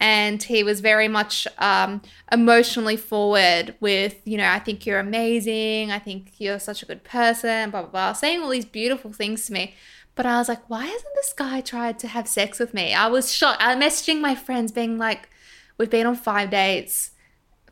and 0.00 0.42
he 0.42 0.62
was 0.62 0.80
very 0.80 1.06
much 1.06 1.46
um, 1.58 2.00
emotionally 2.32 2.96
forward 2.96 3.74
with 3.80 4.16
you 4.24 4.38
know 4.38 4.48
i 4.48 4.58
think 4.58 4.86
you're 4.86 5.00
amazing. 5.00 5.90
I 5.90 5.98
think 5.98 6.32
you're 6.38 6.58
such 6.58 6.82
a 6.82 6.86
good 6.86 7.04
person 7.04 7.70
blah 7.70 7.82
blah 7.82 7.90
blah 7.90 8.12
saying 8.14 8.40
all 8.42 8.48
these 8.48 8.64
beautiful 8.64 9.12
things 9.12 9.46
to 9.46 9.52
me. 9.52 9.74
But 10.14 10.24
i 10.24 10.38
was 10.38 10.48
like 10.48 10.68
why 10.70 10.86
hasn't 10.86 11.14
this 11.14 11.34
guy 11.34 11.60
tried 11.60 11.98
to 11.98 12.08
have 12.08 12.26
sex 12.26 12.58
with 12.58 12.72
me? 12.72 12.94
I 12.94 13.08
was 13.08 13.34
shocked. 13.34 13.60
I 13.60 13.74
messaging 13.76 14.20
my 14.22 14.34
friends 14.34 14.72
being 14.72 14.96
like 14.96 15.28
we've 15.76 15.90
been 15.90 16.06
on 16.06 16.16
five 16.16 16.48
dates 16.50 17.10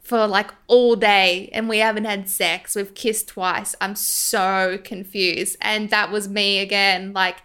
for 0.04 0.26
like 0.26 0.50
all 0.66 0.94
day 0.94 1.48
and 1.52 1.68
we 1.68 1.78
haven't 1.78 2.04
had 2.04 2.28
sex. 2.28 2.76
We've 2.76 2.94
kissed 2.94 3.28
twice. 3.28 3.74
I'm 3.80 3.96
so 3.96 4.78
confused. 4.84 5.56
And 5.62 5.88
that 5.90 6.12
was 6.12 6.28
me 6.28 6.60
again, 6.60 7.14
like 7.14 7.38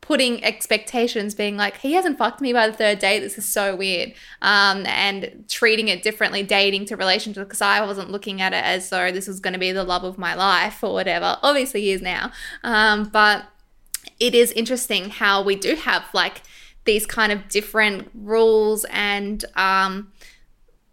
putting 0.00 0.42
expectations, 0.42 1.34
being 1.34 1.56
like, 1.58 1.76
he 1.78 1.92
hasn't 1.92 2.16
fucked 2.16 2.40
me 2.40 2.54
by 2.54 2.68
the 2.68 2.72
third 2.72 3.00
date. 3.00 3.20
This 3.20 3.36
is 3.36 3.44
so 3.44 3.76
weird. 3.76 4.14
Um, 4.40 4.86
and 4.86 5.44
treating 5.48 5.88
it 5.88 6.02
differently, 6.02 6.42
dating 6.42 6.86
to 6.86 6.96
relationship, 6.96 7.48
because 7.48 7.60
I 7.60 7.84
wasn't 7.84 8.10
looking 8.10 8.40
at 8.40 8.54
it 8.54 8.64
as 8.64 8.88
though 8.88 9.12
this 9.12 9.28
was 9.28 9.40
going 9.40 9.52
to 9.52 9.58
be 9.58 9.72
the 9.72 9.84
love 9.84 10.04
of 10.04 10.16
my 10.16 10.34
life 10.34 10.82
or 10.82 10.94
whatever. 10.94 11.36
Obviously, 11.42 11.82
he 11.82 11.90
is 11.90 12.00
now. 12.00 12.32
Um, 12.64 13.04
but 13.04 13.46
it 14.18 14.34
is 14.34 14.52
interesting 14.52 15.10
how 15.10 15.42
we 15.42 15.54
do 15.54 15.74
have 15.74 16.04
like 16.14 16.40
these 16.84 17.04
kind 17.04 17.30
of 17.30 17.48
different 17.48 18.08
rules 18.14 18.86
and, 18.90 19.44
um, 19.54 20.12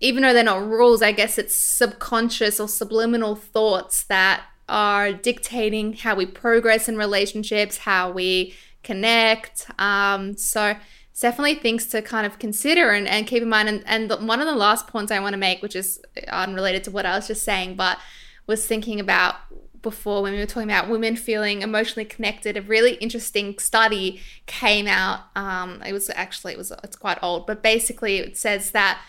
even 0.04 0.22
though 0.22 0.34
they're 0.34 0.44
not 0.44 0.68
rules, 0.68 1.02
I 1.02 1.14
guess 1.14 1.38
it's 1.38 1.56
subconscious 1.56 2.60
or 2.60 2.68
subliminal 2.68 3.36
thoughts 3.36 4.04
that 4.06 4.44
are 4.68 5.14
dictating 5.14 5.94
how 5.94 6.14
we 6.14 6.26
progress 6.26 6.90
in 6.90 6.98
relationships, 6.98 7.78
how 7.78 8.12
we 8.12 8.54
connect. 8.84 9.66
Um, 9.80 10.36
so 10.36 10.76
it's 11.10 11.22
definitely 11.22 11.56
things 11.56 11.88
to 11.88 12.02
kind 12.02 12.26
of 12.28 12.38
consider 12.38 12.90
and, 12.90 13.08
and 13.08 13.26
keep 13.26 13.42
in 13.42 13.48
mind. 13.48 13.70
And, 13.70 13.84
and 13.86 14.12
the, 14.12 14.18
one 14.18 14.42
of 14.42 14.46
the 14.46 14.56
last 14.56 14.88
points 14.88 15.10
I 15.10 15.22
want 15.22 15.34
to 15.34 15.40
make, 15.40 15.62
which 15.62 15.76
is 15.76 16.02
unrelated 16.28 16.84
to 16.84 16.92
what 16.92 17.06
I 17.06 17.16
was 17.16 17.28
just 17.28 17.44
saying, 17.44 17.78
but 17.78 17.98
was 18.46 18.66
thinking 18.66 19.00
about 19.00 19.36
before 19.82 20.22
when 20.22 20.34
we 20.34 20.40
were 20.40 20.46
talking 20.46 20.70
about 20.70 20.90
women 20.90 21.16
feeling 21.16 21.62
emotionally 21.62 22.06
connected 22.06 22.56
a 22.56 22.62
really 22.62 22.94
interesting 22.96 23.60
study 23.60 24.22
came 24.46 24.88
out 24.88 25.20
um, 25.36 25.84
it 25.86 25.92
was 25.92 26.10
actually 26.12 26.54
it 26.54 26.58
was 26.58 26.72
it's 26.86 26.96
quite 26.96 27.20
old 27.22 27.46
but 27.46 27.62
basically 27.62 28.20
it 28.20 28.38
says 28.38 28.72
that 28.72 29.02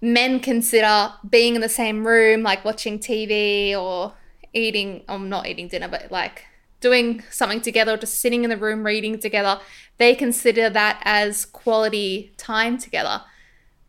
men 0.00 0.40
consider 0.40 1.12
being 1.28 1.54
in 1.54 1.60
the 1.60 1.68
same 1.68 2.06
room, 2.06 2.42
like 2.42 2.64
watching 2.64 2.98
TV 2.98 3.74
or 3.76 4.14
eating, 4.52 5.02
or 5.08 5.18
not 5.18 5.46
eating 5.46 5.68
dinner, 5.68 5.88
but 5.88 6.10
like 6.10 6.44
doing 6.80 7.22
something 7.30 7.60
together, 7.60 7.94
or 7.94 7.96
just 7.96 8.20
sitting 8.20 8.44
in 8.44 8.50
the 8.50 8.56
room 8.56 8.84
reading 8.84 9.18
together, 9.18 9.60
they 9.98 10.14
consider 10.14 10.70
that 10.70 11.00
as 11.04 11.44
quality 11.44 12.32
time 12.36 12.78
together. 12.78 13.22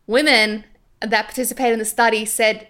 Women 0.06 0.64
that 1.00 1.24
participated 1.24 1.74
in 1.74 1.78
the 1.78 1.84
study 1.84 2.24
said 2.24 2.68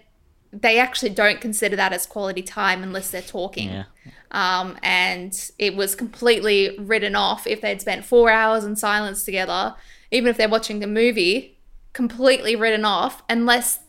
they 0.51 0.79
actually 0.79 1.09
don't 1.09 1.41
consider 1.41 1.75
that 1.75 1.91
as 1.91 2.05
quality 2.05 2.41
time 2.41 2.83
unless 2.83 3.11
they're 3.11 3.21
talking. 3.21 3.69
Yeah. 3.69 3.83
Um, 4.31 4.77
and 4.81 5.51
it 5.59 5.75
was 5.75 5.95
completely 5.95 6.77
written 6.79 7.15
off 7.15 7.45
if 7.45 7.61
they'd 7.61 7.81
spent 7.81 8.05
four 8.05 8.31
hours 8.31 8.63
in 8.63 8.75
silence 8.75 9.23
together, 9.23 9.75
even 10.11 10.29
if 10.29 10.37
they're 10.37 10.49
watching 10.49 10.83
a 10.83 10.87
movie, 10.87 11.57
completely 11.93 12.55
written 12.55 12.85
off 12.85 13.23
unless 13.29 13.79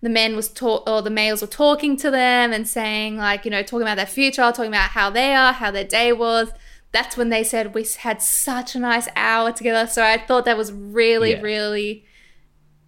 the 0.00 0.08
men 0.08 0.34
was 0.34 0.48
talk 0.48 0.82
or 0.88 1.00
the 1.00 1.10
males 1.10 1.40
were 1.40 1.46
talking 1.46 1.96
to 1.96 2.10
them 2.10 2.52
and 2.52 2.66
saying 2.68 3.16
like 3.16 3.44
you 3.44 3.50
know 3.52 3.62
talking 3.62 3.82
about 3.82 3.96
their 3.96 4.04
future 4.06 4.42
talking 4.50 4.66
about 4.66 4.90
how 4.90 5.08
they 5.10 5.34
are 5.34 5.52
how 5.52 5.70
their 5.70 5.84
day 5.84 6.12
was. 6.12 6.50
That's 6.90 7.16
when 7.16 7.30
they 7.30 7.44
said 7.44 7.72
we 7.74 7.86
had 8.00 8.20
such 8.20 8.74
a 8.74 8.78
nice 8.78 9.08
hour 9.16 9.52
together. 9.52 9.86
So 9.86 10.02
i 10.04 10.18
thought 10.18 10.44
that 10.44 10.56
was 10.58 10.72
really 10.72 11.30
Yeah. 11.32 11.40
really 11.40 12.04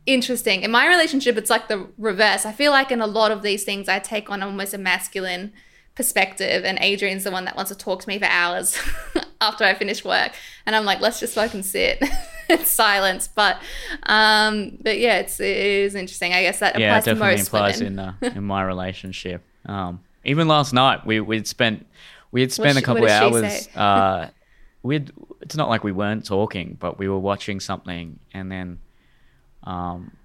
interesting. 0.07 0.63
In 0.63 0.71
my 0.71 0.87
relationship 0.89 1.37
it's 1.37 1.51
like 1.51 1.69
the 1.69 1.89
reverse. 1.97 2.45
I 2.45 2.53
feel 2.53 2.73
like 2.73 2.91
in 2.91 3.01
a 3.01 3.07
lot 3.07 3.31
of 3.33 3.43
these 3.43 3.65
things 3.65 3.89
i 3.89 3.99
take 3.99 4.29
on 4.31 4.43
almost 4.43 4.75
a 4.75 4.79
masculine 4.79 5.53
perspective 5.95 6.65
and 6.65 6.79
adrian's 6.81 7.25
the 7.25 7.31
one 7.31 7.45
that 7.45 7.55
wants 7.55 7.71
to 7.71 7.77
talk 7.77 8.01
to 8.01 8.09
me 8.09 8.19
for 8.19 8.25
hours 8.27 8.77
after 9.41 9.65
i 9.65 9.75
finish 9.75 10.05
work 10.05 10.33
and 10.67 10.75
i'm 10.75 10.85
like 10.85 11.01
let's 11.01 11.21
just 11.21 11.35
fucking 11.35 11.63
sit 11.63 12.03
it's 12.49 12.71
silence 12.71 13.29
but 13.29 13.59
um 14.05 14.77
but 14.83 14.99
yeah 14.99 15.19
it's 15.19 15.39
it 15.41 15.57
is 15.57 15.95
interesting 15.95 16.33
i 16.33 16.43
guess 16.43 16.59
that 16.59 16.79
yeah, 16.79 16.89
applies 16.89 17.05
to 17.05 17.15
most 17.15 17.49
applies 17.49 17.81
women 17.81 17.93
in 17.93 17.99
uh, 17.99 18.37
in 18.37 18.45
my 18.45 18.63
relationship. 18.75 19.43
Um, 19.67 20.01
even 20.25 20.49
last 20.49 20.73
night, 20.73 21.07
we 21.07 21.21
we'd 21.21 21.47
spent 21.47 21.87
we 22.31 22.41
had 22.41 22.53
spent 22.53 22.77
she- 22.77 22.83
a 22.83 22.87
couple 22.87 23.03
what 23.03 23.11
of 23.11 23.35
hours. 23.35 23.69
Uh, 23.77 24.29
we'd 24.83 25.13
it's 25.41 25.57
not 25.57 25.69
like 25.69 25.85
we 25.85 25.93
weren't 25.93 26.27
talking, 26.27 26.77
but 26.79 26.99
we 26.99 27.09
were 27.09 27.19
watching 27.19 27.61
something, 27.61 28.19
and 28.33 28.51
then 28.51 28.79
um, 29.65 30.17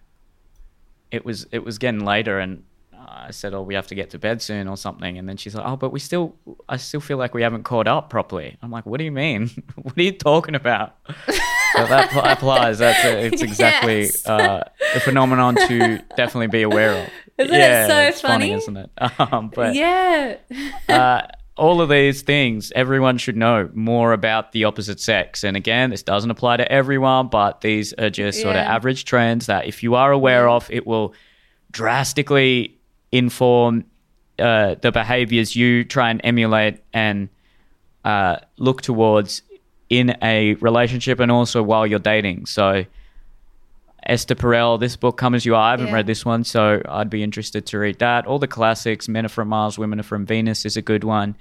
it 1.12 1.26
was 1.26 1.48
it 1.52 1.64
was 1.64 1.78
getting 1.78 2.04
later, 2.04 2.40
and 2.40 2.64
I 3.08 3.32
said, 3.32 3.54
"Oh, 3.54 3.62
we 3.62 3.74
have 3.76 3.88
to 3.88 3.96
get 3.96 4.10
to 4.12 4.20
bed 4.20 4.42
soon 4.42 4.68
or 4.68 4.76
something." 4.78 5.18
And 5.18 5.28
then 5.30 5.38
she's 5.38 5.56
like, 5.56 5.66
"Oh, 5.66 5.76
but 5.76 5.92
we 5.92 6.00
still 6.00 6.36
I 6.68 6.78
still 6.78 7.00
feel 7.00 7.18
like 7.18 7.34
we 7.34 7.42
haven't 7.44 7.64
caught 7.64 7.88
up 7.88 8.10
properly." 8.10 8.58
I'm 8.62 8.72
like, 8.72 8.86
"What 8.86 8.98
do 8.98 9.04
you 9.04 9.12
mean? 9.12 9.50
what 9.76 9.98
are 9.98 10.02
you 10.02 10.12
talking 10.12 10.56
about?" 10.56 10.96
so 11.28 11.86
that 11.86 12.10
pl- 12.12 12.22
applies. 12.24 12.80
That's 12.80 13.04
a, 13.06 13.26
it's 13.26 13.42
exactly 13.42 14.02
Yes. 14.02 14.28
uh, 14.28 14.68
a 14.96 15.00
phenomenon 15.00 15.56
to 15.56 16.00
definitely 16.18 16.48
be 16.48 16.64
aware 16.64 16.92
of. 17.04 17.10
Isn't 17.38 17.54
it 17.56 17.58
yeah, 17.58 17.88
so 17.88 17.98
it's 18.02 18.22
funny, 18.22 18.50
funny? 18.50 18.54
isn't 18.54 18.78
it? 18.78 18.90
Um, 19.20 19.50
but 19.54 19.74
yeah 19.76 20.36
uh, 20.90 21.22
all 21.56 21.82
of 21.82 21.90
these 21.90 22.22
things, 22.22 22.72
everyone 22.74 23.18
should 23.18 23.36
know 23.38 23.70
more 23.74 24.14
about 24.14 24.52
the 24.54 24.64
opposite 24.64 25.00
sex. 25.00 25.44
And 25.44 25.56
again, 25.58 25.90
this 25.90 26.04
doesn't 26.04 26.32
apply 26.32 26.58
to 26.58 26.70
everyone, 26.72 27.28
but 27.28 27.62
these 27.62 27.92
are 27.94 28.10
just 28.10 28.42
sort 28.42 28.56
of 28.56 28.62
average 28.62 29.04
trends 29.06 29.46
that 29.48 29.68
if 29.68 29.84
you 29.84 29.96
are 29.96 30.12
aware 30.12 30.48
of, 30.50 30.70
it 30.72 30.88
will 30.88 31.14
drastically 31.72 32.79
inform 33.12 33.86
uh, 34.38 34.76
the 34.82 34.92
behaviors 34.92 35.56
you 35.56 35.84
try 35.84 36.10
and 36.10 36.22
emulate 36.24 36.82
and 36.94 37.30
uh, 38.06 38.38
look 38.58 38.82
towards 38.82 39.42
in 39.90 40.16
a 40.22 40.54
relationship 40.56 41.20
and 41.20 41.32
also 41.32 41.62
while 41.64 41.86
you're 41.86 42.00
dating. 42.00 42.46
So, 42.46 42.86
Esther 44.06 44.36
Perel, 44.36 44.80
this 44.80 44.96
book, 44.96 45.18
Come 45.18 45.36
As 45.36 45.46
You 45.46 45.56
Are. 45.56 45.62
I 45.62 45.72
haven't 45.72 45.88
Yeah. 45.88 45.94
read 45.94 46.08
this 46.08 46.26
one, 46.26 46.44
so 46.44 46.82
I'd 46.88 47.10
be 47.10 47.22
interested 47.22 47.66
to 47.68 47.80
read 47.80 48.00
that. 48.00 48.26
All 48.26 48.40
the 48.40 48.48
classics, 48.48 49.10
Men 49.10 49.26
Are 49.26 49.30
From 49.30 49.50
Mars, 49.50 49.78
Women 49.78 50.00
Are 50.00 50.04
From 50.04 50.26
Venus 50.26 50.66
is 50.66 50.78
a 50.78 50.82
good 50.82 51.04
one. 51.04 51.36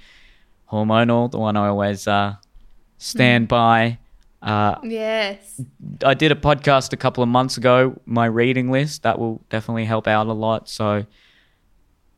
Hormonal, 0.73 1.31
the 1.31 1.39
one 1.39 1.57
I 1.57 1.69
always 1.69 2.07
uh, 2.09 2.35
stand 2.99 3.49
by. 3.49 3.99
Uh, 4.41 4.77
yes 4.85 5.61
I 6.05 6.15
did 6.15 6.31
a 6.31 6.37
podcast 6.37 6.93
a 6.93 6.97
couple 6.97 7.25
of 7.25 7.29
months 7.29 7.57
ago, 7.57 8.01
my 8.07 8.27
reading 8.27 8.71
list. 8.71 9.03
That 9.03 9.19
will 9.19 9.41
definitely 9.51 9.85
help 9.85 10.07
out 10.07 10.27
a 10.29 10.33
lot. 10.33 10.69
So, 10.69 11.07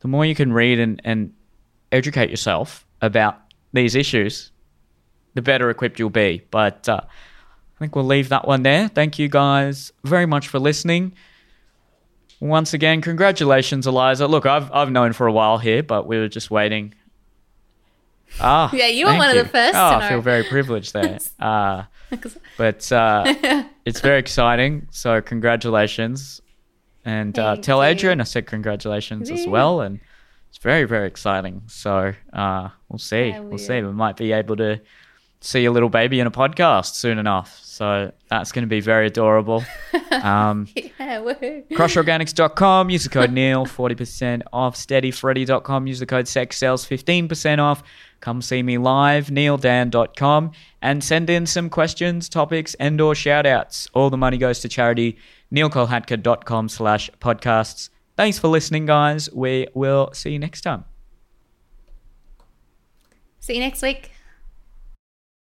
the 0.01 0.07
more 0.07 0.25
you 0.25 0.35
can 0.35 0.51
read 0.53 0.79
and, 0.79 1.01
and 1.03 1.33
educate 1.91 2.29
yourself 2.29 2.85
about 3.01 3.39
these 3.73 3.95
issues, 3.95 4.51
the 5.33 5.41
better 5.41 5.69
equipped 5.69 5.99
you'll 5.99 6.09
be. 6.09 6.43
But 6.51 6.87
uh, 6.89 7.01
I 7.03 7.79
think 7.79 7.95
we'll 7.95 8.05
leave 8.05 8.29
that 8.29 8.47
one 8.47 8.63
there. 8.63 8.87
Thank 8.87 9.17
you 9.17 9.29
guys 9.29 9.91
very 10.03 10.25
much 10.25 10.47
for 10.47 10.59
listening. 10.59 11.13
Once 12.39 12.73
again, 12.73 13.01
congratulations, 13.01 13.85
Eliza. 13.85 14.27
Look, 14.27 14.47
I've 14.47 14.71
I've 14.71 14.91
known 14.91 15.13
for 15.13 15.27
a 15.27 15.31
while 15.31 15.59
here, 15.59 15.83
but 15.83 16.07
we 16.07 16.17
were 16.17 16.27
just 16.27 16.49
waiting. 16.49 16.95
Ah, 18.39 18.71
yeah, 18.73 18.87
you 18.87 19.05
were 19.05 19.15
one 19.15 19.31
you. 19.33 19.39
of 19.39 19.45
the 19.45 19.51
first. 19.51 19.75
Oh, 19.75 19.97
I 19.97 20.09
feel 20.09 20.21
very 20.21 20.43
privileged 20.43 20.93
there. 20.93 21.19
uh, 21.39 21.83
but 22.57 22.91
uh, 22.91 23.63
it's 23.85 23.99
very 23.99 24.17
exciting. 24.19 24.87
So 24.89 25.21
congratulations, 25.21 26.41
and 27.05 27.37
uh, 27.37 27.55
tell 27.57 27.83
Adrian 27.83 28.21
I 28.21 28.25
said 28.25 28.45
congratulations 28.47 29.29
as 29.29 29.47
well, 29.47 29.81
and 29.81 29.99
it's 30.49 30.57
very 30.57 30.85
very 30.85 31.07
exciting. 31.07 31.63
So 31.67 32.13
uh, 32.33 32.69
we'll 32.89 32.99
see. 32.99 33.37
We'll 33.39 33.57
see. 33.57 33.81
We 33.81 33.91
might 33.91 34.17
be 34.17 34.31
able 34.31 34.57
to 34.57 34.81
see 35.41 35.65
a 35.65 35.71
little 35.71 35.89
baby 35.89 36.19
in 36.19 36.27
a 36.27 36.31
podcast 36.31 36.93
soon 36.93 37.17
enough. 37.17 37.59
So 37.63 38.11
that's 38.29 38.51
going 38.51 38.63
to 38.63 38.69
be 38.69 38.79
very 38.79 39.07
adorable. 39.07 39.63
Um, 40.11 40.67
yeah, 40.75 41.21
Crushorganics.com, 41.71 42.89
use 42.89 43.05
the 43.05 43.09
code 43.09 43.31
NEEL, 43.33 43.65
40% 43.65 44.41
off. 44.51 44.75
SteadyFreddy.com, 44.75 45.87
use 45.87 45.99
the 45.99 46.05
code 46.05 46.25
SEXCELLS, 46.25 46.85
15% 46.85 47.59
off. 47.59 47.81
Come 48.19 48.41
see 48.41 48.61
me 48.61 48.77
live, 48.77 49.27
neildan.com, 49.27 50.51
and 50.81 51.03
send 51.03 51.29
in 51.29 51.45
some 51.45 51.69
questions, 51.69 52.27
topics, 52.27 52.73
and 52.75 52.99
or 52.99 53.15
shout-outs. 53.15 53.87
All 53.93 54.09
the 54.09 54.17
money 54.17 54.37
goes 54.37 54.59
to 54.59 54.69
charity, 54.69 55.17
neelkolhatkar.com 55.53 56.69
slash 56.69 57.09
podcasts. 57.19 57.89
Thanks 58.17 58.39
for 58.39 58.47
listening, 58.47 58.85
guys. 58.85 59.31
We 59.31 59.67
will 59.73 60.11
see 60.13 60.31
you 60.31 60.39
next 60.39 60.61
time. 60.61 60.85
See 63.39 63.55
you 63.55 63.59
next 63.59 63.81
week. 63.81 64.11